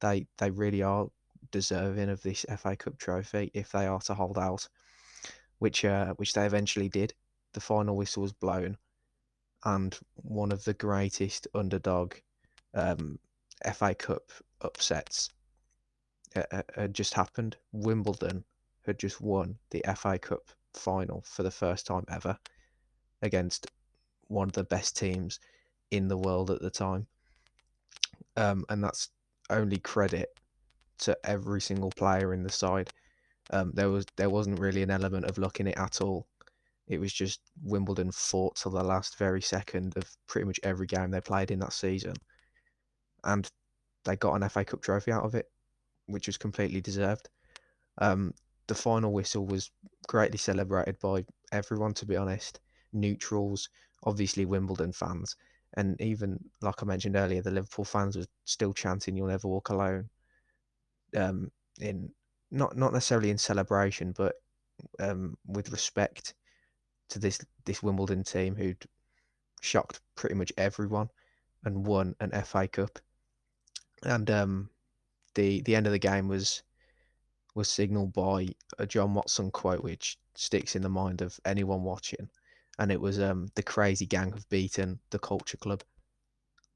They 0.00 0.26
they 0.38 0.50
really 0.50 0.82
are 0.82 1.06
deserving 1.50 2.10
of 2.10 2.22
this 2.22 2.44
FA 2.58 2.76
Cup 2.76 2.98
trophy 2.98 3.50
if 3.54 3.72
they 3.72 3.86
are 3.86 4.00
to 4.00 4.14
hold 4.14 4.38
out 4.38 4.68
which 5.58 5.84
uh, 5.84 6.14
which 6.14 6.32
they 6.32 6.46
eventually 6.46 6.88
did. 6.88 7.14
The 7.52 7.60
final 7.60 7.96
whistle 7.96 8.22
was 8.22 8.32
blown, 8.32 8.76
and 9.64 9.98
one 10.16 10.52
of 10.52 10.64
the 10.64 10.74
greatest 10.74 11.46
underdog 11.54 12.14
um, 12.74 13.18
FA 13.72 13.94
Cup 13.94 14.30
upsets 14.60 15.30
uh, 16.36 16.42
uh, 16.50 16.62
had 16.74 16.94
just 16.94 17.14
happened. 17.14 17.56
Wimbledon 17.72 18.44
had 18.84 18.98
just 18.98 19.20
won 19.20 19.56
the 19.70 19.82
FA 19.96 20.18
Cup 20.18 20.42
final 20.74 21.22
for 21.22 21.44
the 21.44 21.50
first 21.50 21.86
time 21.86 22.04
ever 22.08 22.36
against 23.24 23.66
one 24.28 24.48
of 24.48 24.52
the 24.52 24.64
best 24.64 24.96
teams 24.96 25.40
in 25.90 26.08
the 26.08 26.16
world 26.16 26.50
at 26.50 26.60
the 26.60 26.70
time. 26.70 27.06
Um, 28.36 28.64
and 28.68 28.82
that's 28.82 29.10
only 29.50 29.78
credit 29.78 30.28
to 30.98 31.16
every 31.24 31.60
single 31.60 31.90
player 31.90 32.32
in 32.32 32.42
the 32.42 32.52
side. 32.52 32.90
Um, 33.50 33.72
there 33.74 33.90
was 33.90 34.06
there 34.16 34.30
wasn't 34.30 34.60
really 34.60 34.82
an 34.82 34.90
element 34.90 35.26
of 35.26 35.38
luck 35.38 35.60
in 35.60 35.66
it 35.66 35.78
at 35.78 36.00
all. 36.00 36.26
It 36.86 36.98
was 37.00 37.12
just 37.12 37.40
Wimbledon 37.62 38.10
fought 38.12 38.56
till 38.56 38.72
the 38.72 38.82
last 38.82 39.18
very 39.18 39.40
second 39.40 39.96
of 39.96 40.04
pretty 40.26 40.46
much 40.46 40.60
every 40.62 40.86
game 40.86 41.10
they 41.10 41.20
played 41.20 41.50
in 41.50 41.58
that 41.60 41.72
season, 41.72 42.14
and 43.24 43.50
they 44.04 44.16
got 44.16 44.34
an 44.34 44.48
FA 44.48 44.64
Cup 44.64 44.82
trophy 44.82 45.12
out 45.12 45.24
of 45.24 45.34
it, 45.34 45.50
which 46.06 46.26
was 46.26 46.36
completely 46.36 46.80
deserved. 46.80 47.28
Um, 47.98 48.34
the 48.66 48.74
final 48.74 49.12
whistle 49.12 49.46
was 49.46 49.70
greatly 50.08 50.38
celebrated 50.38 50.98
by 51.00 51.24
everyone. 51.52 51.94
To 51.94 52.06
be 52.06 52.16
honest, 52.16 52.60
neutrals, 52.94 53.68
obviously 54.04 54.44
Wimbledon 54.44 54.92
fans, 54.92 55.36
and 55.76 56.00
even 56.00 56.38
like 56.60 56.82
I 56.82 56.86
mentioned 56.86 57.16
earlier, 57.16 57.42
the 57.42 57.50
Liverpool 57.50 57.84
fans 57.84 58.16
were 58.16 58.26
still 58.44 58.72
chanting 58.72 59.16
"You'll 59.16 59.28
never 59.28 59.48
walk 59.48 59.70
alone." 59.70 60.08
Um, 61.16 61.50
in 61.80 62.10
not 62.50 62.76
not 62.76 62.92
necessarily 62.92 63.30
in 63.30 63.38
celebration, 63.38 64.12
but 64.12 64.36
um, 65.00 65.36
with 65.46 65.70
respect 65.70 66.34
to 67.08 67.18
this 67.18 67.40
this 67.64 67.82
Wimbledon 67.82 68.22
team 68.22 68.54
who'd 68.54 68.86
shocked 69.60 70.00
pretty 70.14 70.34
much 70.34 70.52
everyone 70.56 71.08
and 71.64 71.86
won 71.86 72.14
an 72.20 72.30
FA 72.42 72.68
Cup. 72.68 72.98
And 74.02 74.30
um, 74.30 74.70
the 75.34 75.62
the 75.62 75.74
end 75.74 75.86
of 75.86 75.92
the 75.92 75.98
game 75.98 76.28
was 76.28 76.62
was 77.54 77.68
signalled 77.68 78.12
by 78.12 78.48
a 78.78 78.86
John 78.86 79.14
Motson 79.14 79.52
quote, 79.52 79.82
which 79.82 80.18
sticks 80.34 80.74
in 80.74 80.82
the 80.82 80.88
mind 80.88 81.22
of 81.22 81.38
anyone 81.44 81.82
watching, 81.82 82.28
and 82.78 82.90
it 82.90 83.00
was 83.00 83.20
um, 83.20 83.48
the 83.54 83.62
crazy 83.62 84.06
gang 84.06 84.32
have 84.32 84.48
beaten 84.48 84.98
the 85.10 85.18
culture 85.18 85.56
club, 85.56 85.82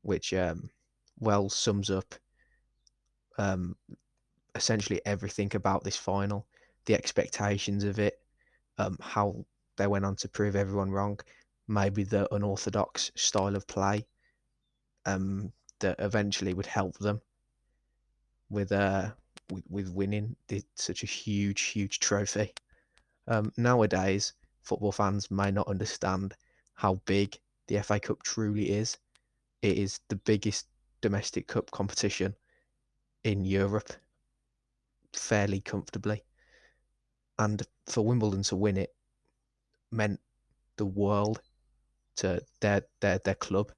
which 0.02 0.32
um, 0.34 0.70
well 1.18 1.48
sums 1.48 1.90
up 1.90 2.14
um, 3.38 3.76
essentially 4.54 5.00
everything 5.04 5.50
about 5.54 5.84
this 5.84 5.96
final, 5.96 6.46
the 6.86 6.94
expectations 6.94 7.84
of 7.84 7.98
it, 7.98 8.20
um, 8.78 8.96
how 9.00 9.44
they 9.76 9.86
went 9.86 10.04
on 10.04 10.16
to 10.16 10.28
prove 10.28 10.56
everyone 10.56 10.90
wrong, 10.90 11.18
maybe 11.68 12.02
the 12.02 12.32
unorthodox 12.34 13.10
style 13.14 13.54
of 13.54 13.66
play 13.66 14.04
um, 15.06 15.52
that 15.80 15.96
eventually 15.98 16.54
would 16.54 16.66
help 16.66 16.98
them 16.98 17.20
with 18.50 18.72
uh 18.72 19.10
with, 19.50 19.64
with 19.68 19.90
winning 19.90 20.34
such 20.74 21.02
a 21.02 21.06
huge 21.06 21.62
huge 21.62 22.00
trophy. 22.00 22.52
Um, 23.26 23.52
nowadays, 23.56 24.32
football 24.68 24.92
fans 24.92 25.30
might 25.30 25.54
not 25.54 25.66
understand 25.66 26.34
how 26.74 26.94
big 27.06 27.38
the 27.68 27.82
FA 27.82 27.98
Cup 27.98 28.22
truly 28.22 28.70
is. 28.70 28.98
It 29.62 29.78
is 29.78 30.00
the 30.08 30.16
biggest 30.16 30.66
domestic 31.00 31.48
cup 31.48 31.70
competition 31.70 32.34
in 33.24 33.44
Europe 33.44 33.90
fairly 35.14 35.60
comfortably. 35.60 36.22
And 37.38 37.62
for 37.86 38.04
Wimbledon 38.04 38.42
to 38.44 38.56
win 38.56 38.76
it 38.76 38.94
meant 39.90 40.20
the 40.76 40.86
world 40.86 41.40
to 42.16 42.42
their 42.60 42.82
their 43.00 43.18
their 43.18 43.36
club, 43.36 43.72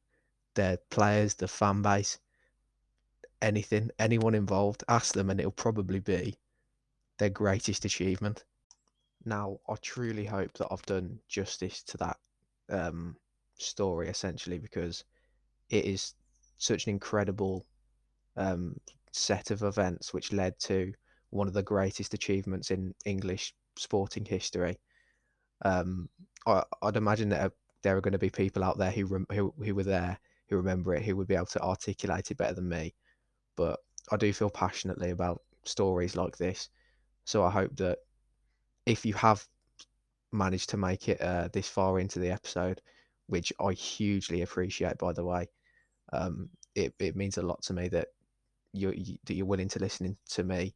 their 0.55 0.79
players, 0.91 1.35
the 1.35 1.47
fan 1.47 1.83
base, 1.83 2.19
anything, 3.41 3.91
anyone 3.99 4.35
involved. 4.35 4.83
Ask 4.89 5.15
them, 5.15 5.31
and 5.31 5.39
it'll 5.39 5.53
probably 5.53 6.01
be 6.01 6.37
their 7.19 7.31
greatest 7.31 7.85
achievement. 7.85 8.45
Now, 9.25 9.59
I 9.69 9.75
truly 9.83 10.25
hope 10.25 10.53
that 10.55 10.69
I've 10.71 10.87
done 10.87 11.19
justice 11.29 11.83
to 11.85 11.97
that 11.99 12.17
um, 12.71 13.17
story 13.59 14.09
essentially 14.09 14.59
because 14.59 15.05
it 15.69 15.85
is 15.85 16.15
such 16.59 16.87
an 16.87 16.91
incredible 16.91 17.67
um, 18.37 18.77
set 19.13 19.51
of 19.51 19.63
events 19.63 20.15
which 20.15 20.33
led 20.33 20.59
to 20.61 20.93
one 21.31 21.49
of 21.49 21.55
the 21.55 21.63
greatest 21.63 22.15
achievements 22.15 22.71
in 22.71 22.95
English 23.05 23.55
sporting 23.77 24.25
history. 24.25 24.79
Um, 25.65 26.09
I, 26.47 26.63
I'd 26.83 26.97
imagine 26.97 27.29
that 27.31 27.41
uh, 27.41 27.51
there 27.83 27.97
are 27.97 28.01
going 28.01 28.13
to 28.13 28.19
be 28.19 28.31
people 28.31 28.65
out 28.65 28.79
there 28.79 28.91
who, 28.91 29.07
rem- 29.07 29.27
who 29.31 29.55
who 29.63 29.75
were 29.75 29.85
there, 29.85 30.19
who 30.49 30.57
remember 30.57 30.95
it, 30.95 31.05
who 31.05 31.17
would 31.17 31.29
be 31.29 31.35
able 31.35 31.47
to 31.47 31.63
articulate 31.63 32.31
it 32.31 32.37
better 32.39 32.55
than 32.55 32.69
me. 32.69 32.95
But 33.57 33.81
I 34.11 34.17
do 34.17 34.33
feel 34.33 34.51
passionately 34.51 35.11
about 35.11 35.43
stories 35.65 36.17
like 36.17 36.37
this, 36.37 36.69
so 37.25 37.45
I 37.45 37.51
hope 37.51 37.77
that 37.77 37.99
if 38.87 39.05
you 39.07 39.15
have 39.15 39.47
managed 40.33 40.71
to 40.71 40.77
make 40.77 41.09
it 41.09 41.21
uh, 41.21 41.49
this 41.53 41.69
far 41.69 41.99
into 41.99 42.19
the 42.19 42.31
episode, 42.31 42.81
which 43.27 43.53
I 43.61 43.73
hugely 43.73 44.43
appreciate, 44.43 44.99
by 44.99 45.13
the 45.13 45.25
way, 45.25 45.49
um, 46.13 46.49
it 46.75 46.95
it 46.99 47.17
means 47.17 47.39
a 47.39 47.43
lot 47.43 47.63
to 47.63 47.73
me 47.73 47.89
that 47.89 48.09
you're 48.73 48.95
you, 48.95 49.17
that 49.25 49.35
you're 49.35 49.47
willing 49.47 49.69
to 49.69 49.79
listen 49.79 50.17
to 50.31 50.45
me, 50.45 50.75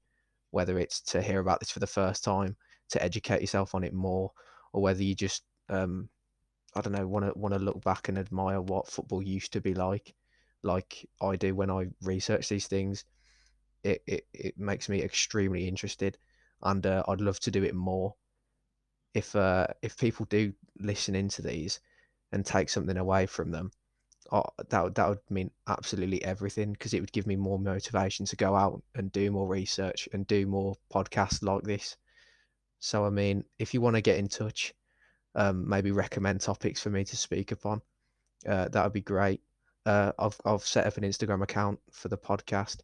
whether 0.51 0.79
it's 0.79 1.01
to 1.01 1.23
hear 1.23 1.41
about 1.41 1.61
this 1.61 1.71
for 1.71 1.81
the 1.81 1.87
first 1.87 2.25
time, 2.25 2.57
to 2.91 3.03
educate 3.03 3.41
yourself 3.41 3.75
on 3.75 3.85
it 3.85 3.95
more, 3.95 4.33
or 4.73 4.83
whether 4.83 5.03
you 5.03 5.15
just 5.15 5.45
um, 5.69 6.09
I 6.77 6.81
don't 6.81 6.93
know 6.93 7.07
want 7.07 7.27
to 7.27 7.39
want 7.39 7.55
to 7.55 7.61
look 7.61 7.83
back 7.85 8.09
and 8.09 8.19
admire 8.19 8.61
what 8.61 8.89
football 8.89 9.23
used 9.23 9.53
to 9.53 9.61
be 9.61 9.75
like, 9.75 10.15
like 10.63 11.09
I 11.23 11.37
do 11.37 11.55
when 11.55 11.71
I 11.71 11.87
research 12.03 12.49
these 12.49 12.67
things. 12.67 13.05
It 13.83 14.03
it, 14.07 14.27
it 14.33 14.59
makes 14.59 14.89
me 14.89 15.03
extremely 15.03 15.69
interested, 15.69 16.19
and 16.65 16.87
uh, 16.87 17.03
I'd 17.09 17.21
love 17.21 17.41
to 17.41 17.51
do 17.51 17.63
it 17.63 17.75
more. 17.75 18.15
If 19.15 19.37
uh, 19.37 19.69
if 19.83 19.97
people 19.97 20.27
do 20.27 20.53
listen 20.81 21.15
into 21.15 21.43
these 21.43 21.81
and 22.33 22.45
take 22.45 22.69
something 22.69 22.97
away 22.97 23.27
from 23.27 23.51
them, 23.51 23.71
oh, 24.33 24.45
that 24.69 24.95
that 24.95 25.09
would 25.09 25.21
mean 25.31 25.51
absolutely 25.69 26.25
everything 26.25 26.73
because 26.73 26.95
it 26.95 27.01
would 27.01 27.13
give 27.13 27.27
me 27.27 27.37
more 27.37 27.59
motivation 27.59 28.27
to 28.27 28.37
go 28.37 28.57
out 28.57 28.83
and 28.95 29.13
do 29.13 29.31
more 29.31 29.47
research 29.47 30.09
and 30.13 30.27
do 30.27 30.47
more 30.47 30.75
podcasts 30.93 31.43
like 31.43 31.63
this. 31.63 31.97
So 32.81 33.05
I 33.05 33.11
mean, 33.11 33.45
if 33.59 33.73
you 33.73 33.81
want 33.81 33.97
to 33.97 34.03
get 34.03 34.19
in 34.19 34.29
touch, 34.29 34.75
um, 35.35 35.69
maybe 35.69 35.91
recommend 35.93 36.41
topics 36.41 36.81
for 36.83 36.91
me 36.91 37.05
to 37.05 37.17
speak 37.17 37.53
upon, 37.53 37.83
uh, 38.49 38.69
that 38.69 38.83
would 38.83 38.93
be 38.93 39.01
great. 39.01 39.41
Uh, 39.87 40.13
I've 40.19 40.41
I've 40.45 40.65
set 40.65 40.87
up 40.87 40.97
an 40.97 41.05
Instagram 41.05 41.43
account 41.43 41.79
for 41.93 42.09
the 42.09 42.19
podcast. 42.19 42.79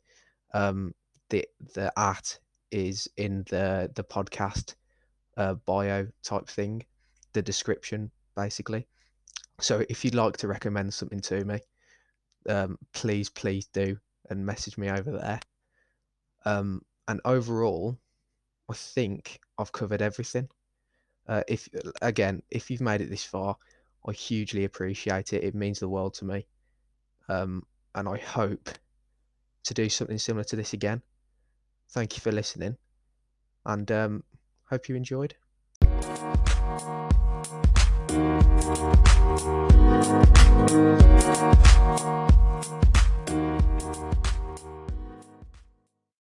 Um, 0.55 0.95
the 1.31 1.47
the 1.74 1.93
at 1.99 2.39
is 2.70 3.08
in 3.16 3.44
the 3.50 3.90
the 3.94 4.04
podcast 4.04 4.74
uh, 5.36 5.54
bio 5.54 6.06
type 6.22 6.48
thing, 6.48 6.84
the 7.32 7.42
description 7.42 8.10
basically. 8.36 8.86
So 9.60 9.84
if 9.88 10.04
you'd 10.04 10.14
like 10.14 10.36
to 10.38 10.48
recommend 10.48 10.94
something 10.94 11.20
to 11.20 11.44
me, 11.44 11.60
um, 12.48 12.78
please, 12.92 13.28
please 13.28 13.66
do 13.66 13.98
and 14.28 14.46
message 14.46 14.78
me 14.78 14.88
over 14.88 15.10
there. 15.10 15.40
Um, 16.44 16.82
and 17.08 17.20
overall, 17.24 17.98
I 18.70 18.74
think 18.74 19.40
I've 19.58 19.72
covered 19.72 20.00
everything. 20.00 20.48
Uh, 21.28 21.42
if 21.48 21.68
again, 22.00 22.42
if 22.50 22.70
you've 22.70 22.80
made 22.80 23.00
it 23.00 23.10
this 23.10 23.24
far, 23.24 23.56
I 24.06 24.12
hugely 24.12 24.64
appreciate 24.64 25.32
it. 25.32 25.44
It 25.44 25.54
means 25.54 25.78
the 25.78 25.88
world 25.88 26.14
to 26.14 26.24
me. 26.24 26.46
Um, 27.28 27.64
and 27.94 28.08
I 28.08 28.18
hope 28.18 28.70
to 29.64 29.74
do 29.74 29.88
something 29.88 30.18
similar 30.18 30.44
to 30.44 30.56
this 30.56 30.72
again 30.72 31.02
thank 31.91 32.16
you 32.16 32.20
for 32.20 32.32
listening, 32.32 32.76
and 33.66 33.91
um, 33.91 34.24
hope 34.68 34.88
you 34.88 34.97
enjoyed. 34.97 35.34